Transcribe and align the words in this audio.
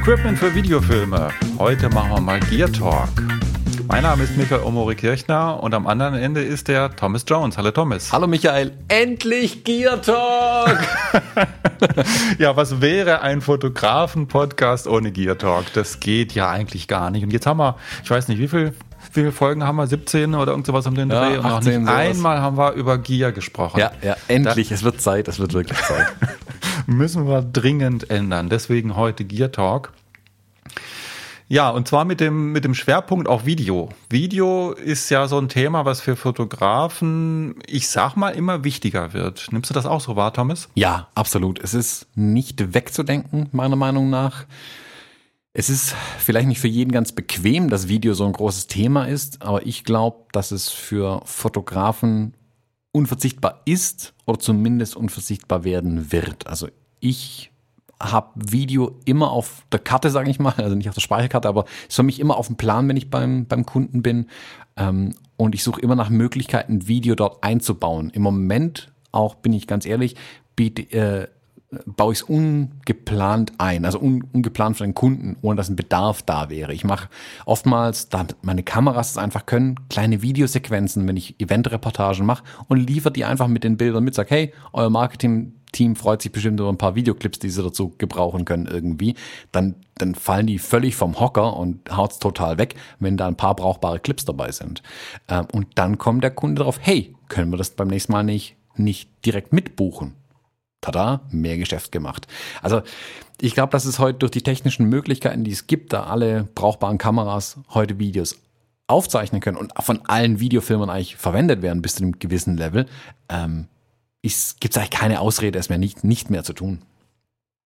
Equipment 0.00 0.38
für 0.38 0.54
Videofilme. 0.54 1.28
Heute 1.58 1.90
machen 1.90 2.12
wir 2.12 2.20
mal 2.22 2.40
Gear 2.40 2.72
Talk. 2.72 3.10
Mein 3.86 4.02
Name 4.02 4.24
ist 4.24 4.34
Michael 4.34 4.62
Omori 4.62 4.94
Kirchner 4.94 5.62
und 5.62 5.74
am 5.74 5.86
anderen 5.86 6.14
Ende 6.14 6.40
ist 6.40 6.68
der 6.68 6.96
Thomas 6.96 7.26
Jones. 7.28 7.58
Hallo 7.58 7.70
Thomas. 7.70 8.10
Hallo 8.10 8.26
Michael, 8.26 8.72
endlich 8.88 9.62
Gear 9.62 10.00
Talk! 10.00 10.78
ja, 12.38 12.56
was 12.56 12.80
wäre 12.80 13.20
ein 13.20 13.42
Fotografen-Podcast 13.42 14.86
ohne 14.86 15.12
Gear 15.12 15.36
Talk? 15.36 15.70
Das 15.74 16.00
geht 16.00 16.32
ja 16.32 16.48
eigentlich 16.48 16.88
gar 16.88 17.10
nicht. 17.10 17.22
Und 17.22 17.30
jetzt 17.30 17.44
haben 17.44 17.58
wir, 17.58 17.76
ich 18.02 18.10
weiß 18.10 18.28
nicht, 18.28 18.38
wie 18.38 18.48
viel 18.48 18.72
wie 19.12 19.20
viele 19.20 19.32
Folgen 19.32 19.64
haben 19.64 19.76
wir? 19.76 19.86
17 19.86 20.34
oder 20.34 20.52
irgend 20.52 20.66
sowas 20.66 20.86
um 20.86 20.94
den 20.94 21.10
Dreh? 21.10 21.34
Ja, 21.34 21.40
18, 21.40 21.42
und 21.42 21.52
noch 21.52 21.60
nicht 21.60 21.88
einmal 21.88 22.40
haben 22.40 22.56
wir 22.56 22.72
über 22.72 22.96
Gear 22.96 23.32
gesprochen. 23.32 23.80
Ja, 23.80 23.92
ja, 24.02 24.16
endlich. 24.28 24.68
Da, 24.68 24.74
es 24.74 24.82
wird 24.82 25.00
Zeit, 25.00 25.28
es 25.28 25.38
wird 25.38 25.52
wirklich 25.52 25.78
Zeit. 25.78 26.06
müssen 26.90 27.26
wir 27.26 27.42
dringend 27.42 28.10
ändern. 28.10 28.48
Deswegen 28.48 28.96
heute 28.96 29.24
Gear 29.24 29.52
Talk. 29.52 29.92
Ja, 31.48 31.70
und 31.70 31.88
zwar 31.88 32.04
mit 32.04 32.20
dem, 32.20 32.52
mit 32.52 32.64
dem 32.64 32.74
Schwerpunkt 32.74 33.26
auch 33.28 33.44
Video. 33.44 33.88
Video 34.08 34.72
ist 34.72 35.08
ja 35.10 35.26
so 35.26 35.38
ein 35.38 35.48
Thema, 35.48 35.84
was 35.84 36.00
für 36.00 36.14
Fotografen, 36.14 37.56
ich 37.66 37.88
sag 37.88 38.14
mal, 38.16 38.30
immer 38.30 38.62
wichtiger 38.62 39.12
wird. 39.12 39.48
Nimmst 39.50 39.70
du 39.70 39.74
das 39.74 39.86
auch 39.86 40.00
so 40.00 40.14
wahr, 40.14 40.32
Thomas? 40.32 40.68
Ja, 40.74 41.08
absolut. 41.14 41.58
Es 41.58 41.74
ist 41.74 42.06
nicht 42.14 42.74
wegzudenken, 42.74 43.48
meiner 43.52 43.76
Meinung 43.76 44.10
nach. 44.10 44.46
Es 45.52 45.70
ist 45.70 45.96
vielleicht 46.18 46.46
nicht 46.46 46.60
für 46.60 46.68
jeden 46.68 46.92
ganz 46.92 47.10
bequem, 47.12 47.68
dass 47.68 47.88
Video 47.88 48.14
so 48.14 48.24
ein 48.24 48.32
großes 48.32 48.68
Thema 48.68 49.06
ist, 49.06 49.42
aber 49.42 49.66
ich 49.66 49.82
glaube, 49.82 50.26
dass 50.32 50.52
es 50.52 50.68
für 50.68 51.22
Fotografen 51.24 52.34
unverzichtbar 52.92 53.62
ist 53.64 54.14
oder 54.26 54.38
zumindest 54.38 54.96
unverzichtbar 54.96 55.64
werden 55.64 56.12
wird. 56.12 56.46
Also 56.46 56.68
ich 57.00 57.50
habe 58.00 58.28
Video 58.34 58.98
immer 59.04 59.30
auf 59.30 59.64
der 59.72 59.80
Karte, 59.80 60.10
sage 60.10 60.30
ich 60.30 60.38
mal, 60.38 60.54
also 60.56 60.74
nicht 60.74 60.88
auf 60.88 60.94
der 60.94 61.02
Speicherkarte, 61.02 61.48
aber 61.48 61.66
ist 61.86 61.96
für 61.96 62.02
mich 62.02 62.18
immer 62.18 62.36
auf 62.36 62.46
dem 62.46 62.56
Plan, 62.56 62.88
wenn 62.88 62.96
ich 62.96 63.10
beim, 63.10 63.46
beim 63.46 63.66
Kunden 63.66 64.02
bin. 64.02 64.26
Ähm, 64.76 65.14
und 65.36 65.54
ich 65.54 65.62
suche 65.62 65.80
immer 65.80 65.96
nach 65.96 66.10
Möglichkeiten, 66.10 66.88
Video 66.88 67.14
dort 67.14 67.42
einzubauen. 67.44 68.10
Im 68.10 68.22
Moment 68.22 68.92
auch, 69.12 69.34
bin 69.34 69.52
ich 69.52 69.66
ganz 69.66 69.84
ehrlich, 69.84 70.16
biete, 70.56 70.82
äh, 70.92 71.28
baue 71.86 72.12
ich 72.12 72.20
es 72.20 72.22
ungeplant 72.24 73.52
ein, 73.58 73.84
also 73.84 74.00
un, 74.00 74.24
ungeplant 74.32 74.76
für 74.76 74.84
den 74.84 74.94
Kunden, 74.94 75.36
ohne 75.40 75.56
dass 75.56 75.68
ein 75.68 75.76
Bedarf 75.76 76.22
da 76.22 76.50
wäre. 76.50 76.72
Ich 76.72 76.84
mache 76.84 77.08
oftmals, 77.46 78.08
da 78.08 78.26
meine 78.42 78.62
Kameras 78.62 79.12
es 79.12 79.18
einfach 79.18 79.46
können, 79.46 79.76
kleine 79.88 80.22
Videosequenzen, 80.22 81.06
wenn 81.06 81.16
ich 81.16 81.40
Eventreportagen 81.40 82.26
mache 82.26 82.44
und 82.68 82.78
liefere 82.78 83.12
die 83.12 83.24
einfach 83.24 83.46
mit 83.46 83.62
den 83.62 83.76
Bildern 83.76 84.04
mit, 84.04 84.14
sag, 84.14 84.30
hey, 84.30 84.52
euer 84.72 84.90
Marketing-Team 85.70 85.96
freut 85.96 86.22
sich 86.22 86.32
bestimmt 86.32 86.60
über 86.60 86.68
ein 86.68 86.78
paar 86.78 86.94
Videoclips, 86.94 87.38
die 87.38 87.50
sie 87.50 87.62
dazu 87.62 87.94
gebrauchen 87.98 88.44
können 88.44 88.66
irgendwie. 88.66 89.14
Dann, 89.52 89.76
dann 89.96 90.14
fallen 90.14 90.46
die 90.46 90.58
völlig 90.58 90.96
vom 90.96 91.18
Hocker 91.18 91.56
und 91.56 91.96
haut's 91.96 92.18
total 92.18 92.58
weg, 92.58 92.74
wenn 92.98 93.16
da 93.16 93.26
ein 93.26 93.36
paar 93.36 93.54
brauchbare 93.54 94.00
Clips 94.00 94.24
dabei 94.24 94.52
sind. 94.52 94.82
Ähm, 95.28 95.46
und 95.52 95.66
dann 95.76 95.98
kommt 95.98 96.24
der 96.24 96.30
Kunde 96.30 96.60
darauf, 96.60 96.78
hey, 96.80 97.14
können 97.28 97.50
wir 97.50 97.56
das 97.58 97.70
beim 97.70 97.88
nächsten 97.88 98.12
Mal 98.12 98.24
nicht, 98.24 98.56
nicht 98.76 99.10
direkt 99.24 99.52
mitbuchen? 99.52 100.14
tada, 100.82 101.20
mehr 101.30 101.58
Geschäft 101.58 101.92
gemacht. 101.92 102.26
Also 102.62 102.80
ich 103.38 103.52
glaube, 103.52 103.70
dass 103.70 103.84
es 103.84 103.98
heute 103.98 104.20
durch 104.20 104.30
die 104.30 104.40
technischen 104.40 104.86
Möglichkeiten, 104.86 105.44
die 105.44 105.50
es 105.50 105.66
gibt, 105.66 105.92
da 105.92 106.04
alle 106.04 106.48
brauchbaren 106.54 106.96
Kameras 106.96 107.58
heute 107.74 107.98
Videos 107.98 108.36
aufzeichnen 108.86 109.42
können 109.42 109.58
und 109.58 109.74
von 109.78 110.00
allen 110.06 110.40
Videofilmern 110.40 110.88
eigentlich 110.88 111.16
verwendet 111.16 111.60
werden 111.60 111.82
bis 111.82 111.96
zu 111.96 112.02
einem 112.02 112.18
gewissen 112.18 112.56
Level, 112.56 112.86
ähm, 113.28 113.68
gibt 114.22 114.74
es 114.74 114.76
eigentlich 114.76 114.90
keine 114.90 115.20
Ausrede, 115.20 115.58
es 115.58 115.68
mehr 115.68 115.78
nicht, 115.78 116.04
nicht 116.04 116.30
mehr 116.30 116.44
zu 116.44 116.52
tun. 116.52 116.82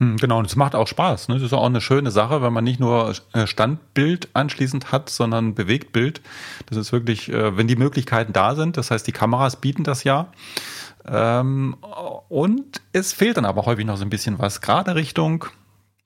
Hm, 0.00 0.16
genau, 0.16 0.38
und 0.38 0.46
es 0.46 0.56
macht 0.56 0.74
auch 0.74 0.88
Spaß. 0.88 1.28
Ne? 1.28 1.34
Das 1.36 1.44
ist 1.44 1.52
auch 1.52 1.64
eine 1.64 1.80
schöne 1.80 2.10
Sache, 2.10 2.42
wenn 2.42 2.52
man 2.52 2.64
nicht 2.64 2.80
nur 2.80 3.14
äh, 3.32 3.46
Standbild 3.46 4.28
anschließend 4.34 4.90
hat, 4.90 5.08
sondern 5.08 5.54
Bewegtbild. 5.54 6.20
Das 6.66 6.76
ist 6.78 6.92
wirklich, 6.92 7.30
äh, 7.30 7.56
wenn 7.56 7.68
die 7.68 7.76
Möglichkeiten 7.76 8.32
da 8.32 8.54
sind, 8.54 8.76
das 8.76 8.90
heißt, 8.90 9.06
die 9.06 9.12
Kameras 9.12 9.56
bieten 9.56 9.84
das 9.84 10.04
ja. 10.04 10.28
Ähm, 11.06 11.76
und 12.28 12.80
es 12.92 13.12
fehlt 13.12 13.36
dann 13.36 13.44
aber 13.44 13.66
häufig 13.66 13.86
noch 13.86 13.96
so 13.96 14.04
ein 14.04 14.10
bisschen 14.10 14.38
was, 14.38 14.60
gerade 14.60 14.94
Richtung 14.94 15.44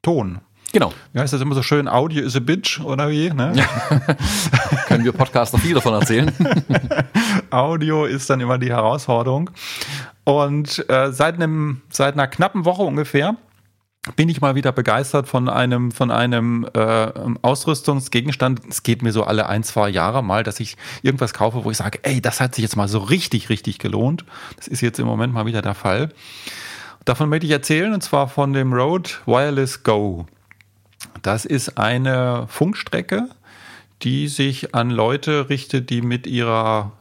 Ton. 0.03 0.41
Genau. 0.73 0.93
Wie 1.13 1.21
heißt 1.21 1.33
das 1.33 1.41
immer 1.41 1.55
so 1.55 1.63
schön? 1.63 1.89
Audio 1.89 2.23
is 2.23 2.37
a 2.37 2.41
bitch 2.41 2.81
oder 2.81 3.09
wie? 3.09 3.31
Ne? 3.31 3.53
Ja. 3.55 3.67
Können 4.87 5.05
wir 5.05 5.13
Podcaster 5.13 5.57
viel 5.59 5.75
davon 5.75 5.95
erzählen? 5.95 6.31
Audio 7.51 8.05
ist 8.05 8.31
dann 8.31 8.41
immer 8.41 8.59
die 8.59 8.71
Herausforderung. 8.71 9.51
Und 10.25 10.89
äh, 10.89 11.13
seit, 11.13 11.37
einem, 11.37 11.83
seit 11.91 12.15
einer 12.15 12.27
knappen 12.27 12.65
Woche 12.65 12.83
ungefähr 12.83 13.37
bin 14.17 14.29
ich 14.29 14.41
mal 14.41 14.55
wieder 14.55 14.73
begeistert 14.73 15.29
von 15.29 15.49
einem, 15.49 15.91
von 15.91 16.11
einem 16.11 16.69
äh, 16.75 17.13
Ausrüstungsgegenstand. 17.43 18.61
Es 18.69 18.83
geht 18.83 19.03
mir 19.03 19.13
so 19.13 19.25
alle 19.25 19.49
ein, 19.49 19.63
zwei 19.63 19.89
Jahre 19.89 20.23
mal, 20.23 20.43
dass 20.43 20.61
ich 20.61 20.77
irgendwas 21.03 21.35
kaufe, 21.35 21.65
wo 21.65 21.71
ich 21.71 21.77
sage, 21.77 21.99
ey, 22.03 22.21
das 22.21 22.41
hat 22.41 22.55
sich 22.55 22.63
jetzt 22.63 22.77
mal 22.77 22.89
so 22.89 22.99
richtig, 22.99 23.51
richtig 23.51 23.79
gelohnt. 23.79 24.25
Das 24.57 24.69
ist 24.69 24.81
jetzt 24.81 24.99
im 24.99 25.07
Moment 25.07 25.35
mal 25.35 25.47
wieder 25.47 25.63
der 25.63 25.75
Fall. 25.75 26.11
Davon 27.05 27.29
möchte 27.29 27.47
ich 27.47 27.53
erzählen, 27.53 27.93
und 27.93 28.03
zwar 28.03 28.29
von 28.29 28.53
dem 28.53 28.73
Rode 28.73 29.11
Wireless 29.27 29.83
Go. 29.83 30.27
Das 31.23 31.45
ist 31.45 31.79
eine 31.79 32.47
Funkstrecke, 32.49 33.29
die 34.03 34.29
sich 34.29 34.75
an 34.75 34.91
Leute 34.91 35.49
richtet, 35.49 35.91
die 35.91 36.03
mit 36.03 36.27
ihrer 36.27 36.93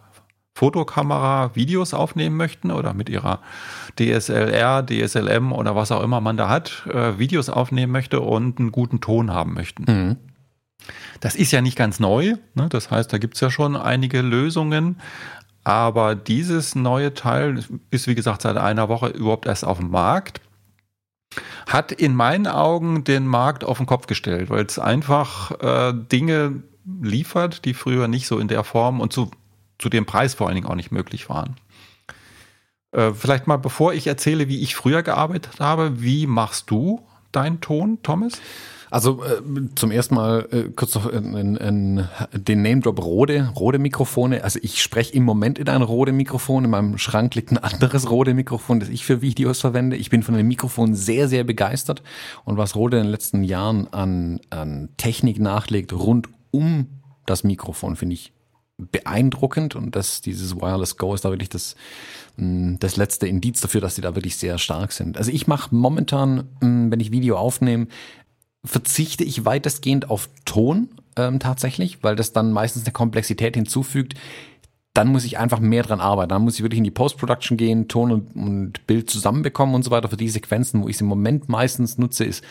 Fotokamera 0.58 1.56
Videos 1.56 1.94
aufnehmen 1.94 2.36
möchten 2.36 2.72
oder 2.72 2.96
mit 2.96 3.10
ihrer 3.10 3.42
DSLR, 4.00 4.84
DSLM 4.84 5.52
oder 5.52 5.76
was 5.76 5.92
auch 5.92 6.02
immer 6.02 6.20
man 6.20 6.36
da 6.36 6.50
hat, 6.50 6.88
äh, 6.92 7.20
Videos 7.20 7.50
aufnehmen 7.50 7.92
möchte 7.92 8.22
und 8.22 8.58
einen 8.58 8.72
guten 8.72 9.00
Ton 9.00 9.32
haben 9.32 9.54
möchten. 9.54 9.86
Mhm. 9.88 10.16
Das 11.20 11.36
ist 11.36 11.52
ja 11.52 11.62
nicht 11.62 11.78
ganz 11.78 12.00
neu, 12.00 12.38
ne? 12.56 12.68
das 12.70 12.90
heißt, 12.90 13.14
da 13.14 13.20
gibt 13.20 13.36
es 13.36 13.42
ja 13.42 13.52
schon 13.52 13.76
einige 13.76 14.22
Lösungen, 14.22 15.00
aber 15.64 16.16
dieses 16.16 16.74
neue 16.74 17.14
Teil 17.14 17.64
ist, 17.92 18.08
wie 18.08 18.16
gesagt, 18.16 18.42
seit 18.42 18.58
einer 18.58 18.90
Woche 18.90 19.10
überhaupt 19.10 19.46
erst 19.46 19.64
auf 19.64 19.78
dem 19.78 19.92
Markt. 19.92 20.42
Hat 21.68 21.92
in 21.92 22.16
meinen 22.16 22.48
Augen 22.48 23.04
den 23.04 23.28
Markt 23.28 23.64
auf 23.64 23.78
den 23.78 23.86
Kopf 23.86 24.08
gestellt, 24.08 24.50
weil 24.50 24.66
es 24.66 24.80
einfach 24.80 25.52
äh, 25.60 25.94
Dinge 25.94 26.64
liefert, 27.02 27.66
die 27.66 27.76
früher 27.76 28.08
nicht 28.08 28.26
so 28.26 28.40
in 28.40 28.48
der 28.48 28.64
Form 28.64 29.02
und 29.02 29.14
zu 29.14 29.30
zu 29.80 29.90
dem 29.90 30.06
Preis 30.06 30.34
vor 30.34 30.48
allen 30.48 30.56
Dingen 30.56 30.68
auch 30.68 30.76
nicht 30.76 30.92
möglich 30.92 31.30
waren. 31.30 31.56
Äh, 32.92 33.14
vielleicht 33.14 33.48
mal, 33.48 33.58
bevor 33.58 33.94
ich 33.94 34.08
erzähle, 34.08 34.48
wie 34.48 34.62
ich 34.62 34.76
früher 34.76 35.04
gearbeitet 35.04 35.60
habe, 35.60 36.02
wie 36.02 36.28
machst 36.28 36.70
du 36.72 37.02
deinen 37.32 37.62
Ton, 37.62 38.00
Thomas? 38.02 38.42
Also 38.90 39.22
äh, 39.24 39.42
zum 39.76 39.92
ersten 39.92 40.16
Mal 40.16 40.48
äh, 40.52 40.64
kurz 40.74 40.96
noch 40.96 41.08
in, 41.08 41.36
in, 41.36 41.56
in 41.58 42.08
den 42.32 42.62
Name 42.62 42.80
Drop 42.80 43.04
Rode, 43.04 43.52
Rode 43.56 43.80
Mikrofone. 43.80 44.44
Also 44.44 44.60
ich 44.62 44.82
spreche 44.82 45.14
im 45.14 45.24
Moment 45.24 45.60
in 45.60 45.68
ein 45.68 45.82
Rode 45.82 46.14
Mikrofon. 46.14 46.64
In 46.64 46.70
meinem 46.70 46.98
Schrank 46.98 47.36
liegt 47.36 47.52
ein 47.52 47.58
anderes 47.58 48.10
Rode 48.10 48.34
Mikrofon, 48.34 48.80
das 48.80 48.88
ich 48.90 49.06
für 49.06 49.22
Videos 49.22 49.60
verwende. 49.60 49.98
Ich 49.98 50.10
bin 50.10 50.24
von 50.24 50.36
dem 50.36 50.48
Mikrofon 50.48 50.96
sehr, 50.96 51.28
sehr 51.28 51.44
begeistert. 51.44 52.02
Und 52.46 52.58
was 52.58 52.76
Rode 52.76 52.98
in 52.98 53.04
den 53.04 53.12
letzten 53.12 53.44
Jahren 53.44 53.92
an, 53.92 54.40
an 54.50 54.90
Technik 54.96 55.40
nachlegt 55.40 55.92
rund 55.92 56.30
um 56.52 56.88
das 57.26 57.44
Mikrofon, 57.44 57.98
finde 57.98 58.14
ich 58.14 58.32
beeindruckend 58.78 59.76
und 59.76 59.96
dass 59.96 60.22
dieses 60.22 60.56
Wireless 60.56 60.98
Go 60.98 61.14
ist 61.14 61.26
da 61.26 61.32
wirklich 61.32 61.50
das, 61.50 61.76
mm, 62.38 62.76
das 62.80 62.96
letzte 62.96 63.28
Indiz 63.28 63.60
dafür, 63.60 63.82
dass 63.82 63.96
sie 63.96 64.02
da 64.02 64.16
wirklich 64.16 64.38
sehr 64.38 64.58
stark 64.60 64.92
sind. 64.92 65.18
Also 65.18 65.32
ich 65.32 65.48
mache 65.48 65.74
momentan, 65.74 66.48
mm, 66.62 66.92
wenn 66.92 67.00
ich 67.00 67.12
Video 67.12 67.38
aufnehme, 67.38 67.88
verzichte 68.64 69.24
ich 69.24 69.46
weitestgehend 69.46 70.10
auf 70.10 70.30
Ton 70.46 70.90
ähm, 71.16 71.40
tatsächlich, 71.40 72.04
weil 72.04 72.16
das 72.16 72.34
dann 72.34 72.52
meistens 72.52 72.84
eine 72.84 72.94
Komplexität 72.94 73.56
hinzufügt. 73.56 74.14
Dann 74.94 75.10
muss 75.10 75.26
ich 75.26 75.38
einfach 75.38 75.60
mehr 75.60 75.84
dran 75.84 76.00
arbeiten. 76.00 76.30
Dann 76.30 76.44
muss 76.44 76.56
ich 76.56 76.64
wirklich 76.64 76.80
in 76.80 76.84
die 76.84 76.92
Post-Production 76.92 77.58
gehen, 77.58 77.88
Ton 77.88 78.12
und, 78.12 78.36
und 78.36 78.88
Bild 78.88 79.10
zusammenbekommen 79.10 79.76
und 79.76 79.84
so 79.84 79.92
weiter. 79.92 80.10
Für 80.10 80.18
die 80.18 80.30
Sequenzen, 80.30 80.84
wo 80.84 80.88
ich 80.88 80.98
es 80.98 81.02
im 81.02 81.08
Moment 81.08 81.50
meistens 81.50 81.98
nutze, 81.98 82.26
ist 82.26 82.44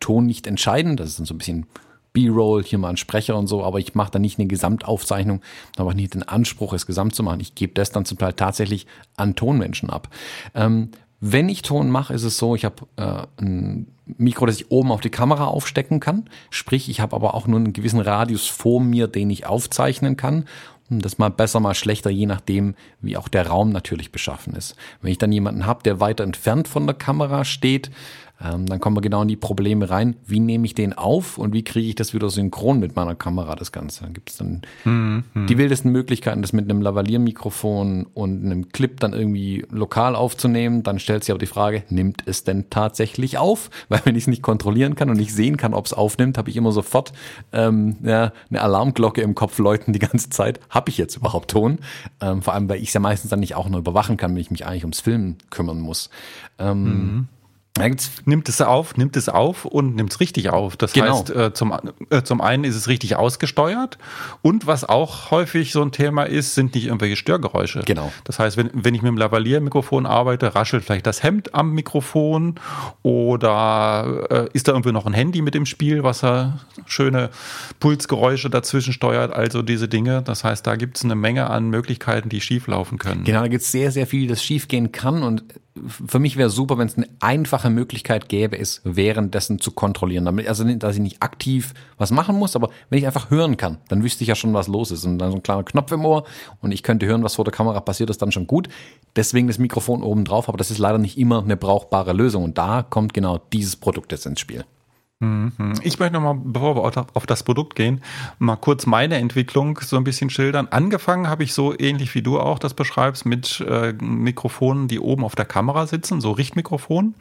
Ton 0.00 0.26
nicht 0.26 0.46
entscheidend. 0.46 1.00
Das 1.00 1.08
ist 1.08 1.18
dann 1.18 1.26
so 1.26 1.34
ein 1.34 1.38
bisschen 1.38 1.66
B-Roll, 2.14 2.64
hier 2.64 2.78
mal 2.78 2.88
ein 2.88 2.96
Sprecher 2.96 3.36
und 3.36 3.46
so, 3.48 3.62
aber 3.62 3.78
ich 3.78 3.94
mache 3.94 4.12
da 4.12 4.18
nicht 4.18 4.38
eine 4.38 4.48
Gesamtaufzeichnung, 4.48 5.42
habe 5.78 5.90
auch 5.90 5.94
nicht 5.94 6.14
den 6.14 6.22
Anspruch, 6.22 6.72
es 6.72 6.86
gesamt 6.86 7.14
zu 7.14 7.22
machen. 7.22 7.40
Ich 7.40 7.54
gebe 7.54 7.74
das 7.74 7.92
dann 7.92 8.06
zum 8.06 8.16
Teil 8.16 8.32
tatsächlich 8.32 8.86
an 9.16 9.34
Tonmenschen 9.34 9.90
ab. 9.90 10.08
Ähm, 10.54 10.90
wenn 11.20 11.48
ich 11.48 11.62
Ton 11.62 11.90
mache, 11.90 12.14
ist 12.14 12.22
es 12.22 12.38
so, 12.38 12.54
ich 12.54 12.64
habe 12.64 12.86
äh, 12.96 13.42
ein 13.42 13.86
Mikro, 14.06 14.46
das 14.46 14.56
ich 14.56 14.70
oben 14.70 14.92
auf 14.92 15.00
die 15.00 15.10
Kamera 15.10 15.46
aufstecken 15.46 15.98
kann. 15.98 16.28
Sprich, 16.50 16.88
ich 16.88 17.00
habe 17.00 17.16
aber 17.16 17.34
auch 17.34 17.46
nur 17.46 17.58
einen 17.58 17.72
gewissen 17.72 18.00
Radius 18.00 18.46
vor 18.46 18.80
mir, 18.80 19.08
den 19.08 19.30
ich 19.30 19.46
aufzeichnen 19.46 20.16
kann. 20.16 20.44
Und 20.90 21.02
das 21.02 21.16
mal 21.16 21.30
besser, 21.30 21.60
mal 21.60 21.74
schlechter, 21.74 22.10
je 22.10 22.26
nachdem, 22.26 22.74
wie 23.00 23.16
auch 23.16 23.28
der 23.28 23.46
Raum 23.46 23.70
natürlich 23.70 24.12
beschaffen 24.12 24.54
ist. 24.54 24.76
Wenn 25.00 25.12
ich 25.12 25.18
dann 25.18 25.32
jemanden 25.32 25.64
habe, 25.64 25.82
der 25.82 25.98
weiter 25.98 26.24
entfernt 26.24 26.68
von 26.68 26.86
der 26.86 26.94
Kamera 26.94 27.46
steht, 27.46 27.90
Ähm, 28.44 28.66
dann 28.66 28.78
kommen 28.78 28.96
wir 28.96 29.00
genau 29.00 29.22
in 29.22 29.28
die 29.28 29.36
Probleme 29.36 29.88
rein. 29.88 30.16
Wie 30.26 30.40
nehme 30.40 30.66
ich 30.66 30.74
den 30.74 30.92
auf 30.92 31.38
und 31.38 31.54
wie 31.54 31.64
kriege 31.64 31.88
ich 31.88 31.94
das 31.94 32.12
wieder 32.12 32.28
synchron 32.28 32.78
mit 32.78 32.94
meiner 32.94 33.14
Kamera, 33.14 33.56
das 33.56 33.72
Ganze? 33.72 34.04
Dann 34.04 34.12
gibt 34.12 34.30
es 34.30 34.36
dann 34.36 34.62
mhm. 34.84 35.24
die 35.48 35.56
wildesten 35.56 35.90
Möglichkeiten, 35.90 36.42
das 36.42 36.52
mit 36.52 36.70
einem 36.70 36.82
Lavalier-Mikrofon 36.82 38.06
und 38.12 38.44
einem 38.44 38.68
Clip 38.68 39.00
dann 39.00 39.14
irgendwie 39.14 39.64
lokal 39.70 40.14
aufzunehmen. 40.14 40.82
Dann 40.82 40.98
stellt 40.98 41.24
sich 41.24 41.30
aber 41.30 41.38
die 41.38 41.46
Frage, 41.46 41.84
nimmt 41.88 42.22
es 42.26 42.44
denn 42.44 42.68
tatsächlich 42.68 43.38
auf? 43.38 43.70
Weil 43.88 44.02
wenn 44.04 44.14
ich 44.14 44.24
es 44.24 44.28
nicht 44.28 44.42
kontrollieren 44.42 44.94
kann 44.94 45.08
und 45.08 45.16
nicht 45.16 45.34
sehen 45.34 45.56
kann, 45.56 45.72
ob 45.72 45.86
es 45.86 45.94
aufnimmt, 45.94 46.36
habe 46.36 46.50
ich 46.50 46.56
immer 46.56 46.72
sofort 46.72 47.12
ähm, 47.52 47.96
ja, 48.02 48.32
eine 48.50 48.60
Alarmglocke 48.60 49.22
im 49.22 49.34
Kopf 49.34 49.58
läuten 49.58 49.92
die 49.92 49.98
ganze 50.00 50.28
Zeit. 50.28 50.60
Habe 50.68 50.90
ich 50.90 50.98
jetzt 50.98 51.16
überhaupt 51.16 51.50
Ton? 51.50 51.78
Ähm, 52.20 52.42
vor 52.42 52.52
allem, 52.52 52.68
weil 52.68 52.82
ich 52.82 52.88
es 52.88 52.94
ja 52.94 53.00
meistens 53.00 53.30
dann 53.30 53.40
nicht 53.40 53.54
auch 53.54 53.68
nur 53.68 53.80
überwachen 53.80 54.16
kann, 54.16 54.32
wenn 54.34 54.40
ich 54.40 54.50
mich 54.50 54.66
eigentlich 54.66 54.84
ums 54.84 55.00
Filmen 55.00 55.38
kümmern 55.50 55.80
muss. 55.80 56.10
Ähm, 56.58 56.84
mhm 56.84 57.28
nimmt 57.76 58.48
es 58.48 58.60
auf, 58.60 58.96
nimmt 58.96 59.16
es 59.16 59.28
auf 59.28 59.64
und 59.64 59.96
nimmt 59.96 60.12
es 60.12 60.20
richtig 60.20 60.50
auf. 60.50 60.76
Das 60.76 60.92
genau. 60.92 61.18
heißt, 61.18 61.30
äh, 61.30 61.52
zum, 61.52 61.74
äh, 62.10 62.22
zum 62.22 62.40
einen 62.40 62.62
ist 62.62 62.76
es 62.76 62.86
richtig 62.86 63.16
ausgesteuert 63.16 63.98
und 64.42 64.66
was 64.68 64.84
auch 64.84 65.32
häufig 65.32 65.72
so 65.72 65.82
ein 65.82 65.90
Thema 65.90 66.22
ist, 66.24 66.54
sind 66.54 66.74
nicht 66.74 66.86
irgendwelche 66.86 67.16
Störgeräusche. 67.16 67.82
Genau. 67.84 68.12
Das 68.22 68.38
heißt, 68.38 68.56
wenn, 68.56 68.70
wenn 68.72 68.94
ich 68.94 69.02
mit 69.02 69.08
dem 69.08 69.18
Lavalier-Mikrofon 69.18 70.06
arbeite, 70.06 70.54
raschelt 70.54 70.84
vielleicht 70.84 71.06
das 71.06 71.24
Hemd 71.24 71.54
am 71.54 71.72
Mikrofon 71.72 72.60
oder 73.02 74.26
äh, 74.30 74.48
ist 74.52 74.68
da 74.68 74.72
irgendwie 74.72 74.92
noch 74.92 75.06
ein 75.06 75.12
Handy 75.12 75.42
mit 75.42 75.56
im 75.56 75.66
Spiel, 75.66 76.04
was 76.04 76.20
da 76.20 76.60
schöne 76.86 77.30
Pulsgeräusche 77.80 78.50
dazwischen 78.50 78.92
steuert, 78.92 79.32
also 79.32 79.62
diese 79.62 79.88
Dinge. 79.88 80.22
Das 80.22 80.44
heißt, 80.44 80.64
da 80.64 80.76
gibt 80.76 80.96
es 80.96 81.04
eine 81.04 81.16
Menge 81.16 81.50
an 81.50 81.70
Möglichkeiten, 81.70 82.28
die 82.28 82.40
schief 82.40 82.68
laufen 82.68 82.98
können. 82.98 83.24
Genau, 83.24 83.40
da 83.40 83.48
gibt 83.48 83.62
es 83.62 83.72
sehr, 83.72 83.90
sehr 83.90 84.06
viel, 84.06 84.28
das 84.28 84.44
schief 84.44 84.68
gehen 84.68 84.92
kann 84.92 85.24
und 85.24 85.42
für 85.88 86.20
mich 86.20 86.36
wäre 86.36 86.50
super, 86.50 86.78
wenn 86.78 86.86
es 86.86 86.96
eine 86.96 87.08
einfache 87.20 87.68
Möglichkeit 87.68 88.28
gäbe, 88.28 88.58
es 88.58 88.80
währenddessen 88.84 89.58
zu 89.58 89.72
kontrollieren. 89.72 90.24
Damit, 90.24 90.46
also, 90.48 90.64
dass 90.64 90.94
ich 90.94 91.00
nicht 91.00 91.22
aktiv 91.22 91.74
was 91.98 92.12
machen 92.12 92.36
muss, 92.36 92.54
aber 92.54 92.70
wenn 92.90 92.98
ich 92.98 93.06
einfach 93.06 93.30
hören 93.30 93.56
kann, 93.56 93.78
dann 93.88 94.04
wüsste 94.04 94.22
ich 94.22 94.28
ja 94.28 94.36
schon, 94.36 94.54
was 94.54 94.68
los 94.68 94.92
ist. 94.92 95.04
Und 95.04 95.18
dann 95.18 95.32
so 95.32 95.38
ein 95.38 95.42
kleiner 95.42 95.64
Knopf 95.64 95.90
im 95.90 96.04
Ohr 96.04 96.24
und 96.60 96.70
ich 96.70 96.82
könnte 96.82 97.06
hören, 97.06 97.24
was 97.24 97.34
vor 97.34 97.44
der 97.44 97.52
Kamera 97.52 97.80
passiert, 97.80 98.10
ist 98.10 98.22
dann 98.22 98.32
schon 98.32 98.46
gut. 98.46 98.68
Deswegen 99.16 99.48
das 99.48 99.58
Mikrofon 99.58 100.02
oben 100.02 100.24
drauf, 100.24 100.48
aber 100.48 100.58
das 100.58 100.70
ist 100.70 100.78
leider 100.78 100.98
nicht 100.98 101.18
immer 101.18 101.42
eine 101.42 101.56
brauchbare 101.56 102.12
Lösung. 102.12 102.44
Und 102.44 102.56
da 102.56 102.82
kommt 102.82 103.12
genau 103.12 103.38
dieses 103.52 103.76
Produkt 103.76 104.12
jetzt 104.12 104.26
ins 104.26 104.40
Spiel. 104.40 104.64
Mhm. 105.24 105.74
Ich 105.82 105.98
möchte 105.98 106.14
nochmal, 106.14 106.36
bevor 106.42 106.76
wir 106.76 107.06
auf 107.14 107.26
das 107.26 107.42
Produkt 107.42 107.74
gehen, 107.74 108.02
mal 108.38 108.56
kurz 108.56 108.86
meine 108.86 109.16
Entwicklung 109.16 109.78
so 109.82 109.96
ein 109.96 110.04
bisschen 110.04 110.30
schildern. 110.30 110.68
Angefangen 110.70 111.28
habe 111.28 111.44
ich 111.44 111.54
so 111.54 111.78
ähnlich 111.78 112.14
wie 112.14 112.22
du 112.22 112.38
auch 112.38 112.58
das 112.58 112.74
beschreibst 112.74 113.26
mit 113.26 113.60
äh, 113.60 113.92
Mikrofonen, 113.92 114.88
die 114.88 115.00
oben 115.00 115.24
auf 115.24 115.34
der 115.34 115.44
Kamera 115.44 115.86
sitzen, 115.86 116.20
so 116.20 116.32
Richtmikrofon. 116.32 117.14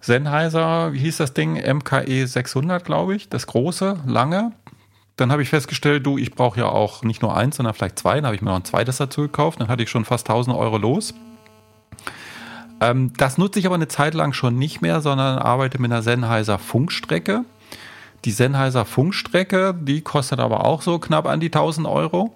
Sennheiser, 0.00 0.92
wie 0.92 0.98
hieß 0.98 1.18
das 1.18 1.34
Ding? 1.34 1.54
MKE 1.54 2.26
600, 2.26 2.84
glaube 2.84 3.14
ich, 3.14 3.28
das 3.28 3.46
große, 3.46 3.98
lange. 4.06 4.52
Dann 5.16 5.30
habe 5.30 5.42
ich 5.42 5.50
festgestellt, 5.50 6.06
du, 6.06 6.16
ich 6.16 6.34
brauche 6.34 6.60
ja 6.60 6.66
auch 6.66 7.02
nicht 7.02 7.20
nur 7.20 7.36
eins, 7.36 7.56
sondern 7.56 7.74
vielleicht 7.74 7.98
zwei. 7.98 8.16
Dann 8.16 8.24
habe 8.24 8.34
ich 8.34 8.40
mir 8.40 8.48
noch 8.48 8.56
ein 8.56 8.64
zweites 8.64 8.96
dazu 8.96 9.20
gekauft. 9.20 9.60
Dann 9.60 9.68
hatte 9.68 9.82
ich 9.82 9.90
schon 9.90 10.06
fast 10.06 10.28
1000 10.28 10.56
Euro 10.56 10.78
los. 10.78 11.12
Ähm, 12.80 13.12
das 13.16 13.38
nutze 13.38 13.58
ich 13.58 13.66
aber 13.66 13.74
eine 13.74 13.88
Zeit 13.88 14.14
lang 14.14 14.32
schon 14.32 14.56
nicht 14.56 14.80
mehr, 14.80 15.00
sondern 15.00 15.38
arbeite 15.38 15.80
mit 15.80 15.92
einer 15.92 16.02
Sennheiser 16.02 16.58
Funkstrecke. 16.58 17.44
Die 18.24 18.32
Sennheiser 18.32 18.84
Funkstrecke, 18.84 19.74
die 19.78 20.02
kostet 20.02 20.40
aber 20.40 20.64
auch 20.64 20.82
so 20.82 20.98
knapp 20.98 21.26
an 21.26 21.40
die 21.40 21.46
1000 21.46 21.86
Euro. 21.86 22.34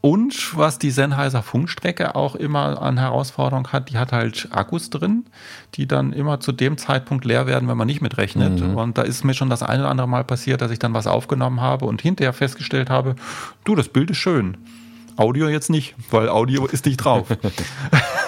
Und 0.00 0.56
was 0.56 0.78
die 0.78 0.92
Sennheiser 0.92 1.42
Funkstrecke 1.42 2.14
auch 2.14 2.36
immer 2.36 2.80
an 2.80 2.98
Herausforderung 2.98 3.68
hat, 3.68 3.90
die 3.90 3.98
hat 3.98 4.12
halt 4.12 4.48
Akkus 4.52 4.90
drin, 4.90 5.26
die 5.74 5.88
dann 5.88 6.12
immer 6.12 6.38
zu 6.38 6.52
dem 6.52 6.78
Zeitpunkt 6.78 7.24
leer 7.24 7.48
werden, 7.48 7.68
wenn 7.68 7.76
man 7.76 7.88
nicht 7.88 8.00
mitrechnet. 8.00 8.60
Mhm. 8.60 8.76
Und 8.76 8.96
da 8.96 9.02
ist 9.02 9.24
mir 9.24 9.34
schon 9.34 9.50
das 9.50 9.64
eine 9.64 9.82
oder 9.82 9.90
andere 9.90 10.08
Mal 10.08 10.22
passiert, 10.22 10.60
dass 10.62 10.70
ich 10.70 10.78
dann 10.78 10.94
was 10.94 11.08
aufgenommen 11.08 11.60
habe 11.60 11.84
und 11.86 12.00
hinterher 12.00 12.32
festgestellt 12.32 12.90
habe, 12.90 13.16
du, 13.64 13.74
das 13.74 13.88
Bild 13.88 14.10
ist 14.10 14.18
schön. 14.18 14.56
Audio 15.16 15.48
jetzt 15.48 15.68
nicht, 15.68 15.96
weil 16.12 16.28
Audio 16.28 16.66
ist 16.66 16.86
nicht 16.86 16.98
drauf. 16.98 17.26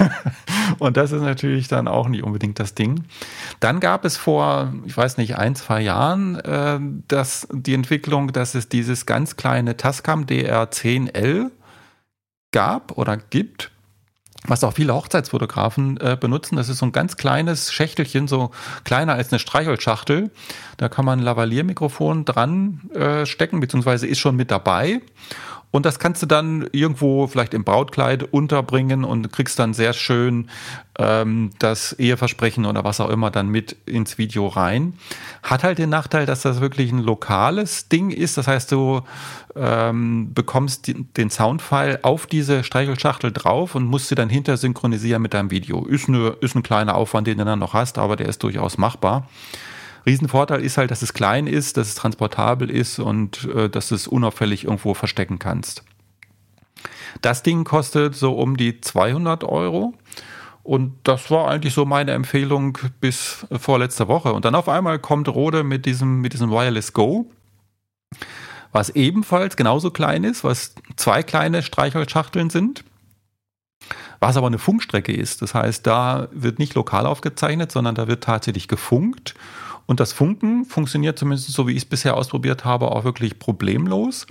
und 0.81 0.97
das 0.97 1.13
ist 1.13 1.23
natürlich 1.23 1.69
dann 1.69 1.87
auch 1.87 2.09
nicht 2.09 2.25
unbedingt 2.25 2.59
das 2.59 2.75
Ding. 2.75 3.05
Dann 3.61 3.81
gab 3.81 4.05
es 4.05 4.17
vor, 4.17 4.73
ich 4.87 4.97
weiß 4.97 5.19
nicht, 5.19 5.37
ein, 5.37 5.55
zwei 5.55 5.81
Jahren 5.81 6.37
äh, 6.37 6.81
das, 7.07 7.47
die 7.53 7.75
Entwicklung, 7.75 8.33
dass 8.33 8.55
es 8.55 8.69
dieses 8.69 9.07
ganz 9.07 9.37
kleine 9.37 9.77
Tascam 9.77 10.25
DR10L 10.25 11.51
gab 12.53 12.99
oder 12.99 13.17
gibt 13.17 13.71
was 14.47 14.65
auch 14.65 14.73
viele 14.73 14.95
Hochzeitsfotografen 14.95 15.99
äh, 15.99 16.17
benutzen. 16.19 16.57
Das 16.57 16.69
ist 16.69 16.79
so 16.79 16.87
ein 16.87 16.93
ganz 16.93 17.17
kleines 17.17 17.73
Schächtelchen, 17.73 18.27
so 18.27 18.51
kleiner 18.85 19.15
als 19.15 19.31
eine 19.31 19.39
Streichholzschachtel. 19.39 20.31
Da 20.79 20.89
kann 20.89 21.05
man 21.05 21.21
ein 21.21 21.23
Lavalier-Mikrofon 21.23 22.25
dran 22.25 22.91
äh, 22.95 23.27
stecken, 23.27 23.61
beziehungsweise 23.61 24.07
ist 24.07 24.19
schon 24.19 24.37
mit 24.37 24.51
dabei. 24.51 25.03
Und 25.73 25.87
das 25.87 26.01
kannst 26.01 26.21
du 26.23 26.27
dann 26.27 26.69
irgendwo 26.73 27.29
vielleicht 27.29 27.55
im 27.55 27.63
Brautkleid 27.63 28.25
unterbringen 28.33 29.05
und 29.05 29.33
kriegst 29.33 29.59
dann 29.59 29.73
sehr 29.73 29.93
schön 29.93 30.49
ähm, 30.99 31.51
das 31.61 31.93
Eheversprechen 31.93 32.67
oder 32.67 32.83
was 32.83 33.01
auch 33.01 33.09
immer 33.09 33.31
dann 33.31 33.49
mit 33.49 33.77
ins 33.87 34.19
Video 34.19 34.49
rein. 34.49 34.95
Hat 35.45 35.63
halt 35.63 35.79
den 35.79 35.91
Nachteil, 35.91 36.27
dass 36.27 36.43
das 36.43 36.61
wirklich 36.61 36.91
ein 36.91 36.99
lokales 36.99 37.89
Ding 37.89 38.11
ist. 38.11 38.37
Das 38.37 38.49
heißt, 38.49 38.73
du 38.73 39.03
ähm, 39.55 40.35
bekommst 40.35 40.89
die, 40.89 41.05
den 41.05 41.31
Soundfile 41.31 42.01
auf 42.03 42.27
diese 42.27 42.65
Streichelschachtel 42.65 43.31
drauf 43.31 43.77
und 43.77 43.85
musst 43.85 44.09
sie 44.09 44.17
dann 44.17 44.29
hinter 44.29 44.57
synchronisieren 44.57 45.23
mit 45.23 45.35
deinem 45.35 45.53
Video. 45.53 45.85
Ist, 45.87 46.09
eine, 46.09 46.37
ist 46.41 46.57
ein 46.57 46.65
kleiner 46.65 46.97
Aufwand, 46.97 47.29
den 47.29 47.39
du 47.39 47.45
dann 47.45 47.61
noch 47.61 47.75
hast, 47.75 47.97
aber 47.99 48.17
der 48.17 48.29
ist 48.29 48.43
durchaus 48.43 48.77
machbar. 48.77 49.29
Riesenvorteil 50.07 50.63
ist 50.63 50.79
halt, 50.79 50.91
dass 50.91 51.03
es 51.03 51.13
klein 51.13 51.47
ist, 51.47 51.77
dass 51.77 51.89
es 51.89 51.95
transportabel 51.95 52.71
ist 52.71 52.99
und 52.99 53.45
äh, 53.55 53.69
dass 53.69 53.89
du 53.89 53.95
es 53.95 54.09
unauffällig 54.09 54.65
irgendwo 54.65 54.95
verstecken 54.95 55.39
kannst. 55.39 55.85
Das 57.21 57.43
Ding 57.43 57.65
kostet 57.65 58.15
so 58.15 58.33
um 58.33 58.57
die 58.57 58.81
200 58.81 59.45
Euro. 59.45 59.95
Und 60.63 60.95
das 61.05 61.31
war 61.31 61.49
eigentlich 61.49 61.75
so 61.75 61.85
meine 61.85 62.13
Empfehlung 62.13 62.79
bis 63.01 63.47
vorletzte 63.59 64.09
Woche. 64.09 64.33
Und 64.33 64.45
dann 64.45 64.55
auf 64.55 64.69
einmal 64.69 64.99
kommt 64.99 65.29
Rode 65.29 65.65
mit 65.65 65.87
diesem, 65.87 66.21
mit 66.21 66.33
diesem 66.33 66.51
Wireless 66.51 66.93
Go, 66.93 67.31
was 68.73 68.91
ebenfalls 68.91 69.57
genauso 69.57 69.91
klein 69.91 70.23
ist, 70.23 70.45
was 70.45 70.75
zwei 70.97 71.23
kleine 71.23 71.63
Streichholzschachteln 71.63 72.51
sind, 72.51 72.85
was 74.21 74.37
aber 74.37 74.47
eine 74.47 74.59
Funkstrecke 74.59 75.13
ist. 75.13 75.43
Das 75.43 75.55
heißt, 75.55 75.87
da 75.87 76.29
wird 76.31 76.59
nicht 76.59 76.75
lokal 76.75 77.07
aufgezeichnet, 77.07 77.73
sondern 77.73 77.95
da 77.95 78.07
wird 78.07 78.23
tatsächlich 78.23 78.69
gefunkt. 78.69 79.35
Und 79.91 79.99
das 79.99 80.13
Funken 80.13 80.65
funktioniert 80.67 81.19
zumindest 81.19 81.51
so, 81.51 81.67
wie 81.67 81.73
ich 81.73 81.79
es 81.79 81.85
bisher 81.85 82.17
ausprobiert 82.17 82.65
habe, 82.65 82.93
auch 82.93 83.03
wirklich 83.03 83.41
problemlos. 83.41 84.29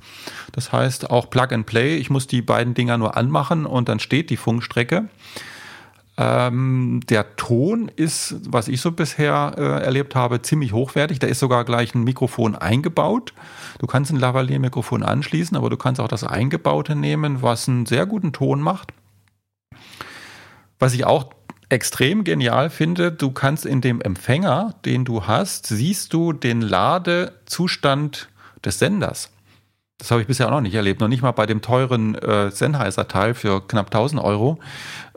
Das 0.54 0.72
heißt 0.72 1.10
auch 1.10 1.30
Plug 1.30 1.48
and 1.52 1.66
Play. 1.66 1.98
Ich 1.98 2.10
muss 2.10 2.28
die 2.28 2.42
beiden 2.42 2.76
Dinger 2.76 2.98
nur 2.98 3.18
anmachen 3.18 3.66
und 3.66 3.90
dann 3.90 4.00
steht 4.00 4.30
die 4.30 4.38
Funkstrecke. 4.38 5.10
Ähm, 6.16 7.02
der 7.10 7.36
Ton 7.36 7.92
ist, 7.94 8.38
was 8.48 8.70
ich 8.70 8.80
so 8.80 8.94
bisher 8.94 9.54
äh, 9.58 9.84
erlebt 9.84 10.16
habe, 10.16 10.42
ziemlich 10.42 10.72
hochwertig. 10.72 11.20
Da 11.20 11.28
ist 11.28 11.40
sogar 11.40 11.66
gleich 11.66 11.94
ein 11.94 12.06
Mikrofon 12.06 12.56
eingebaut. 12.56 13.34
Du 13.80 13.86
kannst 13.86 14.14
ein 14.14 14.18
Lavalier-Mikrofon 14.18 15.04
anschließen, 15.04 15.58
aber 15.58 15.70
du 15.70 15.76
kannst 15.76 16.00
auch 16.00 16.08
das 16.08 16.24
eingebaute 16.24 16.96
nehmen, 16.96 17.42
was 17.42 17.68
einen 17.68 17.86
sehr 17.86 18.06
guten 18.06 18.32
Ton 18.32 18.62
macht. 18.62 18.94
Was 20.80 20.94
ich 20.94 21.04
auch 21.04 21.34
extrem 21.70 22.24
genial 22.24 22.70
finde, 22.70 23.12
du 23.12 23.32
kannst 23.32 23.66
in 23.66 23.82
dem 23.82 24.02
Empfänger, 24.02 24.76
den 24.86 25.06
du 25.06 25.28
hast, 25.28 25.68
siehst 25.68 26.14
du 26.14 26.34
den 26.34 26.62
Ladezustand 26.62 28.30
des 28.66 28.80
Senders. 28.80 29.30
Das 30.00 30.12
habe 30.12 30.22
ich 30.22 30.28
bisher 30.28 30.48
auch 30.48 30.52
noch 30.52 30.62
nicht 30.62 30.74
erlebt, 30.74 31.02
noch 31.02 31.10
nicht 31.10 31.22
mal 31.22 31.34
bei 31.34 31.46
dem 31.46 31.62
teuren 31.62 32.16
äh, 32.16 32.52
Sennheiser-Teil 32.52 33.34
für 33.34 33.62
knapp 33.68 33.88
1000 33.88 34.22
Euro. 34.22 34.58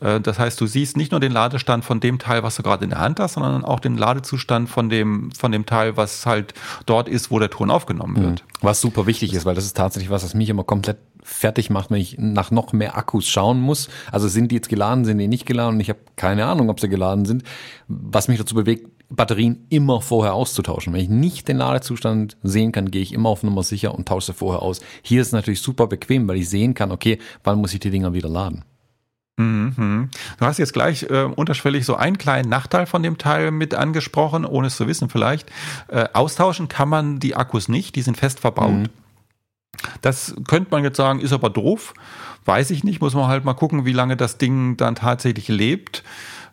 Äh, 0.01 0.21
das 0.21 0.41
heißt, 0.41 0.61
du 0.61 0.67
siehst 0.67 0.97
nicht 0.97 1.13
nur 1.13 1.21
den 1.21 1.31
Ladestand 1.31 1.85
von 1.85 2.01
dem 2.01 2.19
Teil, 2.19 2.43
was 2.43 2.57
du 2.57 2.65
gerade 2.65 2.83
in 2.83 2.91
der 2.91 2.99
Hand 2.99 3.21
hast, 3.21 3.35
sondern 3.35 3.65
auch 3.65 3.79
den 3.79 3.97
Ladezustand 3.97 4.69
von 4.69 4.89
dem, 4.89 5.31
von 5.33 5.53
dem 5.53 5.67
Teil, 5.67 5.97
was 5.97 6.27
halt 6.27 6.55
dort 6.85 7.09
ist, 7.09 7.31
wo 7.31 7.39
der 7.39 7.49
Ton 7.49 7.71
aufgenommen 7.71 8.17
wird. 8.17 8.43
Mhm. 8.43 8.59
Was 8.61 8.81
super 8.81 9.07
wichtig 9.07 9.33
ist, 9.35 9.45
weil 9.45 9.55
das 9.55 9.65
ist 9.65 9.77
tatsächlich 9.77 10.11
was, 10.11 10.25
was 10.25 10.35
mich 10.35 10.49
immer 10.49 10.65
komplett 10.65 10.99
fertig 11.23 11.71
macht, 11.71 11.93
wenn 11.93 12.01
ich 12.01 12.17
nach 12.19 12.51
noch 12.51 12.73
mehr 12.73 12.97
Akkus 12.97 13.29
schauen 13.29 13.61
muss. 13.61 13.89
Also 14.11 14.27
sind 14.27 14.51
die 14.51 14.57
jetzt 14.57 14.69
geladen, 14.69 15.05
sind 15.05 15.19
die 15.19 15.29
nicht 15.29 15.47
geladen? 15.47 15.77
Und 15.77 15.81
ich 15.81 15.91
habe 15.91 16.01
keine 16.17 16.47
Ahnung, 16.47 16.71
ob 16.71 16.81
sie 16.81 16.89
geladen 16.89 17.25
sind. 17.25 17.45
Was 17.87 18.27
mich 18.27 18.39
dazu 18.39 18.57
bewegt, 18.57 18.89
Batterien 19.15 19.67
immer 19.69 20.01
vorher 20.01 20.35
auszutauschen. 20.35 20.93
Wenn 20.93 21.01
ich 21.01 21.09
nicht 21.09 21.49
den 21.49 21.59
Ladezustand 21.59 22.37
sehen 22.43 22.73
kann, 22.73 22.91
gehe 22.91 23.03
ich 23.03 23.13
immer 23.13 23.29
auf 23.29 23.43
Nummer 23.43 23.63
sicher 23.63 23.95
und 23.95 24.09
tausche 24.09 24.33
vorher 24.33 24.63
aus. 24.63 24.81
Hier 25.03 25.21
ist 25.21 25.29
es 25.29 25.33
natürlich 25.33 25.61
super 25.61 25.87
bequem, 25.87 26.27
weil 26.29 26.39
ich 26.39 26.49
sehen 26.49 26.75
kann, 26.75 26.91
okay, 26.91 27.19
wann 27.45 27.59
muss 27.59 27.75
ich 27.75 27.81
die 27.81 27.91
Dinger 27.91 28.15
wieder 28.15 28.29
laden. 28.29 28.65
Mhm. 29.39 30.11
Du 30.39 30.45
hast 30.45 30.59
jetzt 30.59 30.75
gleich 30.75 31.05
äh, 31.05 31.25
unterschwellig 31.25 31.87
so 31.87 31.95
einen 31.95 32.19
kleinen 32.19 32.49
Nachteil 32.49 32.87
von 32.87 33.03
dem 33.03 33.19
Teil 33.19 33.51
mit 33.51 33.75
angesprochen, 33.75 34.45
ohne 34.45 34.67
es 34.67 34.77
zu 34.77 34.87
wissen 34.87 35.09
vielleicht. 35.09 35.51
Äh, 35.89 36.09
austauschen 36.13 36.69
kann 36.69 36.89
man 36.89 37.19
die 37.19 37.35
Akkus 37.35 37.69
nicht, 37.69 37.97
die 37.97 38.03
sind 38.03 38.17
fest 38.17 38.41
verbaut. 38.41 38.73
Mhm. 38.73 38.89
Das 40.03 40.35
könnte 40.47 40.71
man 40.71 40.85
jetzt 40.85 40.97
sagen, 40.97 41.21
ist 41.21 41.33
aber 41.33 41.51
doof. 41.51 41.95
Weiß 42.45 42.71
ich 42.71 42.85
nicht, 42.85 43.01
muss 43.01 43.15
man 43.15 43.29
halt 43.29 43.45
mal 43.45 43.55
gucken, 43.55 43.85
wie 43.85 43.93
lange 43.93 44.17
das 44.17 44.37
Ding 44.37 44.77
dann 44.77 44.97
tatsächlich 44.97 45.49
lebt. 45.49 46.03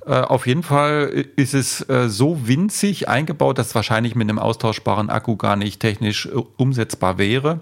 Äh, 0.06 0.22
auf 0.22 0.48
jeden 0.48 0.64
Fall 0.64 1.26
ist 1.36 1.54
es 1.54 1.88
äh, 1.90 2.10
so 2.10 2.48
winzig 2.48 3.10
eingebaut, 3.10 3.58
dass 3.58 3.68
es 3.68 3.76
wahrscheinlich 3.76 4.16
mit 4.16 4.30
einem 4.30 4.40
austauschbaren 4.40 5.10
Akku 5.10 5.36
gar 5.36 5.56
nicht 5.56 5.80
technisch 5.80 6.28
äh, 6.28 6.30
umsetzbar 6.58 7.18
wäre. 7.18 7.62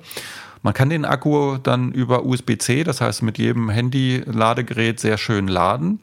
Man 0.64 0.74
kann 0.74 0.90
den 0.90 1.06
Akku 1.06 1.58
dann 1.58 1.92
über 1.92 2.26
USB-C, 2.26 2.84
das 2.84 3.02
heißt 3.02 3.22
mit 3.22 3.38
jedem 3.38 3.70
Handy-Ladegerät 3.70 5.00
sehr 5.00 5.18
schön 5.18 5.48
laden. 5.48 6.00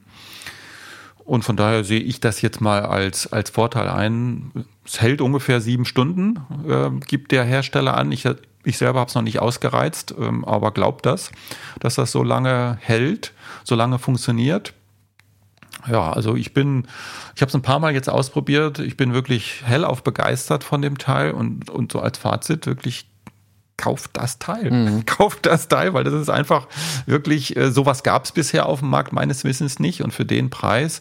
Und 1.25 1.43
von 1.45 1.57
daher 1.57 1.85
sehe 1.85 2.01
ich 2.01 2.21
das 2.21 2.43
jetzt 2.43 2.61
mal 2.61 2.83
als, 2.83 3.33
als 3.33 3.51
Vorteil 3.51 3.89
ein. 3.89 4.67
Es 4.85 5.01
hält 5.01 5.21
ungefähr 5.21 5.61
sieben 5.61 5.87
Stunden, 5.87 6.41
äh, 6.69 6.91
gibt 7.07 7.33
der 7.33 7.45
Hersteller 7.45 7.97
an. 7.97 8.13
Ich, 8.13 8.29
ich 8.65 8.79
selber 8.79 9.01
habe 9.01 9.09
es 9.09 9.15
noch 9.15 9.23
nicht 9.23 9.39
ausgereizt, 9.41 10.15
ähm, 10.19 10.45
aber 10.45 10.71
glaubt 10.71 11.07
das, 11.07 11.31
dass 11.81 11.95
das 11.95 12.13
so 12.13 12.23
lange 12.23 12.77
hält, 12.81 13.33
so 13.65 13.75
lange 13.75 13.99
funktioniert. 13.99 14.75
Ja, 15.87 16.13
also 16.13 16.37
ich 16.37 16.55
bin, 16.55 16.87
ich 17.35 17.43
habe 17.43 17.49
es 17.49 17.55
ein 17.55 17.63
paar 17.63 17.79
Mal 17.79 17.95
jetzt 17.95 18.09
ausprobiert. 18.09 18.79
Ich 18.79 18.97
bin 18.97 19.13
wirklich 19.13 19.63
hellauf 19.65 20.03
begeistert 20.03 20.65
von 20.65 20.83
dem 20.83 20.99
Teil 20.99 21.33
und, 21.33 21.71
und 21.71 21.93
so 21.93 22.01
als 22.01 22.19
Fazit 22.19 22.67
wirklich 22.67 23.07
kauft 23.77 24.11
das 24.15 24.39
Teil. 24.39 24.71
Mhm. 24.71 25.07
Kauft 25.07 25.47
das 25.47 25.69
Teil, 25.69 25.95
weil 25.95 26.05
das 26.05 26.15
ist 26.15 26.29
einfach 26.29 26.69
wirklich, 27.07 27.57
äh, 27.57 27.71
sowas 27.71 28.03
gab 28.03 28.25
es 28.25 28.33
bisher 28.33 28.67
auf 28.67 28.81
dem 28.81 28.91
Markt 28.91 29.13
meines 29.13 29.45
Wissens 29.45 29.79
nicht. 29.79 30.03
Und 30.03 30.13
für 30.13 30.25
den 30.25 30.51
Preis, 30.51 31.01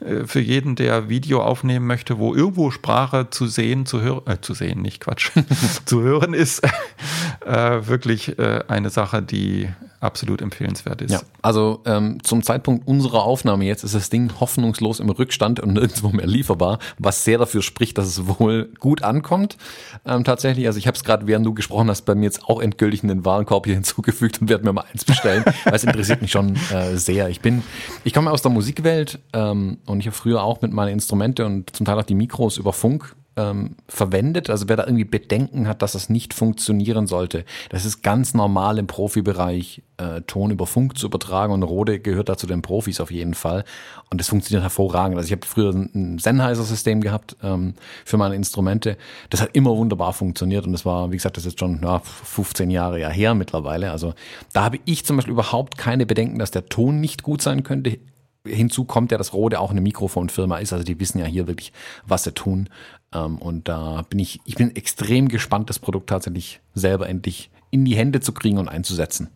äh, 0.00 0.24
für 0.26 0.40
jeden, 0.40 0.76
der 0.76 1.08
Video 1.08 1.42
aufnehmen 1.42 1.86
möchte, 1.86 2.18
wo 2.18 2.34
irgendwo 2.34 2.70
Sprache 2.70 3.28
zu 3.30 3.46
sehen, 3.46 3.86
zu 3.86 4.00
hören, 4.00 4.22
äh, 4.26 4.40
zu 4.40 4.54
sehen, 4.54 4.82
nicht 4.82 5.00
Quatsch, 5.00 5.30
zu 5.84 6.02
hören 6.02 6.34
ist, 6.34 6.62
äh, 7.46 7.86
wirklich 7.86 8.38
äh, 8.38 8.64
eine 8.68 8.90
Sache, 8.90 9.22
die 9.22 9.68
absolut 10.02 10.42
empfehlenswert 10.42 11.02
ist. 11.02 11.12
Ja, 11.12 11.20
also 11.42 11.80
ähm, 11.86 12.22
zum 12.22 12.42
Zeitpunkt 12.42 12.86
unserer 12.86 13.22
Aufnahme 13.22 13.64
jetzt 13.64 13.84
ist 13.84 13.94
das 13.94 14.10
Ding 14.10 14.32
hoffnungslos 14.40 15.00
im 15.00 15.10
Rückstand 15.10 15.60
und 15.60 15.72
nirgendwo 15.74 16.08
mehr 16.08 16.26
lieferbar, 16.26 16.78
was 16.98 17.24
sehr 17.24 17.38
dafür 17.38 17.62
spricht, 17.62 17.98
dass 17.98 18.06
es 18.06 18.26
wohl 18.26 18.70
gut 18.78 19.02
ankommt. 19.02 19.56
Ähm, 20.04 20.24
tatsächlich, 20.24 20.66
also 20.66 20.78
ich 20.78 20.86
habe 20.86 20.96
es 20.96 21.04
gerade, 21.04 21.26
während 21.26 21.46
du 21.46 21.54
gesprochen 21.54 21.88
hast, 21.88 22.02
bei 22.02 22.14
mir 22.14 22.24
jetzt 22.24 22.44
auch 22.44 22.60
endgültig 22.60 23.02
in 23.02 23.08
den 23.08 23.24
Warenkorb 23.24 23.66
hier 23.66 23.74
hinzugefügt 23.82 24.40
und 24.40 24.48
werde 24.48 24.64
mir 24.64 24.72
mal 24.72 24.84
eins 24.92 25.04
bestellen, 25.04 25.44
weil 25.64 25.74
es 25.74 25.84
interessiert 25.84 26.22
mich 26.22 26.32
schon 26.32 26.56
äh, 26.72 26.96
sehr. 26.96 27.28
Ich 27.28 27.40
bin, 27.40 27.62
ich 28.04 28.12
komme 28.12 28.30
aus 28.30 28.42
der 28.42 28.50
Musikwelt 28.50 29.20
ähm, 29.32 29.78
und 29.86 30.00
ich 30.00 30.06
habe 30.06 30.16
früher 30.16 30.42
auch 30.42 30.62
mit 30.62 30.72
meinen 30.72 30.92
Instrumente 30.92 31.46
und 31.46 31.74
zum 31.74 31.86
Teil 31.86 31.98
auch 31.98 32.04
die 32.04 32.14
Mikros 32.14 32.58
über 32.58 32.72
Funk 32.72 33.14
ähm, 33.36 33.76
verwendet. 33.88 34.50
Also 34.50 34.68
wer 34.68 34.76
da 34.76 34.84
irgendwie 34.84 35.04
Bedenken 35.04 35.68
hat, 35.68 35.82
dass 35.82 35.92
das 35.92 36.08
nicht 36.08 36.34
funktionieren 36.34 37.06
sollte, 37.06 37.44
das 37.70 37.84
ist 37.84 38.02
ganz 38.02 38.34
normal 38.34 38.78
im 38.78 38.86
Profibereich, 38.86 39.82
äh, 39.96 40.22
Ton 40.22 40.50
über 40.50 40.66
Funk 40.66 40.98
zu 40.98 41.06
übertragen 41.06 41.52
und 41.52 41.62
Rode 41.62 42.00
gehört 42.00 42.28
da 42.28 42.36
zu 42.36 42.46
den 42.46 42.62
Profis 42.62 43.00
auf 43.00 43.10
jeden 43.10 43.34
Fall. 43.34 43.64
Und 44.10 44.20
das 44.20 44.28
funktioniert 44.28 44.62
hervorragend. 44.62 45.16
Also 45.16 45.26
ich 45.26 45.32
habe 45.32 45.46
früher 45.46 45.72
ein 45.72 46.18
Sennheiser-System 46.18 47.00
gehabt 47.00 47.36
ähm, 47.42 47.74
für 48.04 48.16
meine 48.16 48.34
Instrumente. 48.34 48.96
Das 49.30 49.40
hat 49.40 49.50
immer 49.54 49.76
wunderbar 49.76 50.12
funktioniert 50.12 50.66
und 50.66 50.72
das 50.72 50.84
war, 50.84 51.10
wie 51.10 51.16
gesagt, 51.16 51.36
das 51.36 51.46
ist 51.46 51.58
schon 51.58 51.80
ja, 51.82 52.00
15 52.00 52.70
Jahre 52.70 53.00
ja 53.00 53.08
her 53.08 53.34
mittlerweile. 53.34 53.90
Also 53.90 54.14
da 54.52 54.64
habe 54.64 54.78
ich 54.84 55.04
zum 55.06 55.16
Beispiel 55.16 55.32
überhaupt 55.32 55.78
keine 55.78 56.06
Bedenken, 56.06 56.38
dass 56.38 56.50
der 56.50 56.66
Ton 56.66 57.00
nicht 57.00 57.22
gut 57.22 57.40
sein 57.42 57.62
könnte. 57.62 57.98
Hinzu 58.46 58.84
kommt 58.84 59.12
ja, 59.12 59.18
dass 59.18 59.32
Rode 59.32 59.60
auch 59.60 59.70
eine 59.70 59.80
Mikrofonfirma 59.80 60.58
ist, 60.58 60.72
also 60.72 60.84
die 60.84 60.98
wissen 60.98 61.18
ja 61.18 61.26
hier 61.26 61.46
wirklich, 61.46 61.72
was 62.06 62.24
sie 62.24 62.32
tun. 62.32 62.68
Ähm, 63.12 63.38
und 63.38 63.68
da 63.68 64.02
bin 64.08 64.18
ich, 64.18 64.40
ich 64.44 64.56
bin 64.56 64.74
extrem 64.74 65.28
gespannt, 65.28 65.70
das 65.70 65.78
Produkt 65.78 66.08
tatsächlich 66.08 66.60
selber 66.74 67.08
endlich 67.08 67.50
in 67.70 67.84
die 67.84 67.96
Hände 67.96 68.20
zu 68.20 68.32
kriegen 68.32 68.58
und 68.58 68.68
einzusetzen. 68.68 69.28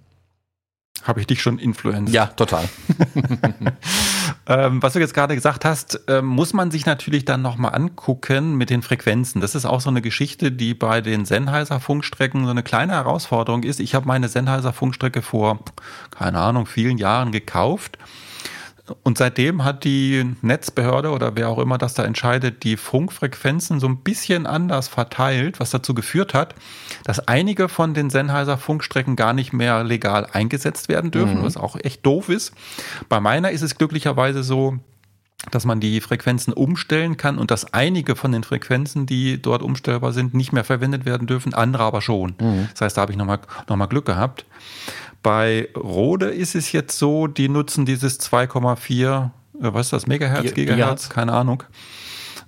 Habe 1.03 1.21
ich 1.21 1.27
dich 1.27 1.41
schon 1.41 1.59
influenzt? 1.59 2.13
Ja, 2.13 2.27
total. 2.27 2.69
ähm, 4.47 4.83
was 4.83 4.95
du 4.95 4.99
jetzt 4.99 5.15
gerade 5.15 5.35
gesagt 5.35 5.65
hast, 5.65 6.01
äh, 6.09 6.21
muss 6.21 6.53
man 6.53 6.71
sich 6.71 6.85
natürlich 6.85 7.25
dann 7.25 7.43
nochmal 7.43 7.75
angucken 7.75 8.57
mit 8.57 8.71
den 8.71 8.83
Frequenzen. 8.83 9.41
Das 9.41 9.55
ist 9.55 9.67
auch 9.67 9.81
so 9.81 9.91
eine 9.91 10.03
Geschichte, 10.03 10.51
die 10.51 10.75
bei 10.75 11.01
den 11.03 11.25
Sennheiser 11.25 11.79
Funkstrecken 11.81 12.45
so 12.45 12.51
eine 12.51 12.63
kleine 12.63 12.95
Herausforderung 12.95 13.63
ist. 13.63 13.79
Ich 13.79 13.95
habe 13.95 14.09
meine 14.09 14.29
Sennheiser 14.29 14.73
Funkstrecke 14.73 15.23
vor, 15.23 15.61
keine 16.11 16.41
Ahnung, 16.41 16.67
vielen 16.67 16.99
Jahren 16.99 17.31
gekauft 17.31 17.99
und 19.03 19.19
seitdem 19.19 19.65
hat 19.65 19.85
die 19.85 20.37
Netzbehörde 20.43 21.11
oder 21.11 21.35
wer 21.37 21.49
auch 21.49 21.59
immer 21.59 21.79
das 21.79 21.95
da 21.95 22.05
entscheidet, 22.05 22.63
die 22.63 22.77
Funkfrequenzen 22.77 23.81
so 23.81 23.89
ein 23.89 23.99
bisschen 23.99 24.47
anders 24.47 24.89
verteilt, 24.89 25.59
was 25.59 25.71
dazu 25.71 25.95
geführt 25.95 26.35
hat, 26.35 26.55
dass 27.05 27.27
einige 27.27 27.69
von 27.69 27.95
den 27.95 28.11
Sennheiser 28.11 28.59
Funkstrecken 28.59 29.17
gar 29.17 29.33
nicht 29.33 29.53
mehr 29.53 29.83
legal 29.83 30.29
eingesetzt 30.33 30.89
werden 30.89 31.11
dürfen, 31.11 31.39
mhm. 31.39 31.45
was 31.45 31.57
auch 31.57 31.77
echt 31.77 32.07
doof 32.07 32.29
ist. 32.29 32.53
Bei 33.09 33.21
meiner 33.21 33.51
ist 33.51 33.63
es 33.63 33.77
glücklicherweise 33.77 34.43
so, 34.43 34.79
dass 35.51 35.65
man 35.65 35.81
die 35.81 36.01
Frequenzen 36.01 36.53
umstellen 36.53 37.17
kann 37.17 37.39
und 37.39 37.51
dass 37.51 37.73
einige 37.73 38.17
von 38.17 38.33
den 38.33 38.43
Frequenzen, 38.43 39.07
die 39.07 39.41
dort 39.41 39.63
umstellbar 39.63 40.13
sind, 40.13 40.35
nicht 40.35 40.53
mehr 40.53 40.65
verwendet 40.65 41.05
werden 41.05 41.27
dürfen, 41.27 41.55
andere 41.55 41.85
aber 41.85 42.01
schon. 42.01 42.35
Mhm. 42.41 42.69
Das 42.73 42.81
heißt, 42.81 42.97
da 42.97 43.03
habe 43.03 43.13
ich 43.13 43.19
nochmal 43.19 43.41
noch 43.69 43.77
mal 43.77 43.87
Glück 43.87 44.07
gehabt. 44.07 44.47
Bei 45.23 45.69
Rode 45.77 46.27
ist 46.27 46.55
es 46.55 46.73
jetzt 46.73 46.99
so, 46.99 47.27
die 47.27 47.49
nutzen 47.49 47.85
dieses 47.85 48.21
2,4, 48.21 49.25
äh, 49.25 49.29
was 49.61 49.87
ist 49.87 49.93
das, 49.93 50.07
Megahertz, 50.07 50.55
Gigahertz, 50.55 51.09
keine 51.09 51.33
Ahnung. 51.33 51.65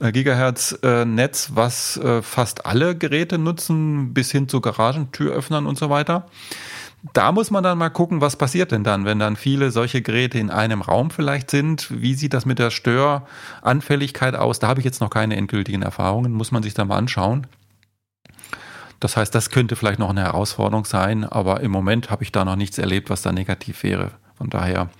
Äh, 0.01 0.13
Gigahertz 0.13 0.79
äh, 0.83 1.05
was 1.51 2.01
fast 2.23 2.67
alle 2.67 2.97
Geräte 2.97 3.39
nutzen, 3.39 4.15
bis 4.15 4.31
hin 4.31 4.49
zu 4.49 4.61
Garagentüröffnern 4.61 5.67
und 5.67 5.79
so 5.79 5.91
weiter. 5.91 6.27
Da 7.13 7.31
muss 7.31 7.51
man 7.51 7.63
dann 7.63 7.79
mal 7.79 7.91
gucken, 7.91 8.21
was 8.21 8.37
passiert 8.37 8.73
denn 8.73 8.83
dann, 8.83 9.05
wenn 9.05 9.21
dann 9.21 9.37
viele 9.37 9.71
solche 9.71 10.03
Geräte 10.03 10.39
in 10.39 10.51
einem 10.51 10.83
Raum 10.83 11.11
vielleicht 11.11 11.51
sind. 11.51 11.89
Wie 11.91 12.15
sieht 12.15 12.35
das 12.35 12.45
mit 12.45 12.59
der 12.59 12.71
Störanfälligkeit 12.71 14.35
aus? 14.35 14.59
Da 14.59 14.67
habe 14.67 14.81
ich 14.81 14.85
jetzt 14.85 15.01
noch 15.01 15.11
keine 15.11 15.37
endgültigen 15.37 15.83
Erfahrungen, 15.83 16.33
muss 16.33 16.51
man 16.51 16.63
sich 16.63 16.75
da 16.75 16.85
mal 16.85 16.97
anschauen. 16.97 17.47
Das 19.01 19.17
heißt, 19.17 19.33
das 19.33 19.51
könnte 19.51 19.77
vielleicht 19.77 20.01
noch 20.01 20.11
eine 20.11 20.23
Herausforderung 20.23 20.85
sein, 20.85 21.25
aber 21.25 21.61
im 21.61 21.71
Moment 21.71 22.11
habe 22.11 22.25
ich 22.25 22.33
da 22.33 22.45
noch 22.45 22.57
nichts 22.57 22.79
erlebt, 22.79 23.11
was 23.11 23.23
da 23.23 23.31
negativ 23.31 23.85
wäre. 23.85 24.11
Von 24.37 24.51
daher, 24.51 24.91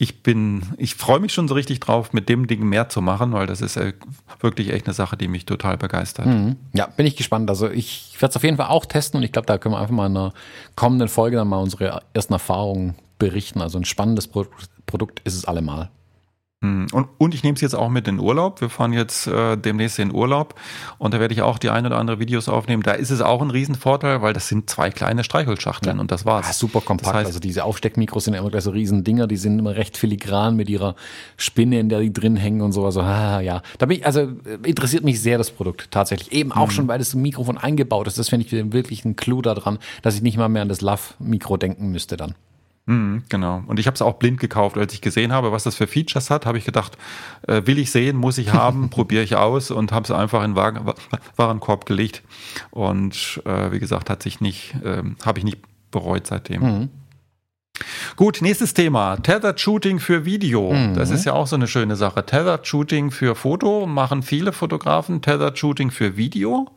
ich 0.00 0.22
bin, 0.22 0.62
ich 0.76 0.94
freue 0.94 1.18
mich 1.18 1.32
schon 1.32 1.48
so 1.48 1.54
richtig 1.54 1.80
drauf, 1.80 2.12
mit 2.12 2.28
dem 2.28 2.46
Ding 2.46 2.62
mehr 2.62 2.88
zu 2.88 3.02
machen, 3.02 3.32
weil 3.32 3.48
das 3.48 3.60
ist 3.60 3.76
äh, 3.76 3.94
wirklich 4.40 4.72
echt 4.72 4.86
eine 4.86 4.94
Sache, 4.94 5.16
die 5.16 5.26
mich 5.26 5.44
total 5.44 5.76
begeistert. 5.76 6.26
Mhm. 6.26 6.56
Ja, 6.72 6.86
bin 6.86 7.04
ich 7.04 7.16
gespannt. 7.16 7.50
Also 7.50 7.68
ich 7.68 8.14
werde 8.20 8.30
es 8.30 8.36
auf 8.36 8.44
jeden 8.44 8.56
Fall 8.56 8.68
auch 8.68 8.86
testen 8.86 9.18
und 9.18 9.24
ich 9.24 9.32
glaube, 9.32 9.46
da 9.46 9.58
können 9.58 9.74
wir 9.74 9.80
einfach 9.80 9.94
mal 9.94 10.06
in 10.06 10.16
einer 10.16 10.32
kommenden 10.76 11.08
Folge 11.08 11.36
dann 11.36 11.48
mal 11.48 11.58
unsere 11.58 12.02
ersten 12.14 12.32
Erfahrungen 12.32 12.94
berichten. 13.18 13.60
Also 13.60 13.76
ein 13.76 13.84
spannendes 13.84 14.28
Produkt 14.28 15.20
ist 15.24 15.34
es 15.34 15.44
allemal. 15.44 15.90
Hm. 16.60 16.88
Und, 16.90 17.08
und 17.18 17.34
ich 17.34 17.44
nehme 17.44 17.54
es 17.54 17.60
jetzt 17.60 17.74
auch 17.74 17.88
mit 17.88 18.08
in 18.08 18.18
Urlaub. 18.18 18.60
Wir 18.60 18.68
fahren 18.68 18.92
jetzt 18.92 19.28
äh, 19.28 19.56
demnächst 19.56 20.00
in 20.00 20.12
Urlaub 20.12 20.56
und 20.98 21.14
da 21.14 21.20
werde 21.20 21.32
ich 21.32 21.42
auch 21.42 21.56
die 21.56 21.70
ein 21.70 21.86
oder 21.86 21.98
andere 21.98 22.18
Videos 22.18 22.48
aufnehmen. 22.48 22.82
Da 22.82 22.92
ist 22.92 23.10
es 23.10 23.20
auch 23.20 23.40
ein 23.40 23.50
Riesenvorteil, 23.50 24.22
weil 24.22 24.32
das 24.32 24.48
sind 24.48 24.68
zwei 24.68 24.90
kleine 24.90 25.22
Streichholzschachteln 25.22 25.96
ja. 25.96 26.00
und 26.00 26.10
das 26.10 26.26
war's. 26.26 26.46
Ah, 26.48 26.52
super 26.52 26.80
kompakt. 26.80 27.06
Das 27.06 27.14
heißt, 27.14 27.26
also 27.26 27.38
diese 27.38 27.62
Aufsteckmikros 27.62 28.24
sind 28.24 28.34
ja 28.34 28.40
immer 28.40 28.50
gleich 28.50 28.64
so 28.64 28.70
riesen 28.70 29.04
Dinger, 29.04 29.28
die 29.28 29.36
sind 29.36 29.56
immer 29.56 29.76
recht 29.76 29.96
filigran 29.96 30.56
mit 30.56 30.68
ihrer 30.68 30.96
Spinne, 31.36 31.78
in 31.78 31.88
der 31.88 32.00
die 32.00 32.12
drin 32.12 32.36
hängen 32.36 32.60
und 32.60 32.72
so. 32.72 32.84
Also 32.84 33.02
ah, 33.02 33.40
ja, 33.40 33.62
da 33.78 33.86
bin 33.86 33.98
ich, 33.98 34.06
also 34.06 34.22
äh, 34.22 34.58
interessiert 34.64 35.04
mich 35.04 35.20
sehr 35.22 35.38
das 35.38 35.52
Produkt 35.52 35.92
tatsächlich. 35.92 36.32
Eben 36.32 36.50
auch 36.50 36.66
mhm. 36.66 36.72
schon, 36.72 36.88
weil 36.88 36.98
das 36.98 37.14
Mikrofon 37.14 37.56
eingebaut 37.56 38.08
ist. 38.08 38.18
Das 38.18 38.30
finde 38.30 38.46
ich 38.46 38.72
wirklich 38.72 39.04
ein 39.04 39.14
Clou 39.14 39.42
daran, 39.42 39.78
dass 40.02 40.16
ich 40.16 40.22
nicht 40.22 40.36
mal 40.36 40.48
mehr 40.48 40.62
an 40.62 40.68
das 40.68 40.80
Love-Mikro 40.80 41.56
denken 41.56 41.92
müsste 41.92 42.16
dann. 42.16 42.34
Mhm, 42.88 43.24
genau. 43.28 43.62
Und 43.66 43.78
ich 43.78 43.86
habe 43.86 43.96
es 43.96 44.02
auch 44.02 44.14
blind 44.14 44.40
gekauft. 44.40 44.78
Als 44.78 44.94
ich 44.94 45.02
gesehen 45.02 45.30
habe, 45.30 45.52
was 45.52 45.62
das 45.62 45.76
für 45.76 45.86
Features 45.86 46.30
hat, 46.30 46.46
habe 46.46 46.56
ich 46.56 46.64
gedacht, 46.64 46.96
äh, 47.46 47.60
will 47.66 47.78
ich 47.78 47.90
sehen, 47.90 48.16
muss 48.16 48.38
ich 48.38 48.54
haben, 48.54 48.88
probiere 48.90 49.22
ich 49.22 49.36
aus 49.36 49.70
und 49.70 49.92
habe 49.92 50.04
es 50.04 50.10
einfach 50.10 50.42
in 50.42 50.54
den 50.54 50.94
Warenkorb 51.36 51.84
gelegt. 51.84 52.22
Und 52.70 53.42
äh, 53.44 53.72
wie 53.72 53.78
gesagt, 53.78 54.08
hat 54.08 54.22
sich 54.22 54.40
nicht, 54.40 54.74
äh, 54.82 55.02
habe 55.22 55.38
ich 55.38 55.44
nicht 55.44 55.58
bereut 55.90 56.26
seitdem. 56.26 56.62
Mhm. 56.62 56.88
Gut, 58.16 58.38
nächstes 58.40 58.72
Thema. 58.72 59.16
Tethered 59.16 59.60
Shooting 59.60 59.98
für 59.98 60.24
Video. 60.24 60.72
Mhm. 60.72 60.94
Das 60.94 61.10
ist 61.10 61.26
ja 61.26 61.34
auch 61.34 61.46
so 61.46 61.56
eine 61.56 61.68
schöne 61.68 61.94
Sache. 61.94 62.24
Tethered 62.24 62.66
Shooting 62.66 63.10
für 63.10 63.34
Foto 63.34 63.86
machen 63.86 64.22
viele 64.22 64.52
Fotografen. 64.52 65.20
Tethered 65.20 65.58
Shooting 65.58 65.90
für 65.90 66.16
Video. 66.16 66.70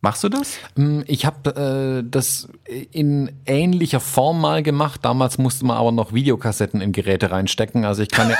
Machst 0.00 0.22
du 0.22 0.28
das? 0.28 0.58
Mm, 0.76 1.00
ich 1.06 1.26
habe 1.26 2.02
äh, 2.04 2.08
das 2.08 2.48
in 2.92 3.32
ähnlicher 3.46 3.98
Form 3.98 4.40
mal 4.40 4.62
gemacht. 4.62 5.00
Damals 5.04 5.38
musste 5.38 5.66
man 5.66 5.76
aber 5.76 5.90
noch 5.90 6.12
Videokassetten 6.12 6.80
in 6.80 6.92
Geräte 6.92 7.32
reinstecken. 7.32 7.84
Also 7.84 8.02
ich 8.02 8.08
kann 8.08 8.30
ja 8.30 8.36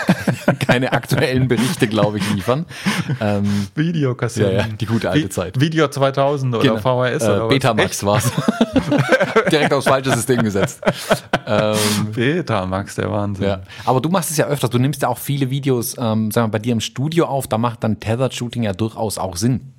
keine 0.67 0.93
aktuellen 0.93 1.49
Berichte, 1.49 1.89
glaube 1.89 2.19
ich, 2.19 2.33
liefern. 2.33 2.65
Ähm, 3.21 3.67
Videokassetten. 3.75 4.53
Ja, 4.53 4.67
ja, 4.67 4.69
die 4.69 4.87
gute 4.87 5.11
alte 5.11 5.31
Zeit. 5.31 5.61
Video 5.61 5.89
2000 5.89 6.55
oder 6.55 6.63
genau. 6.63 6.77
VHS 6.77 7.23
äh, 7.25 7.27
oder 7.27 7.49
Betamax 7.49 8.05
war's. 8.05 8.31
Direkt 9.51 9.73
aufs 9.73 9.89
falsche 9.89 10.13
System 10.13 10.45
gesetzt. 10.45 10.81
Ähm, 11.45 11.77
Betamax, 12.15 12.95
der 12.95 13.11
Wahnsinn. 13.11 13.49
Ja. 13.49 13.63
Aber 13.85 14.01
du 14.01 14.09
machst 14.11 14.31
es 14.31 14.37
ja 14.37 14.47
öfters. 14.47 14.71
Du 14.71 14.79
nimmst 14.79 15.03
ja 15.03 15.09
auch 15.09 15.19
viele 15.19 15.51
Videos, 15.51 15.97
ähm, 15.99 16.31
sagen 16.31 16.47
wir, 16.47 16.53
bei 16.53 16.59
dir 16.61 16.73
im 16.73 16.81
Studio 16.81 17.25
auf. 17.25 17.49
Da 17.49 17.59
macht 17.59 17.83
dann 17.83 17.99
Tethered 17.99 18.33
Shooting 18.33 18.63
ja 18.63 18.75
durchaus 18.75 19.19
auch 19.19 19.37
Sinn. 19.37 19.73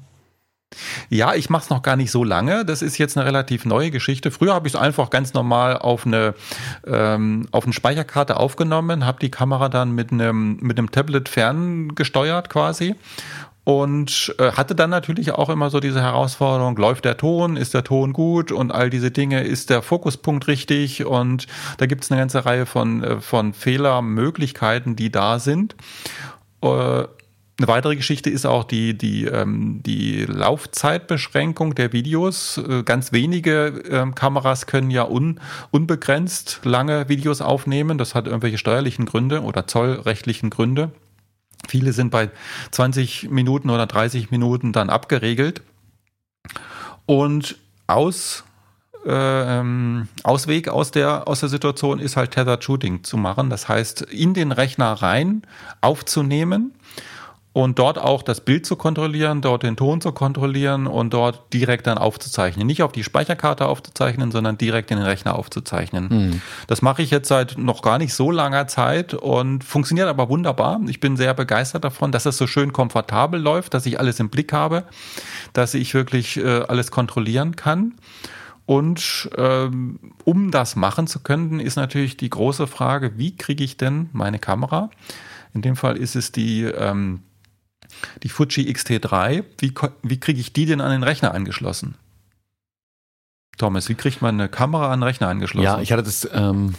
Ja, 1.10 1.34
ich 1.34 1.50
mache 1.50 1.64
es 1.64 1.70
noch 1.70 1.82
gar 1.82 1.96
nicht 1.96 2.12
so 2.12 2.24
lange. 2.24 2.64
Das 2.64 2.82
ist 2.82 2.98
jetzt 2.98 3.18
eine 3.18 3.26
relativ 3.26 3.66
neue 3.66 3.92
Geschichte. 3.92 4.32
Früher 4.32 4.54
habe 4.54 4.68
ich 4.68 4.76
es 4.76 4.80
einfach 4.80 5.10
ganz 5.10 5.34
normal 5.34 5.78
auf 5.78 6.06
eine, 6.06 6.36
ähm, 6.86 7.48
auf 7.52 7.64
eine 7.64 7.74
Speicherkarte 7.74 8.38
aufgenommen, 8.38 9.06
habe 9.06 9.20
die 9.20 9.32
Kamera 9.32 9.70
dann 9.70 9.92
mit 9.92 10.12
einem, 10.12 10.58
mit 10.62 10.78
einem 10.78 10.92
Tablet 10.92 11.28
ferngesteuert 11.28 12.50
quasi 12.50 12.96
und 13.64 14.34
äh, 14.40 14.52
hatte 14.54 14.74
dann 14.74 14.90
natürlich 14.90 15.32
auch 15.32 15.50
immer 15.50 15.70
so 15.70 15.80
diese 15.80 16.02
Herausforderung, 16.02 16.76
läuft 16.78 17.06
der 17.06 17.18
Ton, 17.18 17.56
ist 17.56 17.74
der 17.74 17.84
Ton 17.84 18.14
gut 18.14 18.52
und 18.52 18.72
all 18.72 18.90
diese 18.90 19.12
Dinge, 19.12 19.44
ist 19.44 19.70
der 19.70 19.82
Fokuspunkt 19.82 20.48
richtig 20.48 21.06
und 21.06 21.48
da 21.78 21.86
gibt 21.86 22.04
es 22.04 22.12
eine 22.12 22.20
ganze 22.20 22.46
Reihe 22.46 22.66
von, 22.66 23.04
äh, 23.04 23.22
von 23.22 23.54
Fehlermöglichkeiten, 23.54 24.96
die 24.96 25.12
da 25.12 25.40
sind. 25.40 25.76
Äh, 26.62 27.04
eine 27.60 27.68
weitere 27.68 27.98
Geschichte 27.98 28.30
ist 28.30 28.46
auch 28.46 28.64
die, 28.64 28.98
die, 28.98 29.26
ähm, 29.26 29.82
die 29.86 30.26
Laufzeitbeschränkung 30.26 31.76
der 31.76 31.92
Videos. 31.92 32.58
Äh, 32.58 32.84
ganz 32.84 33.12
wenige 33.12 33.84
ähm, 33.90 34.16
Kameras 34.16 34.66
können 34.66 34.90
ja 34.90 35.04
un, 35.06 35.42
unbegrenzt 35.70 36.62
lange 36.64 37.10
Videos 37.10 37.42
aufnehmen. 37.42 37.98
Das 37.98 38.16
hat 38.16 38.28
irgendwelche 38.28 38.58
steuerlichen 38.58 39.06
Gründe 39.06 39.42
oder 39.42 39.68
zollrechtlichen 39.68 40.50
Gründe. 40.50 40.92
Viele 41.68 41.92
sind 41.92 42.12
bei 42.12 42.32
20 42.72 43.30
Minuten 43.30 43.70
oder 43.70 43.86
30 43.86 44.32
Minuten 44.32 44.72
dann 44.72 44.90
abgeregelt. 44.90 45.62
Und 47.06 47.58
aus 47.88 48.46
ähm, 49.06 50.08
Ausweg 50.24 50.70
aus 50.70 50.92
der, 50.92 51.28
aus 51.28 51.42
der 51.42 51.50
Situation 51.50 52.00
ist 52.00 52.16
halt 52.16 52.32
Tethered 52.32 52.64
Shooting 52.64 53.04
zu 53.04 53.18
machen. 53.18 53.50
Das 53.50 53.68
heißt, 53.68 54.02
in 54.02 54.34
den 54.34 54.52
Rechner 54.54 54.94
rein 54.94 55.42
aufzunehmen 55.82 56.74
und 57.60 57.78
dort 57.78 57.98
auch 57.98 58.24
das 58.24 58.40
Bild 58.40 58.66
zu 58.66 58.78
kontrollieren, 58.78 59.42
dort 59.42 59.64
den 59.64 59.76
Ton 59.76 60.00
zu 60.00 60.14
kontrollieren 60.14 60.88
und 60.88 61.14
dort 61.14 61.54
direkt 61.54 61.88
dann 61.88 61.98
aufzuzeichnen. 61.98 62.66
Nicht 62.66 62.84
auf 62.84 62.94
die 62.94 63.04
Speicherkarte 63.04 63.66
aufzuzeichnen, 63.66 64.32
sondern 64.32 64.58
direkt 64.58 64.92
in 64.92 64.98
den 64.98 65.06
Rechner 65.06 65.36
aufzuzeichnen. 65.36 66.08
Mhm. 66.10 66.42
Das 66.68 66.82
mache 66.82 67.02
ich 67.02 67.12
jetzt 67.12 67.28
seit 67.28 67.58
noch 67.58 67.82
gar 67.82 67.98
nicht 67.98 68.14
so 68.14 68.32
langer 68.32 68.68
Zeit 68.68 69.14
und 69.14 69.66
funktioniert 69.66 70.08
aber 70.08 70.30
wunderbar. 70.30 70.80
Ich 70.88 71.02
bin 71.02 71.18
sehr 71.18 71.34
begeistert 71.34 71.84
davon, 71.84 72.14
dass 72.14 72.26
es 72.26 72.38
so 72.38 72.48
schön 72.48 72.72
komfortabel 72.72 73.42
läuft, 73.42 73.74
dass 73.74 73.86
ich 73.86 74.00
alles 74.00 74.22
im 74.22 74.30
Blick 74.30 74.54
habe, 74.54 74.86
dass 75.52 75.74
ich 75.74 75.94
wirklich 75.94 76.38
äh, 76.38 76.62
alles 76.62 76.92
kontrollieren 76.92 77.58
kann. 77.58 77.96
Und 78.68 79.30
ähm, 79.36 80.00
um 80.24 80.52
das 80.52 80.78
machen 80.78 81.08
zu 81.08 81.20
können, 81.20 81.60
ist 81.60 81.76
natürlich 81.76 82.16
die 82.16 82.30
große 82.30 82.68
Frage, 82.68 83.18
wie 83.18 83.36
kriege 83.36 83.66
ich 83.66 83.76
denn 83.76 84.10
meine 84.14 84.40
Kamera? 84.40 84.90
In 85.54 85.62
dem 85.62 85.76
Fall 85.76 85.98
ist 85.98 86.16
es 86.16 86.32
die 86.32 86.64
ähm, 86.64 87.22
die 88.24 88.30
Fuji 88.30 88.70
X-T3, 88.70 89.44
wie, 89.58 89.74
wie 90.04 90.20
kriege 90.20 90.40
ich 90.40 90.54
die 90.54 90.66
denn 90.66 90.82
an 90.82 90.92
den 90.92 91.04
Rechner 91.04 91.34
angeschlossen? 91.34 91.96
Thomas, 93.58 93.90
wie 93.90 93.96
kriegt 93.96 94.22
man 94.22 94.40
eine 94.40 94.50
Kamera 94.50 94.92
an 94.92 95.00
den 95.00 95.04
Rechner 95.04 95.28
angeschlossen? 95.28 95.66
Ja, 95.66 95.82
ich 95.82 95.92
hatte 95.92 96.04
das 96.04 96.28
ähm, 96.34 96.76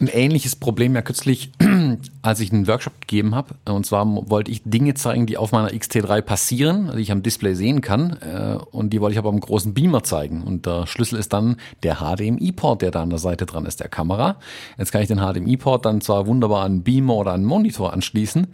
ein 0.00 0.08
ähnliches 0.08 0.56
Problem 0.56 0.94
ja 0.94 1.02
kürzlich, 1.02 1.52
als 2.22 2.40
ich 2.40 2.52
einen 2.52 2.66
Workshop 2.66 3.00
gegeben 3.00 3.34
habe. 3.34 3.54
Und 3.64 3.86
zwar 3.86 4.04
wollte 4.28 4.50
ich 4.50 4.62
Dinge 4.64 4.94
zeigen, 4.94 5.26
die 5.26 5.36
auf 5.36 5.52
meiner 5.52 5.70
XT3 5.70 6.22
passieren, 6.22 6.90
die 6.94 7.02
ich 7.02 7.12
am 7.12 7.22
Display 7.22 7.54
sehen 7.54 7.80
kann. 7.80 8.18
Äh, 8.20 8.58
und 8.70 8.90
die 8.90 9.00
wollte 9.00 9.12
ich 9.12 9.18
aber 9.18 9.28
am 9.28 9.40
großen 9.40 9.74
Beamer 9.74 10.02
zeigen. 10.02 10.42
Und 10.42 10.66
der 10.66 10.86
Schlüssel 10.86 11.18
ist 11.18 11.32
dann 11.32 11.56
der 11.82 11.96
HDMI-Port, 11.96 12.82
der 12.82 12.90
da 12.90 13.02
an 13.02 13.10
der 13.10 13.18
Seite 13.18 13.46
dran 13.46 13.66
ist, 13.66 13.80
der 13.80 13.88
Kamera. 13.88 14.36
Jetzt 14.78 14.92
kann 14.92 15.02
ich 15.02 15.08
den 15.08 15.18
HDMI-Port 15.20 15.84
dann 15.86 16.00
zwar 16.00 16.26
wunderbar 16.26 16.64
an 16.64 16.72
einen 16.72 16.82
Beamer 16.82 17.14
oder 17.14 17.30
an 17.30 17.40
einen 17.40 17.44
Monitor 17.44 17.92
anschließen, 17.92 18.48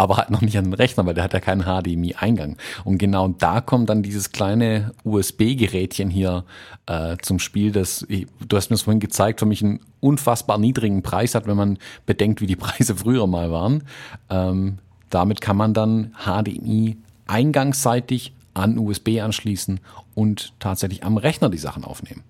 aber 0.00 0.16
halt 0.16 0.30
noch 0.30 0.40
nicht 0.40 0.56
an 0.56 0.64
den 0.64 0.74
Rechner, 0.74 1.04
weil 1.04 1.14
der 1.14 1.24
hat 1.24 1.34
ja 1.34 1.40
keinen 1.40 1.64
HDMI-Eingang. 1.64 2.56
Und 2.84 2.98
genau 2.98 3.28
da 3.28 3.60
kommt 3.60 3.90
dann 3.90 4.02
dieses 4.02 4.32
kleine 4.32 4.92
USB-Gerätchen 5.04 6.08
hier 6.08 6.44
äh, 6.86 7.16
zum 7.20 7.38
Spiel, 7.38 7.70
das, 7.70 8.06
du 8.08 8.56
hast 8.56 8.70
mir 8.70 8.74
das 8.74 8.82
vorhin 8.82 9.00
gezeigt, 9.00 9.40
für 9.40 9.46
mich 9.46 9.62
einen 9.62 9.80
unfassbar 10.00 10.58
niedrigen 10.58 11.02
Preis 11.02 11.34
hat, 11.34 11.46
wenn 11.46 11.56
man 11.56 11.78
bedenkt, 12.06 12.40
wie 12.40 12.46
die 12.46 12.56
Preise 12.70 12.96
früher 12.96 13.26
mal 13.26 13.50
waren. 13.50 13.84
Ähm, 14.30 14.78
damit 15.10 15.40
kann 15.40 15.56
man 15.56 15.74
dann 15.74 16.14
HDMI 16.24 16.96
eingangsseitig 17.26 18.32
an 18.54 18.78
USB 18.78 19.20
anschließen 19.20 19.80
und 20.14 20.54
tatsächlich 20.58 21.04
am 21.04 21.16
Rechner 21.16 21.50
die 21.50 21.58
Sachen 21.58 21.84
aufnehmen. 21.84 22.22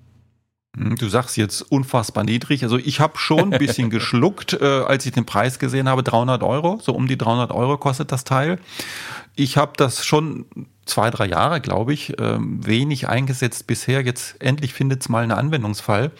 Hm, 0.77 0.97
du 0.97 1.09
sagst 1.09 1.37
jetzt 1.37 1.63
unfassbar 1.63 2.25
niedrig. 2.25 2.63
Also 2.63 2.79
ich 2.79 3.01
habe 3.01 3.19
schon 3.19 3.53
ein 3.53 3.59
bisschen 3.59 3.91
geschluckt, 3.91 4.55
äh, 4.55 4.65
als 4.65 5.05
ich 5.07 5.13
den 5.13 5.27
Preis 5.27 5.59
gesehen 5.59 5.89
habe. 5.89 6.03
300 6.03 6.43
Euro, 6.43 6.79
so 6.81 6.93
um 6.93 7.09
die 7.09 7.19
300 7.19 7.51
Euro 7.51 7.77
kostet 7.77 8.13
das 8.13 8.25
Teil. 8.25 8.59
Ich 9.35 9.57
habe 9.57 9.73
das 9.77 10.05
schon 10.05 10.47
zwei, 10.85 11.11
drei 11.11 11.27
Jahre, 11.27 11.61
glaube 11.61 11.93
ich, 11.93 12.19
äh, 12.19 12.37
wenig 12.39 13.09
eingesetzt 13.09 13.67
bisher. 13.67 14.03
Jetzt 14.03 14.41
endlich 14.41 14.73
findet 14.73 15.03
es 15.03 15.09
mal 15.09 15.23
einen 15.23 15.33
Anwendungsfall. 15.33 16.13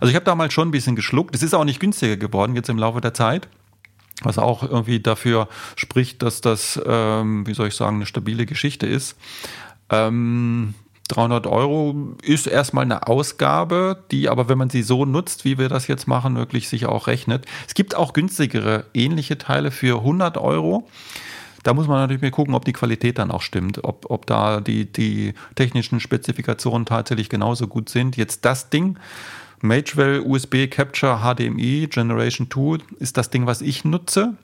Also 0.00 0.10
ich 0.10 0.16
habe 0.16 0.24
damals 0.24 0.52
schon 0.52 0.68
ein 0.68 0.72
bisschen 0.72 0.96
geschluckt. 0.96 1.34
Es 1.34 1.42
ist 1.42 1.54
auch 1.54 1.64
nicht 1.64 1.80
günstiger 1.80 2.16
geworden 2.16 2.54
jetzt 2.54 2.68
im 2.68 2.78
Laufe 2.78 3.00
der 3.00 3.14
Zeit. 3.14 3.48
Was 4.22 4.38
auch 4.38 4.62
irgendwie 4.62 5.00
dafür 5.00 5.48
spricht, 5.74 6.22
dass 6.22 6.40
das, 6.40 6.80
ähm, 6.86 7.46
wie 7.46 7.54
soll 7.54 7.68
ich 7.68 7.74
sagen, 7.74 7.96
eine 7.96 8.06
stabile 8.06 8.46
Geschichte 8.46 8.86
ist. 8.86 9.16
Ähm, 9.90 10.74
300 11.08 11.46
Euro 11.46 12.16
ist 12.22 12.46
erstmal 12.46 12.84
eine 12.84 13.06
Ausgabe, 13.06 14.04
die 14.10 14.28
aber, 14.28 14.48
wenn 14.48 14.58
man 14.58 14.70
sie 14.70 14.82
so 14.82 15.04
nutzt, 15.04 15.44
wie 15.44 15.58
wir 15.58 15.68
das 15.68 15.86
jetzt 15.86 16.08
machen, 16.08 16.36
wirklich 16.36 16.68
sich 16.68 16.86
auch 16.86 17.06
rechnet. 17.06 17.46
Es 17.66 17.74
gibt 17.74 17.94
auch 17.94 18.12
günstigere 18.12 18.86
ähnliche 18.94 19.38
Teile 19.38 19.70
für 19.70 19.98
100 19.98 20.36
Euro. 20.38 20.88
Da 21.62 21.74
muss 21.74 21.88
man 21.88 21.98
natürlich 21.98 22.22
mal 22.22 22.30
gucken, 22.30 22.54
ob 22.54 22.64
die 22.64 22.72
Qualität 22.72 23.18
dann 23.18 23.30
auch 23.30 23.42
stimmt, 23.42 23.82
ob, 23.82 24.06
ob 24.08 24.26
da 24.26 24.60
die, 24.60 24.90
die 24.90 25.34
technischen 25.56 25.98
Spezifikationen 25.98 26.86
tatsächlich 26.86 27.28
genauso 27.28 27.66
gut 27.66 27.88
sind. 27.88 28.16
Jetzt 28.16 28.44
das 28.44 28.70
Ding, 28.70 28.98
Magewell 29.62 30.20
USB 30.20 30.68
Capture 30.70 31.20
HDMI 31.22 31.88
Generation 31.90 32.48
2 32.50 32.78
ist 32.98 33.16
das 33.16 33.30
Ding, 33.30 33.46
was 33.46 33.62
ich 33.62 33.84
nutze. 33.84 34.36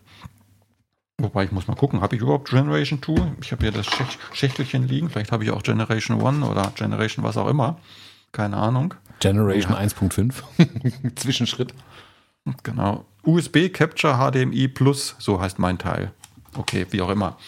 Wobei 1.18 1.44
ich 1.44 1.52
muss 1.52 1.68
mal 1.68 1.76
gucken, 1.76 2.00
habe 2.00 2.16
ich 2.16 2.22
überhaupt 2.22 2.50
Generation 2.50 3.00
2? 3.02 3.34
Ich 3.40 3.52
habe 3.52 3.62
hier 3.62 3.72
das 3.72 3.86
Schächtelchen 4.32 4.88
liegen. 4.88 5.08
Vielleicht 5.10 5.30
habe 5.30 5.44
ich 5.44 5.50
auch 5.50 5.62
Generation 5.62 6.20
1 6.20 6.44
oder 6.44 6.72
Generation 6.74 7.24
was 7.24 7.36
auch 7.36 7.48
immer. 7.48 7.78
Keine 8.32 8.56
Ahnung. 8.56 8.94
Generation 9.20 9.72
ja. 9.72 9.78
1.5. 9.78 11.14
Zwischenschritt. 11.16 11.74
Genau. 12.62 13.04
USB 13.24 13.72
Capture 13.72 14.14
HDMI 14.14 14.66
Plus, 14.68 15.14
so 15.18 15.40
heißt 15.40 15.58
mein 15.58 15.78
Teil. 15.78 16.12
Okay, 16.54 16.86
wie 16.90 17.00
auch 17.00 17.08
immer. 17.08 17.38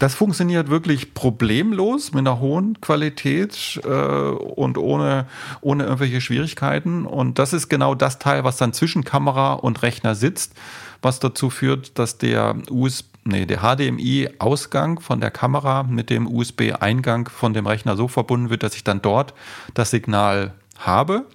Das 0.00 0.16
funktioniert 0.16 0.68
wirklich 0.68 1.14
problemlos 1.14 2.12
mit 2.12 2.20
einer 2.20 2.40
hohen 2.40 2.80
Qualität 2.80 3.80
äh, 3.84 3.88
und 3.88 4.78
ohne, 4.78 5.26
ohne 5.60 5.84
irgendwelche 5.84 6.20
Schwierigkeiten. 6.20 7.06
Und 7.06 7.38
das 7.38 7.52
ist 7.52 7.68
genau 7.68 7.94
das 7.94 8.18
Teil, 8.18 8.42
was 8.42 8.56
dann 8.56 8.72
zwischen 8.72 9.04
Kamera 9.04 9.52
und 9.52 9.82
Rechner 9.82 10.16
sitzt, 10.16 10.54
was 11.02 11.20
dazu 11.20 11.50
führt, 11.50 11.98
dass 12.00 12.18
der 12.18 12.56
USB 12.68 13.06
nee, 13.28 13.46
der 13.46 13.60
HDMI-Ausgang 13.60 15.00
von 15.00 15.20
der 15.20 15.30
Kamera 15.30 15.84
mit 15.84 16.10
dem 16.10 16.26
USB-Eingang 16.26 17.28
von 17.28 17.52
dem 17.54 17.66
Rechner 17.66 17.96
so 17.96 18.08
verbunden 18.08 18.50
wird, 18.50 18.62
dass 18.62 18.74
ich 18.74 18.84
dann 18.84 19.02
dort 19.02 19.34
das 19.74 19.90
Signal 19.90 20.54
habe. 20.78 21.26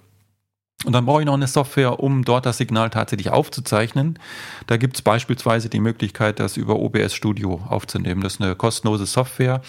Und 0.84 0.92
dann 0.92 1.06
brauche 1.06 1.20
ich 1.20 1.26
noch 1.26 1.34
eine 1.34 1.46
Software, 1.46 2.00
um 2.00 2.24
dort 2.24 2.44
das 2.44 2.58
Signal 2.58 2.90
tatsächlich 2.90 3.30
aufzuzeichnen. 3.30 4.18
Da 4.66 4.76
gibt 4.76 4.96
es 4.96 5.02
beispielsweise 5.02 5.68
die 5.70 5.80
Möglichkeit, 5.80 6.38
das 6.40 6.56
über 6.56 6.76
OBS 6.76 7.14
Studio 7.14 7.62
aufzunehmen. 7.68 8.20
Das 8.20 8.34
ist 8.34 8.42
eine 8.42 8.54
kostenlose 8.54 9.06
Software, 9.06 9.62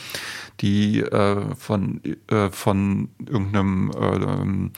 die 0.59 0.99
äh, 0.99 1.55
von, 1.55 2.01
äh, 2.27 2.49
von 2.49 3.09
irgendeinem 3.25 4.71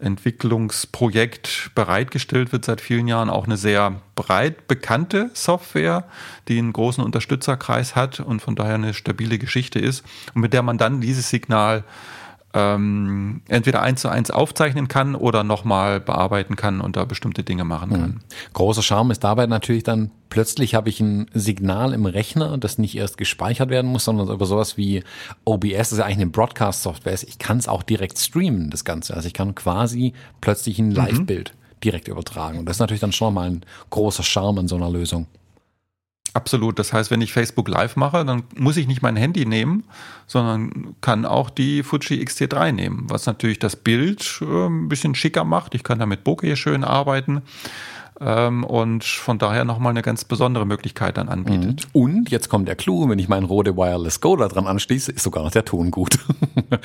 äh, 0.00 0.04
Entwicklungsprojekt 0.04 1.70
bereitgestellt 1.74 2.52
wird 2.52 2.64
seit 2.64 2.80
vielen 2.80 3.08
Jahren. 3.08 3.30
Auch 3.30 3.46
eine 3.46 3.56
sehr 3.56 4.00
breit 4.14 4.66
bekannte 4.66 5.30
Software, 5.34 6.04
die 6.48 6.58
einen 6.58 6.72
großen 6.72 7.04
Unterstützerkreis 7.04 7.94
hat 7.94 8.20
und 8.20 8.40
von 8.40 8.56
daher 8.56 8.74
eine 8.74 8.94
stabile 8.94 9.38
Geschichte 9.38 9.78
ist 9.78 10.04
und 10.34 10.40
mit 10.40 10.52
der 10.52 10.62
man 10.62 10.78
dann 10.78 11.00
dieses 11.00 11.30
Signal 11.30 11.84
ähm, 12.54 13.42
entweder 13.48 13.82
eins 13.82 14.00
zu 14.00 14.08
eins 14.08 14.30
aufzeichnen 14.30 14.88
kann 14.88 15.14
oder 15.14 15.44
nochmal 15.44 16.00
bearbeiten 16.00 16.56
kann 16.56 16.80
und 16.80 16.96
da 16.96 17.04
bestimmte 17.04 17.44
Dinge 17.44 17.64
machen 17.64 17.90
kann. 17.90 18.10
Mhm. 18.10 18.20
Großer 18.54 18.82
Charme 18.82 19.10
ist 19.10 19.22
dabei 19.22 19.46
natürlich 19.46 19.82
dann, 19.82 20.10
plötzlich 20.30 20.74
habe 20.74 20.88
ich 20.88 21.00
ein 21.00 21.26
Signal 21.34 21.92
im 21.92 22.06
Rechner, 22.06 22.56
das 22.56 22.78
nicht 22.78 22.96
erst 22.96 23.18
gespeichert 23.18 23.68
werden 23.68 23.90
muss, 23.90 24.04
sondern 24.04 24.28
über 24.28 24.46
sowas 24.46 24.78
wie 24.78 25.02
OBS, 25.44 25.76
das 25.76 25.92
ist 25.92 25.98
ja 25.98 26.04
eigentlich 26.04 26.18
eine 26.18 26.30
Broadcast-Software, 26.30 27.14
ich 27.14 27.38
kann 27.38 27.58
es 27.58 27.68
auch 27.68 27.82
direkt 27.82 28.18
streamen, 28.18 28.70
das 28.70 28.84
Ganze. 28.84 29.14
Also 29.14 29.26
ich 29.26 29.34
kann 29.34 29.54
quasi 29.54 30.14
plötzlich 30.40 30.78
ein 30.78 30.88
mhm. 30.88 30.94
Live-Bild 30.94 31.52
mhm. 31.52 31.80
direkt 31.84 32.08
übertragen. 32.08 32.58
Und 32.58 32.66
das 32.66 32.76
ist 32.76 32.80
natürlich 32.80 33.00
dann 33.00 33.12
schon 33.12 33.34
mal 33.34 33.50
ein 33.50 33.60
großer 33.90 34.22
Charme 34.22 34.60
an 34.60 34.68
so 34.68 34.76
einer 34.76 34.90
Lösung. 34.90 35.26
Absolut. 36.34 36.78
Das 36.78 36.92
heißt, 36.92 37.10
wenn 37.10 37.20
ich 37.20 37.32
Facebook 37.32 37.68
Live 37.68 37.96
mache, 37.96 38.24
dann 38.24 38.42
muss 38.56 38.76
ich 38.76 38.86
nicht 38.86 39.02
mein 39.02 39.16
Handy 39.16 39.46
nehmen, 39.46 39.84
sondern 40.26 40.94
kann 41.00 41.24
auch 41.24 41.50
die 41.50 41.82
Fuji 41.82 42.20
X-T3 42.20 42.72
nehmen, 42.72 43.06
was 43.08 43.26
natürlich 43.26 43.58
das 43.58 43.76
Bild 43.76 44.40
äh, 44.42 44.66
ein 44.66 44.88
bisschen 44.88 45.14
schicker 45.14 45.44
macht. 45.44 45.74
Ich 45.74 45.84
kann 45.84 45.98
damit 45.98 46.24
Bokeh 46.24 46.56
schön 46.56 46.84
arbeiten 46.84 47.42
ähm, 48.20 48.64
und 48.64 49.04
von 49.04 49.38
daher 49.38 49.64
nochmal 49.64 49.90
eine 49.90 50.02
ganz 50.02 50.24
besondere 50.24 50.66
Möglichkeit 50.66 51.16
dann 51.16 51.28
anbietet. 51.28 51.86
Mhm. 51.92 52.00
Und 52.00 52.30
jetzt 52.30 52.48
kommt 52.48 52.68
der 52.68 52.76
Clou, 52.76 53.08
wenn 53.08 53.18
ich 53.18 53.28
meinen 53.28 53.44
Rode 53.44 53.76
Wireless 53.76 54.20
Go 54.20 54.36
da 54.36 54.48
dran 54.48 54.66
anschließe, 54.66 55.12
ist 55.12 55.22
sogar 55.22 55.44
noch 55.44 55.52
der 55.52 55.64
Ton 55.64 55.90
gut. 55.90 56.18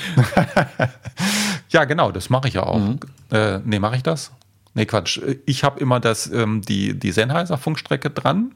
ja, 1.69 1.85
genau, 1.85 2.11
das 2.11 2.29
mache 2.29 2.47
ich 2.47 2.55
ja 2.55 2.63
auch. 2.63 2.79
Mhm. 2.79 2.99
Äh, 3.31 3.59
nee, 3.65 3.79
mache 3.79 3.97
ich 3.97 4.03
das? 4.03 4.31
Nee, 4.75 4.85
Quatsch. 4.85 5.19
Ich 5.45 5.63
habe 5.63 5.79
immer 5.79 5.99
das, 5.99 6.31
ähm, 6.31 6.61
die, 6.61 6.97
die 6.97 7.11
Sennheiser 7.11 7.57
Funkstrecke 7.57 8.09
dran 8.09 8.51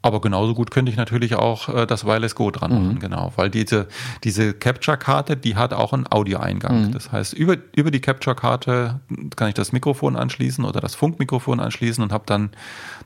aber 0.00 0.20
genauso 0.20 0.54
gut 0.54 0.70
könnte 0.70 0.92
ich 0.92 0.96
natürlich 0.96 1.34
auch 1.34 1.68
äh, 1.68 1.86
das 1.86 2.04
Wireless 2.04 2.36
Go 2.36 2.52
dran 2.52 2.70
machen, 2.70 2.94
mhm. 2.94 2.98
genau. 3.00 3.32
Weil 3.34 3.50
diese, 3.50 3.88
diese 4.22 4.54
Capture-Karte, 4.54 5.36
die 5.36 5.56
hat 5.56 5.72
auch 5.72 5.92
einen 5.92 6.06
Audioeingang. 6.08 6.86
Mhm. 6.86 6.92
Das 6.92 7.10
heißt, 7.10 7.32
über, 7.32 7.56
über 7.74 7.90
die 7.90 8.00
Capture-Karte 8.00 9.00
kann 9.34 9.48
ich 9.48 9.54
das 9.54 9.72
Mikrofon 9.72 10.14
anschließen 10.14 10.64
oder 10.64 10.80
das 10.80 10.94
Funkmikrofon 10.94 11.58
anschließen 11.58 12.02
und 12.02 12.12
habe 12.12 12.24
dann 12.26 12.50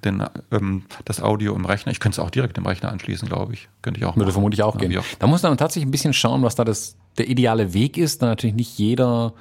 den, 0.05 0.22
ähm, 0.50 0.85
das 1.07 1.22
Audio 1.22 1.55
im 1.55 1.64
Rechner. 1.64 1.92
Ich 1.92 2.00
könnte 2.00 2.20
es 2.20 2.24
auch 2.26 2.31
direkt 2.31 2.59
im 2.59 2.66
Rechner 2.66 2.92
anschließen, 2.92 3.26
glaube 3.26 3.55
ich. 3.55 3.68
Könnte 3.81 3.98
ich 3.98 4.05
auch. 4.05 4.16
Würde 4.16 4.33
vermutlich 4.33 4.62
auch 4.62 4.76
gehen. 4.76 4.96
Auch. 4.98 5.05
Da 5.18 5.26
muss 5.26 5.42
man 5.42 5.57
tatsächlich 5.57 5.88
ein 5.88 5.92
bisschen 5.92 6.12
schauen, 6.12 6.42
was 6.42 6.57
da 6.57 6.64
das, 6.64 6.96
der 7.16 7.26
ideale 7.26 7.72
Weg 7.72 7.96
ist. 7.96 8.20
Da 8.20 8.26
natürlich 8.26 8.55
nicht 8.55 8.78
jeder 8.78 9.33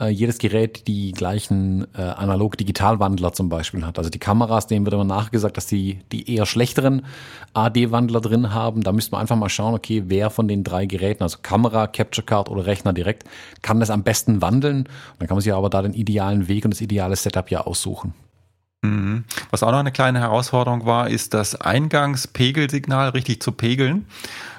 äh, 0.00 0.08
jedes 0.08 0.38
Gerät 0.38 0.86
die 0.86 1.12
gleichen 1.12 1.86
äh, 1.94 2.02
Analog-Digital-Wandler 2.02 3.32
zum 3.32 3.48
Beispiel 3.48 3.84
hat. 3.84 3.98
Also 3.98 4.10
die 4.10 4.18
Kameras, 4.18 4.66
denen 4.66 4.84
wird 4.84 4.94
immer 4.94 5.04
nachgesagt, 5.04 5.56
dass 5.56 5.66
die 5.66 6.00
die 6.12 6.34
eher 6.34 6.46
schlechteren 6.46 7.04
AD-Wandler 7.54 8.20
drin 8.20 8.54
haben. 8.54 8.82
Da 8.82 8.92
müsste 8.92 9.12
man 9.12 9.22
einfach 9.22 9.36
mal 9.36 9.48
schauen, 9.48 9.74
okay, 9.74 10.04
wer 10.06 10.30
von 10.30 10.48
den 10.48 10.64
drei 10.64 10.86
Geräten, 10.86 11.22
also 11.22 11.38
Kamera, 11.42 11.86
Capture 11.86 12.24
Card 12.24 12.48
oder 12.48 12.66
Rechner 12.66 12.92
direkt, 12.92 13.24
kann 13.62 13.80
das 13.80 13.90
am 13.90 14.02
besten 14.04 14.40
wandeln. 14.40 14.78
Und 14.78 14.88
dann 15.18 15.28
kann 15.28 15.36
man 15.36 15.42
sich 15.42 15.52
aber 15.52 15.70
da 15.70 15.82
den 15.82 15.94
idealen 15.94 16.48
Weg 16.48 16.64
und 16.64 16.72
das 16.72 16.80
ideale 16.80 17.16
Setup 17.16 17.50
ja 17.50 17.62
aussuchen. 17.62 18.14
Mhm. 18.82 19.24
Was 19.50 19.62
auch 19.62 19.72
noch 19.72 19.78
eine 19.78 19.92
kleine 19.92 20.20
Herausforderung 20.20 20.86
war, 20.86 21.08
ist 21.08 21.34
das 21.34 21.60
Eingangspegelsignal 21.60 23.10
richtig 23.10 23.42
zu 23.42 23.52
pegeln. 23.52 24.06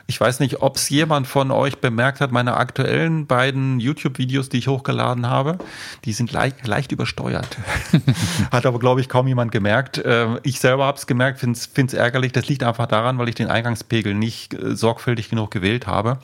Ich 0.08 0.19
weiß 0.19 0.39
nicht, 0.39 0.63
ob 0.63 0.75
es 0.77 0.89
jemand 0.89 1.27
von 1.27 1.51
euch 1.51 1.77
bemerkt 1.77 2.19
hat, 2.19 2.32
meine 2.32 2.58
aktuellen 2.58 3.27
beiden 3.27 3.79
YouTube-Videos, 3.79 4.49
die 4.49 4.58
ich 4.58 4.67
hochgeladen 4.67 5.27
habe, 5.27 5.60
die 6.03 6.13
sind 6.13 6.32
leicht, 6.32 6.65
leicht 6.65 6.91
übersteuert. 6.91 7.60
hat 8.51 8.65
aber, 8.65 8.79
glaube 8.79 9.01
ich, 9.01 9.08
kaum 9.08 9.27
jemand 9.27 9.51
gemerkt. 9.51 10.01
Ähm, 10.03 10.39
ich 10.41 10.60
selber 10.60 10.86
habe 10.86 10.97
es 10.97 11.05
gemerkt, 11.05 11.39
finde 11.39 11.60
es 11.60 11.93
ärgerlich. 11.93 12.32
Das 12.32 12.47
liegt 12.47 12.63
einfach 12.63 12.88
daran, 12.88 13.19
weil 13.19 13.29
ich 13.29 13.36
den 13.36 13.49
Eingangspegel 13.49 14.15
nicht 14.15 14.55
äh, 14.55 14.75
sorgfältig 14.75 15.29
genug 15.29 15.51
gewählt 15.51 15.86
habe. 15.86 16.17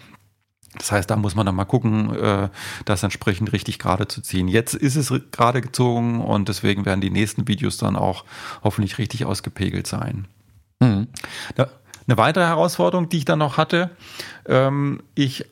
Das 0.78 0.92
heißt, 0.92 1.10
da 1.10 1.16
muss 1.16 1.36
man 1.36 1.46
dann 1.46 1.56
mal 1.56 1.66
gucken, 1.66 2.16
äh, 2.16 2.50
das 2.86 3.04
entsprechend 3.04 3.54
richtig 3.54 3.80
gerade 3.80 4.08
zu 4.08 4.22
ziehen. 4.22 4.48
Jetzt 4.48 4.74
ist 4.74 4.96
es 4.96 5.14
gerade 5.32 5.62
gezogen 5.62 6.22
und 6.22 6.50
deswegen 6.50 6.86
werden 6.86 7.02
die 7.02 7.10
nächsten 7.10 7.48
Videos 7.48 7.78
dann 7.78 7.96
auch 7.96 8.26
hoffentlich 8.64 8.98
richtig 8.98 9.26
ausgepegelt 9.26 9.88
sein. 9.88 10.28
Mhm. 10.80 11.08
Eine 12.08 12.18
weitere 12.18 12.46
Herausforderung, 12.46 13.10
die 13.10 13.18
ich 13.18 13.26
dann 13.26 13.40
noch 13.40 13.58
hatte, 13.58 13.90
ähm, 14.48 15.02
ich 15.16 15.46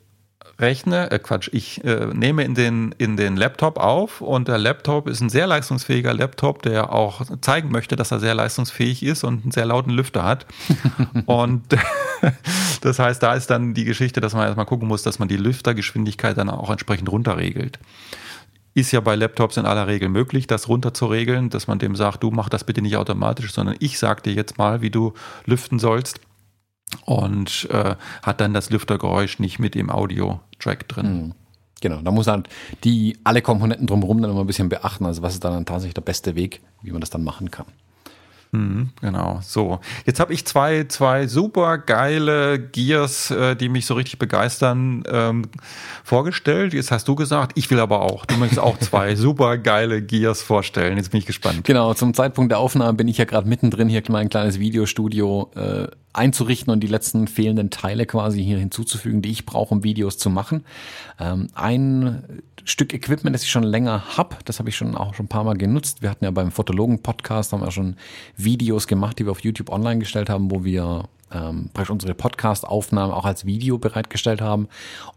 rechne, 0.60 1.12
äh 1.12 1.20
Quatsch, 1.20 1.50
ich 1.52 1.84
äh, 1.84 2.08
nehme 2.14 2.44
in 2.44 2.56
den, 2.56 2.94
in 2.98 3.18
den 3.18 3.36
Laptop 3.36 3.78
auf 3.78 4.22
und 4.22 4.48
der 4.48 4.58
Laptop 4.58 5.08
ist 5.08 5.22
ein 5.22 5.30
sehr 5.30 5.48
leistungsfähiger 5.48 6.14
Laptop, 6.14 6.62
der 6.62 6.94
auch 6.94 7.22
zeigen 7.42 7.72
möchte, 7.72 7.96
dass 7.96 8.12
er 8.12 8.20
sehr 8.20 8.36
leistungsfähig 8.36 9.04
ist 9.04 9.24
und 9.24 9.44
einen 9.44 9.52
sehr 9.52 9.66
lauten 9.66 9.92
Lüfter 9.92 10.24
hat. 10.24 10.46
und 11.26 11.64
das 12.82 13.00
heißt, 13.00 13.22
da 13.24 13.34
ist 13.34 13.50
dann 13.50 13.74
die 13.74 13.86
Geschichte, 13.86 14.22
dass 14.22 14.34
man 14.34 14.46
erstmal 14.46 14.66
gucken 14.66 14.88
muss, 14.88 15.04
dass 15.04 15.20
man 15.20 15.28
die 15.28 15.38
Lüftergeschwindigkeit 15.38 16.38
dann 16.38 16.50
auch 16.50 16.70
entsprechend 16.70 17.10
runterregelt. 17.12 17.80
Ist 18.76 18.92
ja 18.92 19.02
bei 19.02 19.16
Laptops 19.16 19.58
in 19.58 19.66
aller 19.66 19.88
Regel 19.88 20.10
möglich, 20.10 20.48
das 20.48 20.68
runterzuregeln, 20.68 21.52
dass 21.52 21.68
man 21.68 21.78
dem 21.78 21.96
sagt, 21.96 22.24
du 22.24 22.32
mach 22.32 22.50
das 22.50 22.64
bitte 22.64 22.82
nicht 22.82 22.98
automatisch, 22.98 23.54
sondern 23.54 23.76
ich 23.80 24.00
sag 24.00 24.24
dir 24.24 24.34
jetzt 24.34 24.58
mal, 24.58 24.82
wie 24.82 24.90
du 24.90 25.14
lüften 25.46 25.78
sollst 25.78 26.20
und 27.06 27.68
äh, 27.72 27.96
hat 28.22 28.42
dann 28.42 28.54
das 28.54 28.70
Lüftergeräusch 28.70 29.40
nicht 29.40 29.60
mit 29.60 29.76
im 29.76 29.90
Audio-Track 29.90 30.88
drin. 30.88 31.14
Mhm. 31.14 31.34
Genau, 31.82 32.00
da 32.02 32.12
muss 32.12 32.28
man 32.28 32.44
die 32.86 33.18
alle 33.26 33.42
Komponenten 33.42 33.88
drumherum 33.88 34.22
dann 34.22 34.32
immer 34.32 34.42
ein 34.42 34.48
bisschen 34.48 34.70
beachten. 34.70 35.06
Also 35.06 35.22
was 35.22 35.34
ist 35.34 35.44
dann 35.44 35.66
tatsächlich 35.66 35.94
der 35.94 36.02
beste 36.02 36.36
Weg, 36.36 36.62
wie 36.82 36.92
man 36.92 37.02
das 37.02 37.10
dann 37.10 37.26
machen 37.26 37.52
kann. 37.52 37.66
Mhm, 38.54 38.92
genau, 39.02 39.40
so. 39.42 39.80
Jetzt 40.06 40.20
habe 40.20 40.32
ich 40.32 40.46
zwei, 40.46 40.84
zwei 40.84 41.26
super 41.26 41.80
geile 41.80 42.60
Gears, 42.60 43.32
äh, 43.32 43.56
die 43.56 43.68
mich 43.68 43.88
so 43.88 43.96
richtig 43.96 44.20
begeistern, 44.20 45.04
ähm, 45.08 45.46
vorgestellt. 46.04 46.76
Jetzt 46.76 46.92
hast 46.92 47.08
du 47.08 47.16
gesagt, 47.16 47.54
ich 47.56 47.72
will 47.72 47.80
aber 47.80 48.04
auch. 48.04 48.28
Du 48.28 48.38
möchtest 48.38 48.62
auch 48.62 48.78
zwei 48.78 49.16
super 49.18 49.58
geile 49.58 50.04
Gears 50.04 50.44
vorstellen. 50.44 50.98
Jetzt 50.98 51.10
bin 51.10 51.18
ich 51.18 51.26
gespannt. 51.26 51.64
Genau, 51.64 51.96
zum 51.96 52.14
Zeitpunkt 52.14 52.52
der 52.52 52.60
Aufnahme 52.60 52.94
bin 52.94 53.08
ich 53.08 53.18
ja 53.18 53.26
gerade 53.26 53.50
mittendrin, 53.50 53.90
hier 53.90 54.04
mein 54.10 54.30
kleines 54.30 54.60
Videostudio 54.60 55.50
äh, 55.56 55.88
einzurichten 56.14 56.72
und 56.72 56.80
die 56.82 56.88
letzten 56.88 57.28
fehlenden 57.28 57.70
Teile 57.70 58.06
quasi 58.06 58.44
hier 58.44 58.58
hinzuzufügen, 58.58 59.22
die 59.22 59.32
ich 59.32 59.46
brauche, 59.46 59.74
um 59.74 59.84
Videos 59.84 60.18
zu 60.18 60.30
machen. 60.30 60.64
Ähm, 61.20 61.48
ein 61.54 62.44
Stück 62.64 62.94
Equipment, 62.94 63.36
das 63.36 63.44
ich 63.44 63.50
schon 63.50 63.64
länger 63.64 64.18
habe. 64.18 64.38
Das 64.46 64.60
habe 64.60 64.70
ich 64.70 64.78
schon 64.78 64.96
auch 64.96 65.16
schon 65.16 65.26
ein 65.26 65.30
paar 65.30 65.44
Mal 65.44 65.58
genutzt. 65.58 66.02
Wir 66.02 66.10
hatten 66.10 66.24
ja 66.24 66.32
beim 66.32 66.52
Fotologen-Podcast, 66.52 67.52
haben 67.52 67.62
wir 67.62 67.72
schon 67.72 67.96
Videos 68.38 68.88
gemacht, 68.88 69.20
die 69.20 69.26
wir 69.26 69.32
auf 69.32 69.44
YouTube 69.44 69.70
online 69.70 70.00
gestellt 70.00 70.30
haben, 70.30 70.52
wo 70.52 70.64
wir 70.64 71.10
ähm, 71.34 71.70
praktisch 71.74 71.92
unsere 71.92 72.14
Podcast-Aufnahmen 72.14 73.14
auch 73.14 73.26
als 73.26 73.46
Video 73.46 73.78
bereitgestellt 73.78 74.42
haben. 74.42 74.68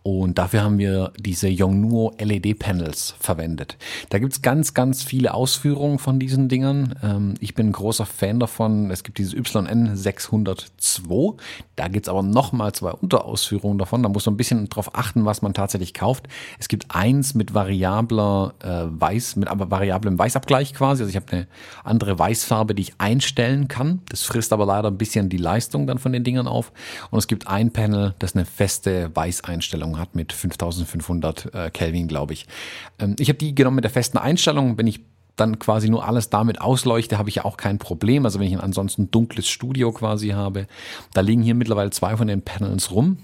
Und 0.03 0.39
dafür 0.39 0.63
haben 0.63 0.79
wir 0.79 1.13
diese 1.19 1.49
Yongnuo 1.49 2.13
LED-Panels 2.19 3.15
verwendet. 3.19 3.77
Da 4.11 4.19
gibt's 4.19 4.43
ganz, 4.43 4.75
ganz 4.75 5.03
viele 5.03 5.35
Ausführungen 5.35 5.99
von 5.99 6.19
diesen 6.19 6.49
Dingern. 6.49 6.95
Ähm, 7.03 7.35
ich 7.41 7.55
bin 7.55 7.69
ein 7.69 7.73
großer 7.73 8.07
Fan 8.07 8.41
davon. 8.41 8.91
Es 8.91 9.03
gibt 9.03 9.19
dieses 9.19 9.35
YN 9.35 9.97
602. 9.97 11.37
Da 11.75 11.89
gibt's 11.89 12.09
aber 12.09 12.23
nochmal 12.23 12.73
zwei 12.73 12.93
Unterausführungen 12.93 13.79
davon. 13.79 14.03
Da 14.03 14.09
muss 14.09 14.27
man 14.27 14.35
ein 14.35 14.39
bisschen 14.39 14.69
drauf 14.69 14.95
achten, 14.95 15.25
was 15.25 15.43
man 15.43 15.55
tatsächlich 15.55 15.93
kauft. 15.93 16.29
Es 16.59 16.69
gibt 16.69 16.95
eins 16.95 17.35
mit 17.35 17.55
variabler 17.55 18.55
äh, 18.63 18.87
Weiß, 18.89 19.37
mit 19.37 19.49
aber 19.49 19.71
variablem 19.71 20.19
Weißabgleich 20.19 20.75
quasi. 20.75 21.03
Also 21.03 21.11
ich 21.11 21.17
habe 21.17 21.31
eine 21.33 21.47
andere 21.85 22.19
Weißfarbe, 22.19 22.75
die 22.75 22.83
ich 22.83 22.95
einstellen 22.99 23.69
kann. 23.69 24.01
Das 24.09 24.23
frisst 24.23 24.53
aber 24.53 24.67
leider 24.67 24.89
ein 24.89 24.99
bisschen 24.99 25.29
die 25.29 25.37
Leistung 25.37 25.87
dann 25.87 25.99
von 26.07 26.13
den 26.13 26.23
Dingern 26.23 26.47
auf. 26.47 26.73
Und 27.11 27.19
es 27.19 27.27
gibt 27.27 27.49
ein 27.49 27.73
Panel, 27.73 28.15
das 28.21 28.37
eine 28.37 28.45
feste 28.45 29.11
Weißeinstellung 29.13 29.99
hat 29.99 30.15
mit 30.15 30.33
5500 30.33 31.53
äh, 31.53 31.71
Kelvin, 31.71 32.07
glaube 32.07 32.33
ich. 32.33 32.47
Ähm, 33.01 33.17
ich 33.19 33.29
habe 33.29 33.39
die 33.39 33.57
genommen 33.57 33.75
mit 33.75 33.85
der 33.85 33.91
festen 33.91 34.19
Einstellung, 34.19 34.79
wenn 34.79 34.87
ich 34.87 35.01
dann 35.35 35.59
quasi 35.59 35.91
nur 35.91 36.07
alles 36.07 36.31
damit 36.31 36.61
ausleuchte, 36.61 37.19
habe 37.19 37.29
ich 37.29 37.35
ja 37.35 37.45
auch 37.45 37.57
kein 37.57 37.79
Problem. 37.79 38.25
Also 38.25 38.39
wenn 38.39 38.47
ich 38.47 38.55
ein 38.55 38.61
ansonsten 38.61 39.11
dunkles 39.11 39.49
Studio 39.49 39.91
quasi 39.91 40.29
habe, 40.29 40.69
da 41.13 41.23
liegen 41.23 41.43
hier 41.43 41.57
mittlerweile 41.57 41.91
zwei 41.91 42.17
von 42.17 42.29
den 42.29 42.43
Panels 42.43 42.93
rum. 42.93 43.19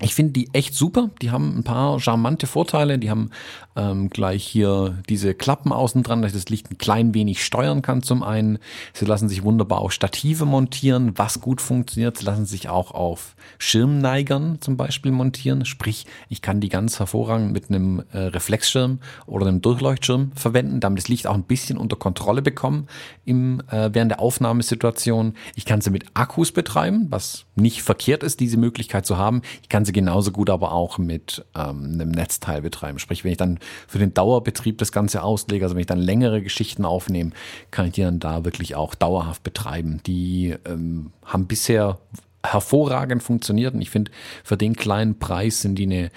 Ich 0.00 0.14
finde 0.14 0.32
die 0.32 0.48
echt 0.52 0.74
super. 0.74 1.10
Die 1.20 1.30
haben 1.30 1.58
ein 1.58 1.64
paar 1.64 2.00
charmante 2.00 2.46
Vorteile. 2.46 2.98
Die 2.98 3.10
haben 3.10 3.30
ähm, 3.76 4.10
gleich 4.10 4.44
hier 4.44 4.98
diese 5.08 5.34
Klappen 5.34 5.72
außen 5.72 6.02
dran, 6.02 6.22
dass 6.22 6.32
ich 6.32 6.42
das 6.42 6.50
Licht 6.50 6.70
ein 6.70 6.78
klein 6.78 7.14
wenig 7.14 7.44
steuern 7.44 7.82
kann 7.82 8.02
zum 8.02 8.22
einen. 8.22 8.58
Sie 8.92 9.04
lassen 9.04 9.28
sich 9.28 9.42
wunderbar 9.44 9.78
auf 9.78 9.92
Stative 9.92 10.44
montieren, 10.44 11.12
was 11.16 11.40
gut 11.40 11.60
funktioniert. 11.60 12.18
Sie 12.18 12.24
lassen 12.24 12.46
sich 12.46 12.68
auch 12.68 12.90
auf 12.90 13.36
Schirmneigern 13.58 14.58
zum 14.60 14.76
Beispiel 14.76 15.12
montieren. 15.12 15.64
Sprich, 15.64 16.06
ich 16.28 16.42
kann 16.42 16.60
die 16.60 16.68
ganz 16.68 16.98
hervorragend 16.98 17.52
mit 17.52 17.68
einem 17.68 18.02
äh, 18.12 18.18
Reflexschirm 18.18 18.98
oder 19.26 19.46
einem 19.46 19.62
Durchleuchtschirm 19.62 20.32
verwenden, 20.34 20.80
damit 20.80 21.02
das 21.02 21.08
Licht 21.08 21.26
auch 21.26 21.34
ein 21.34 21.44
bisschen 21.44 21.78
unter 21.78 21.96
Kontrolle 21.96 22.42
bekommen 22.42 22.88
im, 23.24 23.60
äh, 23.70 23.90
während 23.92 24.10
der 24.10 24.20
Aufnahmesituation. 24.20 25.34
Ich 25.54 25.64
kann 25.64 25.80
sie 25.80 25.90
mit 25.90 26.06
Akkus 26.14 26.52
betreiben, 26.52 27.06
was 27.10 27.44
nicht 27.54 27.82
verkehrt 27.82 28.22
ist, 28.22 28.40
diese 28.40 28.56
Möglichkeit 28.56 29.06
zu 29.06 29.16
haben. 29.16 29.42
Ich 29.62 29.68
kann 29.68 29.81
sie 29.84 29.92
genauso 29.92 30.32
gut 30.32 30.50
aber 30.50 30.72
auch 30.72 30.98
mit 30.98 31.44
ähm, 31.54 31.94
einem 31.94 32.10
Netzteil 32.10 32.62
betreiben. 32.62 32.98
Sprich, 32.98 33.24
wenn 33.24 33.32
ich 33.32 33.38
dann 33.38 33.58
für 33.86 33.98
den 33.98 34.14
Dauerbetrieb 34.14 34.78
das 34.78 34.92
Ganze 34.92 35.22
auslege. 35.22 35.64
Also 35.64 35.74
wenn 35.74 35.80
ich 35.80 35.86
dann 35.86 35.98
längere 35.98 36.42
Geschichten 36.42 36.84
aufnehme, 36.84 37.30
kann 37.70 37.86
ich 37.86 37.92
die 37.92 38.02
dann 38.02 38.20
da 38.20 38.44
wirklich 38.44 38.74
auch 38.74 38.94
dauerhaft 38.94 39.42
betreiben. 39.42 40.00
Die 40.06 40.54
ähm, 40.64 41.12
haben 41.24 41.46
bisher 41.46 41.98
hervorragend 42.44 43.22
funktioniert 43.22 43.74
und 43.74 43.82
ich 43.82 43.90
finde, 43.90 44.10
für 44.42 44.56
den 44.56 44.74
kleinen 44.74 45.18
Preis 45.18 45.62
sind 45.62 45.76
die 45.76 45.84
eine 45.84 46.10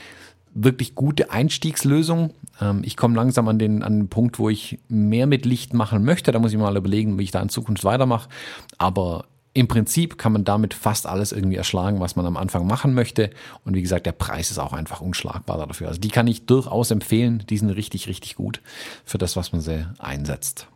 wirklich 0.55 0.95
gute 0.95 1.31
Einstiegslösung. 1.31 2.33
Ähm, 2.59 2.81
ich 2.83 2.97
komme 2.97 3.15
langsam 3.15 3.47
an 3.47 3.59
den, 3.59 3.83
an 3.83 3.99
den 3.99 4.07
Punkt, 4.07 4.39
wo 4.39 4.49
ich 4.49 4.79
mehr 4.87 5.27
mit 5.27 5.45
Licht 5.45 5.73
machen 5.73 6.03
möchte. 6.03 6.31
Da 6.31 6.39
muss 6.39 6.53
ich 6.53 6.57
mal 6.57 6.75
überlegen, 6.75 7.19
wie 7.19 7.23
ich 7.23 7.31
da 7.31 7.41
in 7.41 7.49
Zukunft 7.49 7.83
weitermache. 7.83 8.29
Aber 8.77 9.25
im 9.55 9.69
Prinzip 9.69 10.17
kann 10.17 10.33
man 10.33 10.43
damit 10.43 10.73
fast 10.73 11.07
alles 11.07 11.31
irgendwie 11.31 11.55
erschlagen, 11.55 12.01
was 12.01 12.17
man 12.17 12.25
am 12.25 12.35
Anfang 12.35 12.67
machen 12.67 12.93
möchte. 12.93 13.29
Und 13.63 13.73
wie 13.73 13.81
gesagt, 13.81 14.05
der 14.05 14.11
Preis 14.11 14.51
ist 14.51 14.59
auch 14.59 14.73
einfach 14.73 14.99
unschlagbar 14.99 15.65
dafür. 15.65 15.87
Also 15.87 15.99
die 15.99 16.09
kann 16.09 16.27
ich 16.27 16.45
durchaus 16.45 16.91
empfehlen. 16.91 17.41
Die 17.49 17.57
sind 17.57 17.69
richtig, 17.69 18.07
richtig 18.07 18.35
gut 18.35 18.61
für 19.05 19.17
das, 19.17 19.37
was 19.37 19.53
man 19.53 19.61
sie 19.61 19.87
einsetzt. 19.97 20.67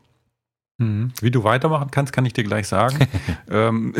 Mhm. 0.79 1.11
Wie 1.21 1.29
du 1.29 1.43
weitermachen 1.43 1.91
kannst, 1.91 2.13
kann 2.13 2.25
ich 2.25 2.33
dir 2.33 2.43
gleich 2.43 2.67
sagen. 2.67 3.07
ähm, 3.51 3.93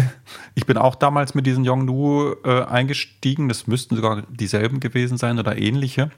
Ich 0.55 0.65
bin 0.65 0.77
auch 0.77 0.95
damals 0.95 1.35
mit 1.35 1.45
diesen 1.45 1.65
Yongnu 1.65 2.35
äh, 2.43 2.63
eingestiegen. 2.63 3.49
Das 3.49 3.67
müssten 3.67 3.95
sogar 3.95 4.23
dieselben 4.29 4.79
gewesen 4.79 5.17
sein 5.17 5.37
oder 5.37 5.57
ähnliche. 5.57 6.09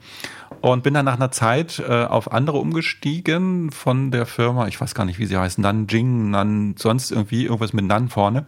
Und 0.60 0.84
bin 0.84 0.94
dann 0.94 1.04
nach 1.04 1.16
einer 1.16 1.32
Zeit 1.32 1.80
äh, 1.80 2.04
auf 2.04 2.30
andere 2.30 2.58
umgestiegen 2.58 3.72
von 3.72 4.12
der 4.12 4.24
Firma, 4.24 4.68
ich 4.68 4.80
weiß 4.80 4.94
gar 4.94 5.04
nicht, 5.04 5.18
wie 5.18 5.26
sie 5.26 5.36
heißen, 5.36 5.60
Nanjing, 5.60 6.30
Nan, 6.30 6.76
sonst 6.78 7.10
irgendwie 7.10 7.44
irgendwas 7.44 7.72
mit 7.72 7.84
Nan 7.84 8.08
vorne. 8.08 8.46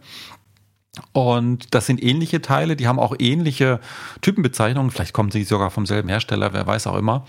Und 1.12 1.74
das 1.74 1.86
sind 1.86 2.00
ähnliche 2.00 2.40
Teile, 2.40 2.76
die 2.76 2.86
haben 2.86 3.00
auch 3.00 3.16
ähnliche 3.18 3.80
Typenbezeichnungen. 4.20 4.92
Vielleicht 4.92 5.12
kommen 5.12 5.32
sie 5.32 5.42
sogar 5.42 5.70
vom 5.70 5.86
selben 5.86 6.08
Hersteller, 6.08 6.52
wer 6.52 6.66
weiß 6.66 6.86
auch 6.86 6.96
immer. 6.96 7.26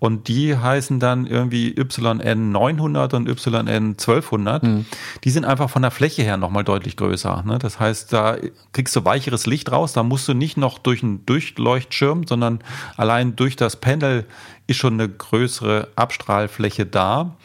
Und 0.00 0.28
die 0.28 0.56
heißen 0.56 1.00
dann 1.00 1.26
irgendwie 1.26 1.74
YN 1.76 2.52
900 2.52 3.14
und 3.14 3.28
YN 3.28 3.68
1200. 3.68 4.62
Mhm. 4.62 4.86
Die 5.24 5.30
sind 5.30 5.44
einfach 5.44 5.70
von 5.70 5.82
der 5.82 5.90
Fläche 5.90 6.22
her 6.22 6.36
nochmal 6.36 6.62
deutlich 6.62 6.96
größer. 6.96 7.42
Ne? 7.44 7.58
Das 7.58 7.80
heißt, 7.80 8.12
da 8.12 8.36
kriegst 8.72 8.94
du 8.94 9.04
weicheres 9.04 9.46
Licht 9.46 9.72
raus. 9.72 9.92
Da 9.92 10.04
musst 10.04 10.28
du 10.28 10.34
nicht 10.34 10.56
noch 10.56 10.78
durch 10.78 11.02
einen 11.02 11.26
Durchleuchtschirm, 11.26 12.26
sondern 12.26 12.60
allein 12.96 13.34
durch 13.34 13.56
das 13.56 13.76
Panel 13.76 14.24
ist 14.68 14.76
schon 14.76 14.94
eine 14.94 15.08
größere 15.08 15.88
Abstrahlfläche 15.96 16.86
da 16.86 17.36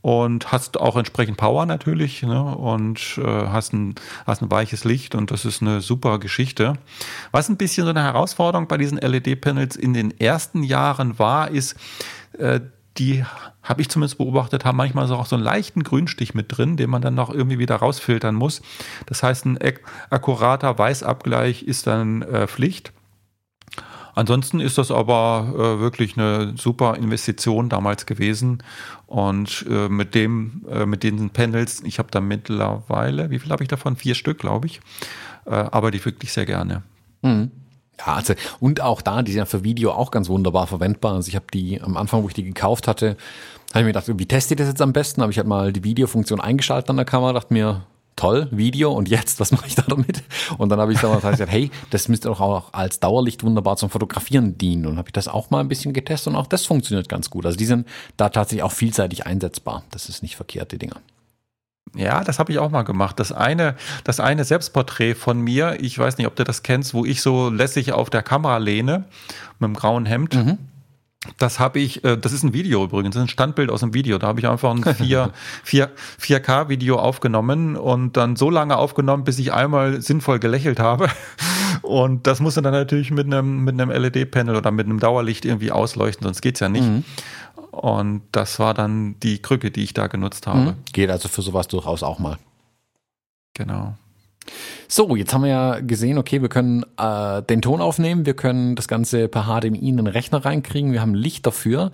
und 0.00 0.52
hast 0.52 0.78
auch 0.78 0.96
entsprechend 0.96 1.36
Power 1.36 1.66
natürlich 1.66 2.22
ne? 2.22 2.42
und 2.42 3.18
äh, 3.18 3.22
hast, 3.48 3.72
ein, 3.72 3.94
hast 4.26 4.42
ein 4.42 4.50
weiches 4.50 4.84
Licht 4.84 5.14
und 5.14 5.30
das 5.30 5.44
ist 5.44 5.60
eine 5.60 5.80
super 5.80 6.18
Geschichte. 6.18 6.74
Was 7.32 7.48
ein 7.48 7.56
bisschen 7.56 7.84
so 7.84 7.90
eine 7.90 8.02
Herausforderung 8.02 8.68
bei 8.68 8.76
diesen 8.76 8.98
LED-Panels 8.98 9.76
in 9.76 9.94
den 9.94 10.18
ersten 10.18 10.62
Jahren 10.62 11.18
war, 11.18 11.50
ist, 11.50 11.76
äh, 12.38 12.60
die 12.96 13.24
habe 13.62 13.80
ich 13.80 13.88
zumindest 13.88 14.18
beobachtet, 14.18 14.64
haben 14.64 14.76
manchmal 14.76 15.06
so 15.06 15.16
auch 15.16 15.26
so 15.26 15.36
einen 15.36 15.44
leichten 15.44 15.82
Grünstich 15.84 16.34
mit 16.34 16.56
drin, 16.56 16.76
den 16.76 16.90
man 16.90 17.02
dann 17.02 17.14
noch 17.14 17.30
irgendwie 17.30 17.58
wieder 17.58 17.76
rausfiltern 17.76 18.34
muss. 18.34 18.62
Das 19.06 19.22
heißt, 19.22 19.46
ein 19.46 19.58
akkurater 20.10 20.78
Weißabgleich 20.78 21.62
ist 21.62 21.86
dann 21.86 22.22
äh, 22.22 22.46
Pflicht. 22.46 22.92
Ansonsten 24.14 24.58
ist 24.58 24.78
das 24.78 24.90
aber 24.90 25.52
äh, 25.54 25.80
wirklich 25.80 26.16
eine 26.18 26.54
super 26.56 26.96
Investition 26.96 27.68
damals 27.68 28.04
gewesen. 28.04 28.62
Und 29.06 29.64
äh, 29.70 29.88
mit 29.88 30.14
dem, 30.14 30.64
äh, 30.68 30.86
mit 30.86 31.04
diesen 31.04 31.30
Panels, 31.30 31.82
ich 31.84 32.00
habe 32.00 32.10
da 32.10 32.20
mittlerweile, 32.20 33.30
wie 33.30 33.38
viel 33.38 33.52
habe 33.52 33.62
ich 33.62 33.68
davon? 33.68 33.96
Vier 33.96 34.16
Stück, 34.16 34.38
glaube 34.38 34.66
ich. 34.66 34.80
Äh, 35.46 35.50
aber 35.50 35.90
die 35.90 36.04
wirklich 36.04 36.32
sehr 36.32 36.46
gerne. 36.46 36.82
Mhm. 37.22 37.52
Ja, 38.00 38.14
also, 38.14 38.34
und 38.60 38.80
auch 38.80 39.02
da, 39.02 39.22
die 39.22 39.32
sind 39.32 39.38
ja 39.38 39.44
für 39.44 39.64
Video 39.64 39.92
auch 39.92 40.10
ganz 40.10 40.28
wunderbar 40.28 40.66
verwendbar. 40.66 41.14
Also 41.14 41.28
ich 41.28 41.36
habe 41.36 41.46
die 41.52 41.80
am 41.80 41.96
Anfang, 41.96 42.22
wo 42.22 42.28
ich 42.28 42.34
die 42.34 42.44
gekauft 42.44 42.88
hatte, 42.88 43.16
habe 43.70 43.80
ich 43.80 43.84
mir 43.84 43.92
gedacht, 43.92 44.06
wie 44.08 44.26
teste 44.26 44.54
ich 44.54 44.58
das 44.58 44.68
jetzt 44.68 44.82
am 44.82 44.92
besten? 44.92 45.20
Habe 45.20 45.32
ich 45.32 45.38
halt 45.38 45.48
mal 45.48 45.72
die 45.72 45.84
Videofunktion 45.84 46.40
eingeschaltet 46.40 46.90
an 46.90 46.96
der 46.96 47.04
Kamera, 47.04 47.32
dachte 47.32 47.52
mir, 47.52 47.82
toll, 48.18 48.48
Video 48.50 48.92
und 48.92 49.08
jetzt, 49.08 49.40
was 49.40 49.52
mache 49.52 49.66
ich 49.66 49.74
da 49.74 49.84
damit? 49.86 50.22
Und 50.58 50.68
dann 50.68 50.80
habe 50.80 50.92
ich 50.92 51.00
damals 51.00 51.22
gesagt, 51.22 51.50
hey, 51.50 51.70
das 51.90 52.08
müsste 52.08 52.28
doch 52.28 52.40
auch 52.40 52.72
als 52.72 53.00
Dauerlicht 53.00 53.42
wunderbar 53.42 53.76
zum 53.76 53.90
Fotografieren 53.90 54.58
dienen. 54.58 54.86
Und 54.86 54.98
habe 54.98 55.08
ich 55.08 55.12
das 55.12 55.28
auch 55.28 55.50
mal 55.50 55.60
ein 55.60 55.68
bisschen 55.68 55.92
getestet 55.92 56.32
und 56.32 56.38
auch 56.38 56.46
das 56.46 56.66
funktioniert 56.66 57.08
ganz 57.08 57.30
gut. 57.30 57.46
Also 57.46 57.56
die 57.56 57.64
sind 57.64 57.86
da 58.16 58.28
tatsächlich 58.28 58.62
auch 58.62 58.72
vielseitig 58.72 59.26
einsetzbar. 59.26 59.84
Das 59.90 60.08
ist 60.08 60.22
nicht 60.22 60.36
verkehrt, 60.36 60.72
die 60.72 60.78
Dinger. 60.78 60.96
Ja, 61.94 62.22
das 62.22 62.38
habe 62.38 62.52
ich 62.52 62.58
auch 62.58 62.70
mal 62.70 62.82
gemacht. 62.82 63.18
Das 63.18 63.32
eine, 63.32 63.76
das 64.04 64.20
eine 64.20 64.44
Selbstporträt 64.44 65.14
von 65.14 65.40
mir, 65.40 65.78
ich 65.80 65.98
weiß 65.98 66.18
nicht, 66.18 66.26
ob 66.26 66.36
du 66.36 66.44
das 66.44 66.62
kennst, 66.62 66.92
wo 66.92 67.04
ich 67.04 67.22
so 67.22 67.48
lässig 67.48 67.92
auf 67.92 68.10
der 68.10 68.22
Kamera 68.22 68.58
lehne 68.58 69.04
mit 69.58 69.68
dem 69.68 69.74
grauen 69.74 70.04
Hemd. 70.04 70.34
Mhm. 70.34 70.58
Das 71.36 71.58
habe 71.58 71.80
ich, 71.80 72.04
äh, 72.04 72.16
das 72.16 72.32
ist 72.32 72.44
ein 72.44 72.52
Video 72.52 72.84
übrigens, 72.84 73.14
das 73.14 73.22
ist 73.22 73.28
ein 73.28 73.32
Standbild 73.32 73.70
aus 73.70 73.82
einem 73.82 73.92
Video. 73.92 74.18
Da 74.18 74.28
habe 74.28 74.40
ich 74.40 74.46
einfach 74.46 74.70
ein 74.70 74.84
4, 74.84 75.32
4, 75.64 75.90
4K-Video 76.20 76.96
aufgenommen 76.96 77.76
und 77.76 78.16
dann 78.16 78.36
so 78.36 78.50
lange 78.50 78.76
aufgenommen, 78.76 79.24
bis 79.24 79.38
ich 79.38 79.52
einmal 79.52 80.00
sinnvoll 80.00 80.38
gelächelt 80.38 80.78
habe. 80.78 81.08
Und 81.82 82.26
das 82.26 82.40
musste 82.40 82.60
dann 82.60 82.72
natürlich 82.72 83.10
mit 83.10 83.26
einem, 83.26 83.62
mit 83.62 83.80
einem 83.80 83.90
LED-Panel 83.90 84.56
oder 84.56 84.70
mit 84.70 84.86
einem 84.86 84.98
Dauerlicht 84.98 85.44
irgendwie 85.44 85.70
ausleuchten, 85.70 86.24
sonst 86.24 86.40
geht's 86.40 86.60
ja 86.60 86.68
nicht. 86.68 86.84
Mhm. 86.84 87.04
Und 87.70 88.22
das 88.32 88.58
war 88.58 88.74
dann 88.74 89.20
die 89.20 89.40
Krücke, 89.40 89.70
die 89.70 89.84
ich 89.84 89.94
da 89.94 90.06
genutzt 90.08 90.46
habe. 90.46 90.58
Mhm. 90.58 90.74
Geht 90.92 91.10
also 91.10 91.28
für 91.28 91.42
sowas 91.42 91.68
durchaus 91.68 92.02
auch 92.02 92.18
mal. 92.18 92.36
Genau. 93.54 93.96
So, 94.88 95.16
jetzt 95.16 95.32
haben 95.32 95.42
wir 95.42 95.50
ja 95.50 95.80
gesehen, 95.80 96.18
okay, 96.18 96.42
wir 96.42 96.48
können 96.48 96.84
äh, 96.96 97.42
den 97.42 97.62
Ton 97.62 97.80
aufnehmen, 97.80 98.26
wir 98.26 98.34
können 98.34 98.74
das 98.74 98.88
Ganze 98.88 99.28
per 99.28 99.44
HDMI 99.44 99.88
in 99.88 99.96
den 99.96 100.06
Rechner 100.06 100.44
reinkriegen, 100.44 100.92
wir 100.92 101.00
haben 101.00 101.14
Licht 101.14 101.46
dafür. 101.46 101.92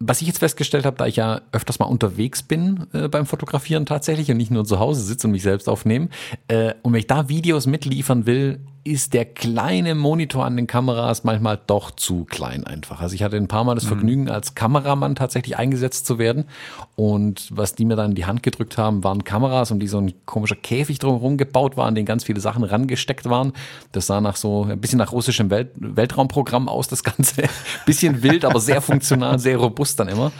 Was 0.00 0.20
ich 0.20 0.26
jetzt 0.26 0.40
festgestellt 0.40 0.84
habe, 0.84 0.96
da 0.96 1.06
ich 1.06 1.16
ja 1.16 1.40
öfters 1.52 1.78
mal 1.78 1.86
unterwegs 1.86 2.42
bin 2.42 2.86
äh, 2.92 3.08
beim 3.08 3.26
Fotografieren 3.26 3.86
tatsächlich 3.86 4.30
und 4.30 4.36
nicht 4.36 4.50
nur 4.50 4.64
zu 4.64 4.78
Hause 4.78 5.02
sitze 5.02 5.26
und 5.26 5.32
mich 5.32 5.42
selbst 5.42 5.68
aufnehme, 5.68 6.08
äh, 6.48 6.74
und 6.82 6.92
wenn 6.92 7.00
ich 7.00 7.06
da 7.06 7.28
Videos 7.28 7.66
mitliefern 7.66 8.26
will, 8.26 8.60
ist 8.86 9.14
der 9.14 9.24
kleine 9.24 9.94
Monitor 9.94 10.44
an 10.44 10.56
den 10.56 10.66
Kameras 10.66 11.24
manchmal 11.24 11.58
doch 11.66 11.90
zu 11.90 12.26
klein 12.26 12.64
einfach. 12.64 13.00
Also 13.00 13.14
ich 13.14 13.22
hatte 13.22 13.38
ein 13.38 13.48
paar 13.48 13.64
Mal 13.64 13.74
das 13.74 13.84
mhm. 13.84 13.88
Vergnügen, 13.88 14.28
als 14.28 14.54
Kameramann 14.54 15.14
tatsächlich 15.14 15.56
eingesetzt 15.56 16.04
zu 16.04 16.18
werden. 16.18 16.44
Und 16.94 17.48
was 17.50 17.74
die 17.74 17.86
mir 17.86 17.96
dann 17.96 18.10
in 18.10 18.14
die 18.14 18.26
Hand 18.26 18.42
gedrückt 18.42 18.76
haben, 18.76 19.02
waren 19.02 19.24
Kameras, 19.24 19.70
um 19.70 19.80
die 19.80 19.88
so 19.88 19.98
ein 19.98 20.12
komischer 20.26 20.56
Käfig 20.56 20.98
drumherum 20.98 21.38
gebaut 21.38 21.78
war, 21.78 21.86
an 21.86 21.94
den 21.94 22.04
ganz 22.04 22.24
viele 22.24 22.40
Sachen 22.40 22.62
rangesteckt 22.62 23.24
waren. 23.24 23.54
Das 23.92 24.06
sah 24.06 24.20
nach 24.20 24.36
so 24.36 24.64
ein 24.64 24.78
bisschen 24.78 24.98
nach 24.98 25.12
russischem 25.12 25.48
Welt 25.48 25.70
Weltraumprogramm 25.76 26.68
aus, 26.68 26.86
das 26.86 27.02
Ganze. 27.02 27.44
bisschen 27.86 28.22
wild, 28.22 28.44
aber 28.44 28.60
sehr 28.60 28.82
funktional, 28.82 29.38
sehr 29.38 29.56
robust 29.56 29.98
dann 29.98 30.08
immer. 30.08 30.30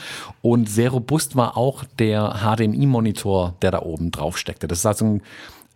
Und 0.42 0.68
sehr 0.68 0.90
robust 0.90 1.34
war 1.34 1.56
auch 1.56 1.84
der 1.98 2.42
HDMI-Monitor, 2.42 3.54
der 3.62 3.70
da 3.70 3.80
oben 3.80 4.10
drauf 4.10 4.36
steckte. 4.36 4.68
Das 4.68 4.80
ist 4.80 4.86
also 4.86 5.06
ein 5.06 5.22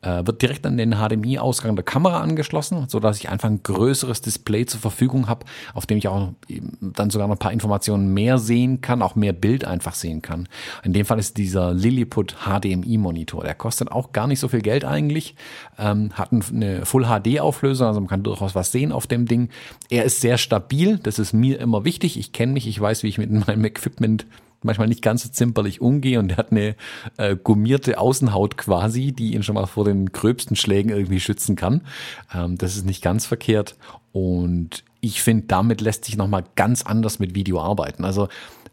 äh, 0.02 0.24
wird 0.24 0.42
direkt 0.42 0.64
an 0.66 0.76
den 0.76 0.94
HDMI-Ausgang 0.94 1.74
der 1.74 1.84
Kamera 1.84 2.20
angeschlossen, 2.20 2.86
so 2.88 3.00
dass 3.00 3.18
ich 3.18 3.28
einfach 3.28 3.48
ein 3.48 3.62
größeres 3.62 4.20
Display 4.20 4.66
zur 4.66 4.80
Verfügung 4.80 5.28
habe, 5.28 5.44
auf 5.74 5.86
dem 5.86 5.98
ich 5.98 6.08
auch 6.08 6.32
dann 6.80 7.10
sogar 7.10 7.26
noch 7.26 7.34
ein 7.34 7.40
paar 7.40 7.52
Informationen 7.52 8.14
mehr 8.14 8.38
sehen 8.38 8.80
kann, 8.80 9.02
auch 9.02 9.16
mehr 9.16 9.32
Bild 9.32 9.64
einfach 9.64 9.94
sehen 9.94 10.22
kann. 10.22 10.48
In 10.84 10.92
dem 10.92 11.04
Fall 11.04 11.18
ist 11.18 11.36
dieser 11.36 11.74
Lilliput 11.74 12.36
HDMI-Monitor. 12.44 13.42
Der 13.42 13.54
kostet 13.54 13.90
auch 13.90 14.12
gar 14.12 14.26
nicht 14.26 14.40
so 14.40 14.48
viel 14.48 14.62
Geld 14.62 14.84
eigentlich, 14.84 15.34
ähm, 15.78 16.12
hat 16.12 16.30
eine 16.32 16.86
Full 16.86 17.06
HD-Auflösung, 17.06 17.88
also 17.88 18.00
man 18.00 18.08
kann 18.08 18.22
durchaus 18.22 18.54
was 18.54 18.70
sehen 18.70 18.92
auf 18.92 19.06
dem 19.06 19.26
Ding. 19.26 19.48
Er 19.90 20.04
ist 20.04 20.20
sehr 20.20 20.38
stabil, 20.38 20.98
das 20.98 21.18
ist 21.18 21.32
mir 21.32 21.60
immer 21.60 21.84
wichtig. 21.84 22.18
Ich 22.18 22.32
kenne 22.32 22.52
mich, 22.52 22.68
ich 22.68 22.80
weiß, 22.80 23.02
wie 23.02 23.08
ich 23.08 23.18
mit 23.18 23.30
meinem 23.46 23.64
Equipment 23.64 24.26
manchmal 24.62 24.88
nicht 24.88 25.02
ganz 25.02 25.22
so 25.22 25.28
zimperlich 25.28 25.80
umgehe 25.80 26.18
und 26.18 26.32
er 26.32 26.36
hat 26.38 26.50
eine 26.50 26.76
äh, 27.16 27.36
gummierte 27.36 27.98
Außenhaut 27.98 28.56
quasi, 28.56 29.12
die 29.12 29.34
ihn 29.34 29.42
schon 29.42 29.54
mal 29.54 29.66
vor 29.66 29.84
den 29.84 30.12
gröbsten 30.12 30.56
Schlägen 30.56 30.90
irgendwie 30.90 31.20
schützen 31.20 31.56
kann. 31.56 31.82
Ähm, 32.34 32.58
das 32.58 32.76
ist 32.76 32.86
nicht 32.86 33.02
ganz 33.02 33.26
verkehrt 33.26 33.76
und 34.12 34.84
ich 35.00 35.22
finde, 35.22 35.46
damit 35.46 35.80
lässt 35.80 36.04
sich 36.04 36.16
nochmal 36.16 36.44
ganz 36.56 36.84
anders 36.84 37.18
mit 37.18 37.34
Video 37.34 37.60
arbeiten. 37.60 38.04
Also 38.04 38.28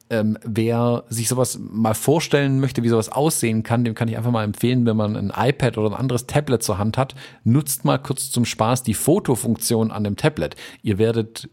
ähm, 0.10 0.38
wer 0.44 1.04
sich 1.10 1.28
sowas 1.28 1.60
mal 1.60 1.96
vorstellen 1.96 2.60
möchte, 2.60 2.84
wie 2.84 2.90
sowas 2.90 3.12
aussehen 3.12 3.64
kann, 3.64 3.84
dem 3.84 3.96
kann 3.96 4.08
ich 4.08 4.18
einfach 4.18 4.32
mal 4.32 4.44
empfehlen, 4.44 4.86
wenn 4.86 4.98
man 4.98 5.16
ein 5.16 5.34
iPad 5.36 5.78
oder 5.78 5.90
ein 5.90 6.00
anderes 6.00 6.28
Tablet 6.28 6.62
zur 6.62 6.78
Hand 6.78 6.98
hat, 6.98 7.16
nutzt 7.44 7.86
mal 7.86 7.98
kurz 7.98 8.30
zum 8.30 8.46
Spaß 8.46 8.84
die 8.84 8.94
Fotofunktion 8.94 9.92
an 9.92 10.04
dem 10.04 10.16
Tablet. 10.16 10.56
Ihr 10.84 11.00
werdet 11.00 11.50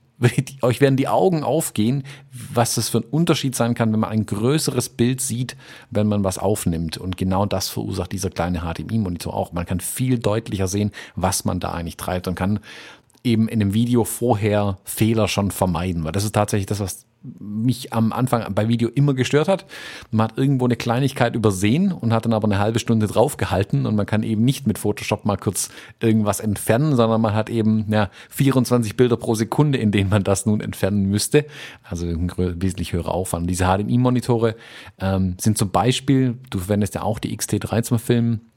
euch 0.62 0.80
werden 0.80 0.96
die 0.96 1.08
Augen 1.08 1.42
aufgehen, 1.44 2.04
was 2.52 2.74
das 2.74 2.88
für 2.88 2.98
ein 2.98 3.04
Unterschied 3.04 3.54
sein 3.54 3.74
kann, 3.74 3.92
wenn 3.92 4.00
man 4.00 4.10
ein 4.10 4.26
größeres 4.26 4.90
Bild 4.90 5.20
sieht, 5.20 5.56
wenn 5.90 6.06
man 6.06 6.24
was 6.24 6.38
aufnimmt. 6.38 6.96
Und 6.96 7.16
genau 7.16 7.46
das 7.46 7.68
verursacht 7.68 8.12
dieser 8.12 8.30
kleine 8.30 8.60
HDMI-Monitor 8.60 9.34
auch. 9.34 9.52
Man 9.52 9.66
kann 9.66 9.80
viel 9.80 10.18
deutlicher 10.18 10.68
sehen, 10.68 10.92
was 11.16 11.44
man 11.44 11.60
da 11.60 11.72
eigentlich 11.72 11.96
treibt 11.96 12.28
und 12.28 12.34
kann 12.34 12.60
eben 13.24 13.48
in 13.48 13.60
dem 13.60 13.74
Video 13.74 14.04
vorher 14.04 14.78
Fehler 14.84 15.28
schon 15.28 15.50
vermeiden. 15.50 16.04
Weil 16.04 16.12
das 16.12 16.24
ist 16.24 16.32
tatsächlich 16.34 16.66
das, 16.66 16.80
was 16.80 17.06
mich 17.38 17.92
am 17.92 18.12
Anfang 18.12 18.52
bei 18.54 18.68
Video 18.68 18.88
immer 18.88 19.14
gestört 19.14 19.48
hat. 19.48 19.66
Man 20.10 20.28
hat 20.28 20.38
irgendwo 20.38 20.64
eine 20.64 20.76
Kleinigkeit 20.76 21.34
übersehen 21.34 21.92
und 21.92 22.12
hat 22.12 22.24
dann 22.24 22.32
aber 22.32 22.46
eine 22.46 22.58
halbe 22.58 22.78
Stunde 22.78 23.06
draufgehalten 23.06 23.86
und 23.86 23.96
man 23.96 24.06
kann 24.06 24.22
eben 24.22 24.44
nicht 24.44 24.66
mit 24.66 24.78
Photoshop 24.78 25.24
mal 25.24 25.36
kurz 25.36 25.70
irgendwas 26.00 26.40
entfernen, 26.40 26.96
sondern 26.96 27.20
man 27.20 27.34
hat 27.34 27.50
eben 27.50 27.86
ja, 27.88 28.10
24 28.30 28.96
Bilder 28.96 29.16
pro 29.16 29.34
Sekunde, 29.34 29.78
in 29.78 29.92
denen 29.92 30.10
man 30.10 30.24
das 30.24 30.46
nun 30.46 30.60
entfernen 30.60 31.06
müsste. 31.06 31.46
Also 31.82 32.06
ein 32.06 32.32
wesentlich 32.36 32.92
höherer 32.92 33.12
Aufwand. 33.12 33.48
Diese 33.48 33.64
HDMI-Monitore 33.64 34.56
ähm, 35.00 35.36
sind 35.40 35.58
zum 35.58 35.70
Beispiel, 35.70 36.38
du 36.50 36.58
verwendest 36.58 36.94
ja 36.94 37.02
auch 37.02 37.18
die 37.18 37.36
XT3 37.36 37.82
zum 37.82 37.98
Filmen, 37.98 38.51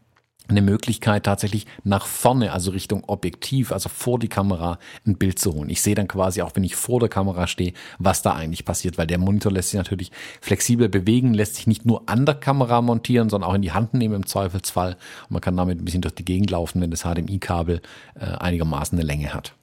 eine 0.48 0.62
Möglichkeit 0.62 1.26
tatsächlich 1.26 1.66
nach 1.84 2.06
vorne, 2.06 2.52
also 2.52 2.72
Richtung 2.72 3.04
Objektiv, 3.08 3.72
also 3.72 3.90
vor 3.90 4.20
die 4.20 4.28
Kamera 4.28 4.80
ein 5.06 5.18
Bild 5.18 5.40
zu 5.40 5.54
holen. 5.54 5.70
Ich 5.70 5.82
sehe 5.82 5.96
dann 5.96 6.08
quasi 6.08 6.42
auch, 6.42 6.52
wenn 6.56 6.64
ich 6.64 6.76
vor 6.76 7.00
der 7.00 7.10
Kamera 7.10 7.48
stehe, 7.48 7.74
was 8.00 8.22
da 8.22 8.34
eigentlich 8.34 8.66
passiert, 8.66 8.98
weil 8.98 9.08
der 9.08 9.18
Monitor 9.18 9.52
lässt 9.52 9.72
sich 9.72 9.78
natürlich 9.78 10.12
flexibel 10.42 10.90
bewegen, 10.90 11.34
lässt 11.34 11.56
sich 11.56 11.68
nicht 11.68 11.86
nur 11.86 12.04
an 12.08 12.26
der 12.26 12.36
Kamera 12.36 12.82
montieren, 12.82 13.30
sondern 13.30 13.50
auch 13.50 13.56
in 13.56 13.62
die 13.62 13.72
Hand 13.72 13.94
nehmen 13.94 14.16
im 14.16 14.26
Zweifelsfall. 14.26 14.98
Und 15.24 15.32
man 15.32 15.42
kann 15.42 15.58
damit 15.58 15.80
ein 15.80 15.86
bisschen 15.86 16.02
durch 16.02 16.16
die 16.16 16.26
Gegend 16.26 16.52
laufen, 16.52 16.82
wenn 16.82 16.92
das 16.92 17.04
HDMI-Kabel 17.04 17.82
äh, 18.20 18.26
einigermaßen 18.26 18.98
eine 18.98 19.06
Länge 19.06 19.34
hat. 19.34 19.56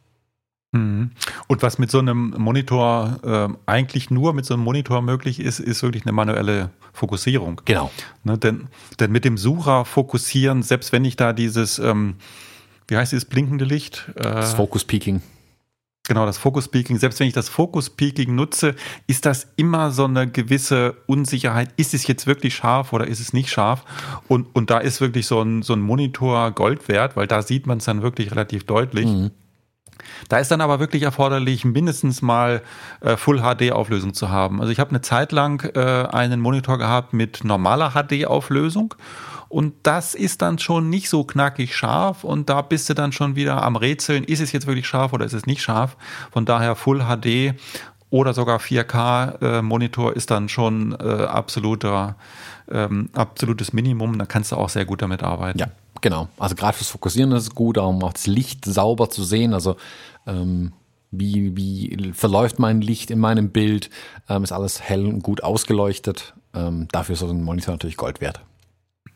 Mhm. 0.73 1.11
Und 1.47 1.63
was 1.63 1.79
mit 1.79 1.91
so 1.91 1.99
einem 1.99 2.35
Monitor 2.39 3.21
äh, 3.23 3.71
eigentlich 3.71 4.11
nur 4.11 4.33
mit 4.33 4.47
so 4.47 4.55
einem 4.55 4.63
Monitor 4.65 5.03
möglich 5.03 5.39
ist, 5.39 5.61
ist 5.61 5.83
wirklich 5.83 6.05
eine 6.05 6.13
manuelle 6.13 6.71
Fokussierung. 6.93 7.61
Genau. 7.67 7.91
Ne, 8.25 8.39
denn, 8.39 8.69
denn 8.99 9.13
mit 9.13 9.25
dem 9.25 9.37
Sucher 9.37 9.85
fokussieren, 9.85 10.63
selbst 10.63 10.93
wenn 10.93 11.05
ich 11.05 11.17
da 11.17 11.33
dieses, 11.33 11.79
ähm, 11.79 12.17
wie 12.89 12.97
heißt 12.97 13.13
dieses 13.13 13.27
blinkende 13.27 13.67
Licht? 13.67 14.11
Äh, 14.17 14.23
das 14.23 14.55
Focus 14.55 14.85
Peaking. 14.85 15.21
Genau, 16.09 16.27
das 16.27 16.37
Focus 16.37 16.67
Peaking. 16.67 16.99
Selbst 16.99 17.21
wenn 17.21 17.29
ich 17.29 17.33
das 17.33 17.49
Focus 17.49 17.89
Peaking 17.91 18.35
nutze, 18.35 18.75
ist 19.07 19.25
das 19.25 19.47
immer 19.57 19.93
so 19.93 20.05
eine 20.05 20.29
gewisse 20.29 20.97
Unsicherheit. 21.07 21.69
Ist 21.77 21.95
es 21.95 22.07
jetzt 22.09 22.27
wirklich 22.27 22.57
scharf 22.57 22.93
oder 22.93 23.07
ist 23.07 23.21
es 23.21 23.33
nicht 23.33 23.51
scharf? 23.51 23.85
Und, 24.27 24.49
und 24.55 24.71
da 24.71 24.79
ist 24.79 25.01
wirklich 25.01 25.27
so 25.27 25.41
ein, 25.41 25.63
so 25.63 25.75
ein 25.75 25.81
Monitor 25.81 26.51
Gold 26.51 26.89
wert, 26.89 27.15
weil 27.15 27.29
da 27.29 27.43
sieht 27.43 27.69
man 27.69 27.79
es 27.79 27.85
dann 27.85 28.03
wirklich 28.03 28.33
relativ 28.33 28.65
deutlich. 28.65 29.07
Mhm. 29.07 29.31
Da 30.29 30.39
ist 30.39 30.51
dann 30.51 30.61
aber 30.61 30.81
wirklich 30.81 31.03
erforderlich, 31.03 31.65
mindestens 31.65 32.23
mal 32.23 32.63
äh, 33.01 33.17
Full 33.17 33.41
HD 33.41 33.73
Auflösung 33.73 34.15
zu 34.15 34.31
haben. 34.31 34.61
Also 34.61 34.73
ich 34.73 34.81
habe 34.81 34.91
eine 34.91 35.01
Zeit 35.01 35.33
lang 35.33 35.65
äh, 35.75 36.07
einen 36.11 36.41
Monitor 36.41 36.79
gehabt 36.79 37.13
mit 37.13 37.45
normaler 37.45 37.91
HD 37.91 38.27
Auflösung 38.27 38.95
und 39.53 39.75
das 39.83 40.15
ist 40.15 40.41
dann 40.41 40.59
schon 40.59 40.89
nicht 40.89 41.11
so 41.11 41.25
knackig 41.25 41.77
scharf 41.77 42.25
und 42.25 42.49
da 42.49 42.63
bist 42.63 42.89
du 42.89 42.95
dann 42.95 43.13
schon 43.13 43.37
wieder 43.37 43.63
am 43.63 43.77
Rätseln, 43.77 44.25
ist 44.25 44.41
es 44.41 44.51
jetzt 44.51 44.67
wirklich 44.67 44.87
scharf 44.87 45.13
oder 45.13 45.27
ist 45.27 45.35
es 45.35 45.45
nicht 45.45 45.61
scharf. 45.61 45.99
Von 46.31 46.47
daher 46.47 46.75
Full 46.75 47.01
HD 47.01 47.55
oder 48.09 48.33
sogar 48.33 48.61
4K 48.61 49.43
äh, 49.43 49.63
Monitor 49.63 50.17
ist 50.17 50.31
dann 50.31 50.49
schon 50.49 50.97
äh, 50.99 51.25
absoluter, 51.25 52.17
ähm, 52.71 53.11
absolutes 53.13 53.75
Minimum. 53.75 54.19
Da 54.19 54.25
kannst 54.25 54.53
du 54.53 54.57
auch 54.57 54.71
sehr 54.71 54.87
gut 54.87 55.03
damit 55.03 55.23
arbeiten. 55.23 55.59
Ja, 55.59 55.67
genau. 56.03 56.29
Also 56.39 56.55
gerade 56.55 56.77
fürs 56.77 56.91
Fokussieren 56.91 57.33
ist 57.33 57.45
es 57.45 57.55
gut, 57.55 57.79
auch 57.79 58.13
das 58.13 58.27
Licht 58.27 58.67
sauber 58.67 59.09
zu 59.09 59.25
sehen. 59.25 59.55
Also 59.55 59.77
ähm, 60.27 60.73
wie, 61.11 61.57
wie 61.57 62.13
verläuft 62.13 62.59
mein 62.59 62.83
Licht 62.83 63.11
in 63.11 63.19
meinem 63.19 63.51
Bild? 63.51 63.89
Ähm, 64.29 64.45
ist 64.45 64.53
alles 64.53 64.83
hell 64.83 65.07
und 65.07 65.23
gut 65.23 65.43
ausgeleuchtet. 65.43 66.35
Ähm, 66.55 66.89
dafür 66.93 67.15
ist 67.15 67.21
so 67.21 67.29
ein 67.29 67.43
Monitor 67.43 67.73
natürlich 67.73 67.97
Gold 67.97 68.21
wert. 68.21 68.43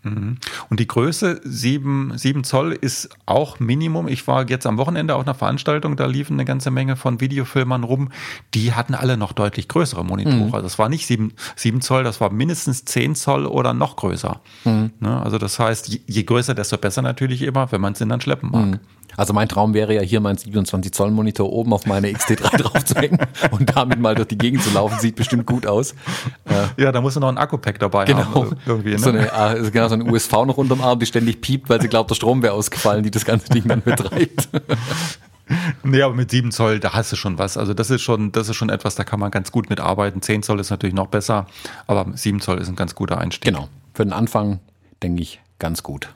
Mhm. 0.06 0.38
Und 0.70 0.80
die 0.80 0.86
Größe 0.86 1.40
7, 1.44 2.12
7 2.16 2.44
Zoll 2.44 2.72
ist 2.72 3.10
auch 3.26 3.58
Minimum. 3.60 4.08
Ich 4.08 4.26
war 4.26 4.48
jetzt 4.48 4.66
am 4.66 4.78
Wochenende 4.78 5.14
auf 5.14 5.22
einer 5.22 5.34
Veranstaltung, 5.34 5.96
da 5.96 6.06
liefen 6.06 6.34
eine 6.34 6.44
ganze 6.44 6.70
Menge 6.70 6.96
von 6.96 7.20
Videofilmern 7.20 7.84
rum. 7.84 8.10
Die 8.54 8.72
hatten 8.72 8.94
alle 8.94 9.16
noch 9.16 9.32
deutlich 9.32 9.68
größere 9.68 10.04
Monitore. 10.04 10.36
Mhm. 10.36 10.54
Also 10.54 10.66
es 10.66 10.78
war 10.78 10.88
nicht 10.88 11.06
7, 11.06 11.32
7 11.56 11.80
Zoll, 11.80 12.04
das 12.04 12.20
war 12.20 12.30
mindestens 12.30 12.84
10 12.84 13.14
Zoll 13.14 13.46
oder 13.46 13.74
noch 13.74 13.96
größer. 13.96 14.40
Mhm. 14.64 14.92
Ne, 15.00 15.22
also 15.22 15.38
das 15.38 15.58
heißt, 15.58 15.88
je, 15.88 16.00
je, 16.06 16.22
größer, 16.22 16.54
desto 16.54 16.78
besser 16.78 17.02
natürlich 17.02 17.42
immer, 17.42 17.70
wenn 17.72 17.80
man 17.80 17.92
es 17.92 17.98
dann 17.98 18.20
schleppen 18.20 18.50
mag. 18.50 18.66
Mhm. 18.66 18.80
Also 19.16 19.32
mein 19.32 19.48
Traum 19.48 19.74
wäre 19.74 19.94
ja 19.94 20.00
hier 20.00 20.20
mein 20.20 20.36
27 20.36 20.92
Zoll 20.92 21.10
Monitor 21.10 21.52
oben 21.52 21.72
auf 21.72 21.86
meine 21.86 22.08
XT3 22.08 22.56
draufzuhängen 22.62 23.18
und 23.50 23.76
damit 23.76 24.00
mal 24.00 24.14
durch 24.14 24.28
die 24.28 24.38
Gegend 24.38 24.62
zu 24.62 24.70
laufen. 24.72 24.98
Sieht 24.98 25.16
bestimmt 25.16 25.46
gut 25.46 25.66
aus. 25.66 25.92
Äh, 26.44 26.82
ja, 26.82 26.92
da 26.92 27.00
muss 27.00 27.14
du 27.14 27.20
noch 27.20 27.28
ein 27.28 27.38
Akku-Pack 27.38 27.78
dabei 27.78 28.04
genau. 28.04 28.34
haben. 28.34 28.56
Irgendwie, 28.66 28.90
ne? 28.92 28.98
so 28.98 29.10
eine, 29.10 29.26
äh, 29.32 29.70
genau, 29.70 29.88
so 29.88 29.94
eine 29.94 30.04
USV 30.04 30.32
noch 30.46 30.56
unterm 30.56 30.80
Arm, 30.80 30.98
die 30.98 31.06
ständig 31.06 31.40
piept, 31.40 31.68
weil 31.68 31.80
sie 31.80 31.88
glaubt, 31.88 32.10
der 32.10 32.14
Strom 32.14 32.42
wäre 32.42 32.54
ausgefallen, 32.54 33.02
die 33.02 33.10
das 33.10 33.24
ganze 33.24 33.48
Ding 33.48 33.64
dann 33.66 33.82
betreibt. 33.82 34.48
Nee, 35.84 36.02
aber 36.02 36.14
mit 36.14 36.30
7 36.30 36.50
Zoll, 36.50 36.80
da 36.80 36.92
hast 36.94 37.12
du 37.12 37.16
schon 37.16 37.38
was. 37.38 37.56
Also 37.56 37.72
das 37.72 37.90
ist 37.90 38.02
schon, 38.02 38.32
das 38.32 38.48
ist 38.48 38.56
schon 38.56 38.68
etwas, 38.68 38.96
da 38.96 39.04
kann 39.04 39.20
man 39.20 39.30
ganz 39.30 39.52
gut 39.52 39.70
mitarbeiten. 39.70 40.20
10 40.20 40.42
Zoll 40.42 40.58
ist 40.58 40.70
natürlich 40.70 40.94
noch 40.94 41.06
besser, 41.06 41.46
aber 41.86 42.06
7 42.12 42.40
Zoll 42.40 42.58
ist 42.58 42.68
ein 42.68 42.76
ganz 42.76 42.94
guter 42.94 43.18
Einstieg. 43.18 43.54
Genau. 43.54 43.68
Für 43.94 44.04
den 44.04 44.12
Anfang 44.12 44.58
denke 45.02 45.22
ich 45.22 45.40
ganz 45.58 45.82
gut. 45.82 46.08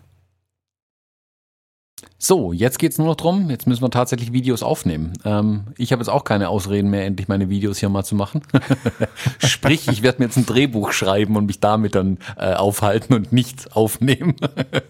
So, 2.19 2.53
jetzt 2.53 2.79
geht's 2.79 2.99
nur 2.99 3.07
noch 3.07 3.17
drum. 3.17 3.51
Jetzt 3.51 3.67
müssen 3.67 3.83
wir 3.83 3.91
tatsächlich 3.91 4.33
Videos 4.33 4.63
aufnehmen. 4.63 5.15
Ähm, 5.25 5.69
ich 5.79 5.93
habe 5.93 6.01
jetzt 6.01 6.09
auch 6.09 6.25
keine 6.25 6.49
Ausreden 6.49 6.91
mehr, 6.91 7.05
endlich 7.05 7.29
meine 7.29 7.49
Videos 7.49 7.79
hier 7.79 7.89
mal 7.89 8.05
zu 8.05 8.15
machen. 8.15 8.43
Sprich, 9.39 9.89
ich 9.89 10.03
werde 10.03 10.19
mir 10.19 10.27
jetzt 10.27 10.37
ein 10.37 10.47
Drehbuch 10.47 10.93
schreiben 10.93 11.37
und 11.37 11.47
mich 11.47 11.61
damit 11.61 11.95
dann 11.95 12.19
äh, 12.37 12.53
aufhalten 12.55 13.15
und 13.15 13.33
nichts 13.33 13.73
aufnehmen. 13.73 14.37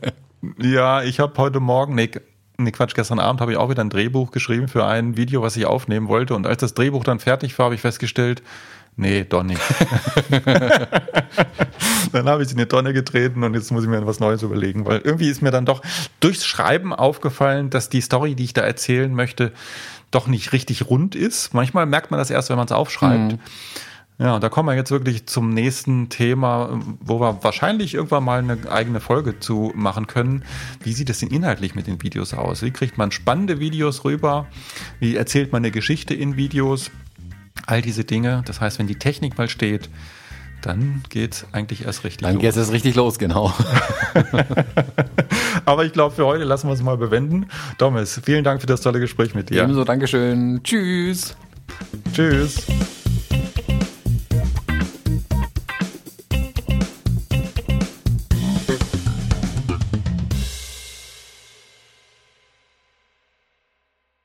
ja, 0.59 1.03
ich 1.03 1.21
habe 1.21 1.35
heute 1.39 1.61
Morgen, 1.61 1.95
nee, 1.95 2.11
nee, 2.59 2.73
Quatsch, 2.73 2.95
gestern 2.95 3.21
Abend 3.21 3.41
habe 3.41 3.53
ich 3.53 3.59
auch 3.59 3.71
wieder 3.71 3.85
ein 3.85 3.91
Drehbuch 3.91 4.33
geschrieben 4.33 4.69
für 4.69 4.85
ein 4.85 5.17
Video, 5.17 5.43
was 5.43 5.57
ich 5.57 5.67
aufnehmen 5.67 6.09
wollte. 6.09 6.35
Und 6.35 6.47
als 6.47 6.61
das 6.61 6.75
Drehbuch 6.75 7.05
dann 7.05 7.21
fertig 7.21 7.59
war, 7.59 7.67
habe 7.67 7.75
ich 7.75 7.81
festgestellt, 7.81 8.43
nee, 9.01 9.25
doch 9.25 9.43
nicht. 9.43 9.61
dann 12.13 12.29
habe 12.29 12.43
ich 12.43 12.51
in 12.51 12.59
die 12.59 12.67
Tonne 12.67 12.93
getreten 12.93 13.43
und 13.43 13.55
jetzt 13.55 13.71
muss 13.71 13.83
ich 13.85 13.89
mir 13.89 14.07
was 14.07 14.21
Neues 14.21 14.43
überlegen, 14.43 14.85
weil 14.85 15.01
irgendwie 15.01 15.29
ist 15.29 15.43
mir 15.43 15.51
dann 15.51 15.65
doch 15.67 15.83
durchs 16.21 16.47
Schreiben 16.47 16.95
aufgefallen, 16.95 17.71
dass 17.71 17.89
die 17.89 18.01
Story, 18.01 18.35
die 18.35 18.45
ich 18.45 18.53
da 18.53 18.63
erzählen 18.63 19.13
möchte, 19.13 19.53
doch 20.11 20.27
nicht 20.27 20.53
richtig 20.53 20.89
rund 20.89 21.15
ist. 21.15 21.55
Manchmal 21.55 21.87
merkt 21.87 22.11
man 22.11 22.19
das 22.19 22.31
erst, 22.31 22.51
wenn 22.51 22.57
man 22.57 22.67
es 22.67 22.73
aufschreibt. 22.73 23.33
Mhm. 23.33 23.39
Ja, 24.19 24.39
da 24.39 24.51
kommen 24.51 24.69
wir 24.69 24.75
jetzt 24.75 24.91
wirklich 24.91 25.25
zum 25.25 25.49
nächsten 25.55 26.11
Thema, 26.11 26.79
wo 27.01 27.21
wir 27.21 27.43
wahrscheinlich 27.43 27.95
irgendwann 27.95 28.23
mal 28.23 28.41
eine 28.41 28.71
eigene 28.71 29.01
Folge 29.01 29.41
zu 29.41 29.73
machen 29.75 30.07
können. 30.07 30.45
Wie 30.83 30.93
sieht 30.93 31.09
es 31.09 31.21
denn 31.21 31.31
inhaltlich 31.31 31.75
mit 31.75 31.87
den 31.87 32.03
Videos 32.03 32.35
aus? 32.35 32.61
Wie 32.61 32.71
kriegt 32.71 32.99
man 32.99 33.13
spannende 33.13 33.61
Videos 33.61 34.05
rüber? 34.05 34.47
Wie 34.99 35.17
erzählt 35.17 35.53
man 35.53 35.61
eine 35.61 35.71
Geschichte 35.71 36.13
in 36.13 36.37
Videos? 36.37 36.91
All 37.67 37.83
diese 37.83 38.05
Dinge. 38.05 38.43
Das 38.47 38.61
heißt, 38.61 38.79
wenn 38.79 38.87
die 38.87 38.99
Technik 38.99 39.39
mal 39.39 39.49
steht, 39.49 39.89
dann 40.63 41.03
geht 41.09 41.35
es 41.35 41.47
eigentlich 41.53 41.85
erst 41.85 42.05
richtig 42.05 42.23
Dann 42.23 42.39
geht 42.39 42.57
es 42.57 42.73
richtig 42.73 42.95
los, 42.95 43.19
genau. 43.19 43.53
Aber 45.65 45.85
ich 45.85 45.93
glaube, 45.93 46.15
für 46.15 46.27
heute 46.27 46.45
lassen 46.45 46.69
wir 46.69 46.75
es 46.75 46.83
mal 46.83 46.97
bewenden. 46.97 47.47
Thomas, 47.79 48.21
vielen 48.23 48.45
Dank 48.45 48.61
für 48.61 48.67
das 48.67 48.81
tolle 48.81 49.01
Gespräch 49.01 49.35
mit 49.35 49.51
dir. 49.51 49.63
Ebenso, 49.63 49.85
Dankeschön. 49.85 50.61
Tschüss. 50.63 51.37
Tschüss. 52.13 52.67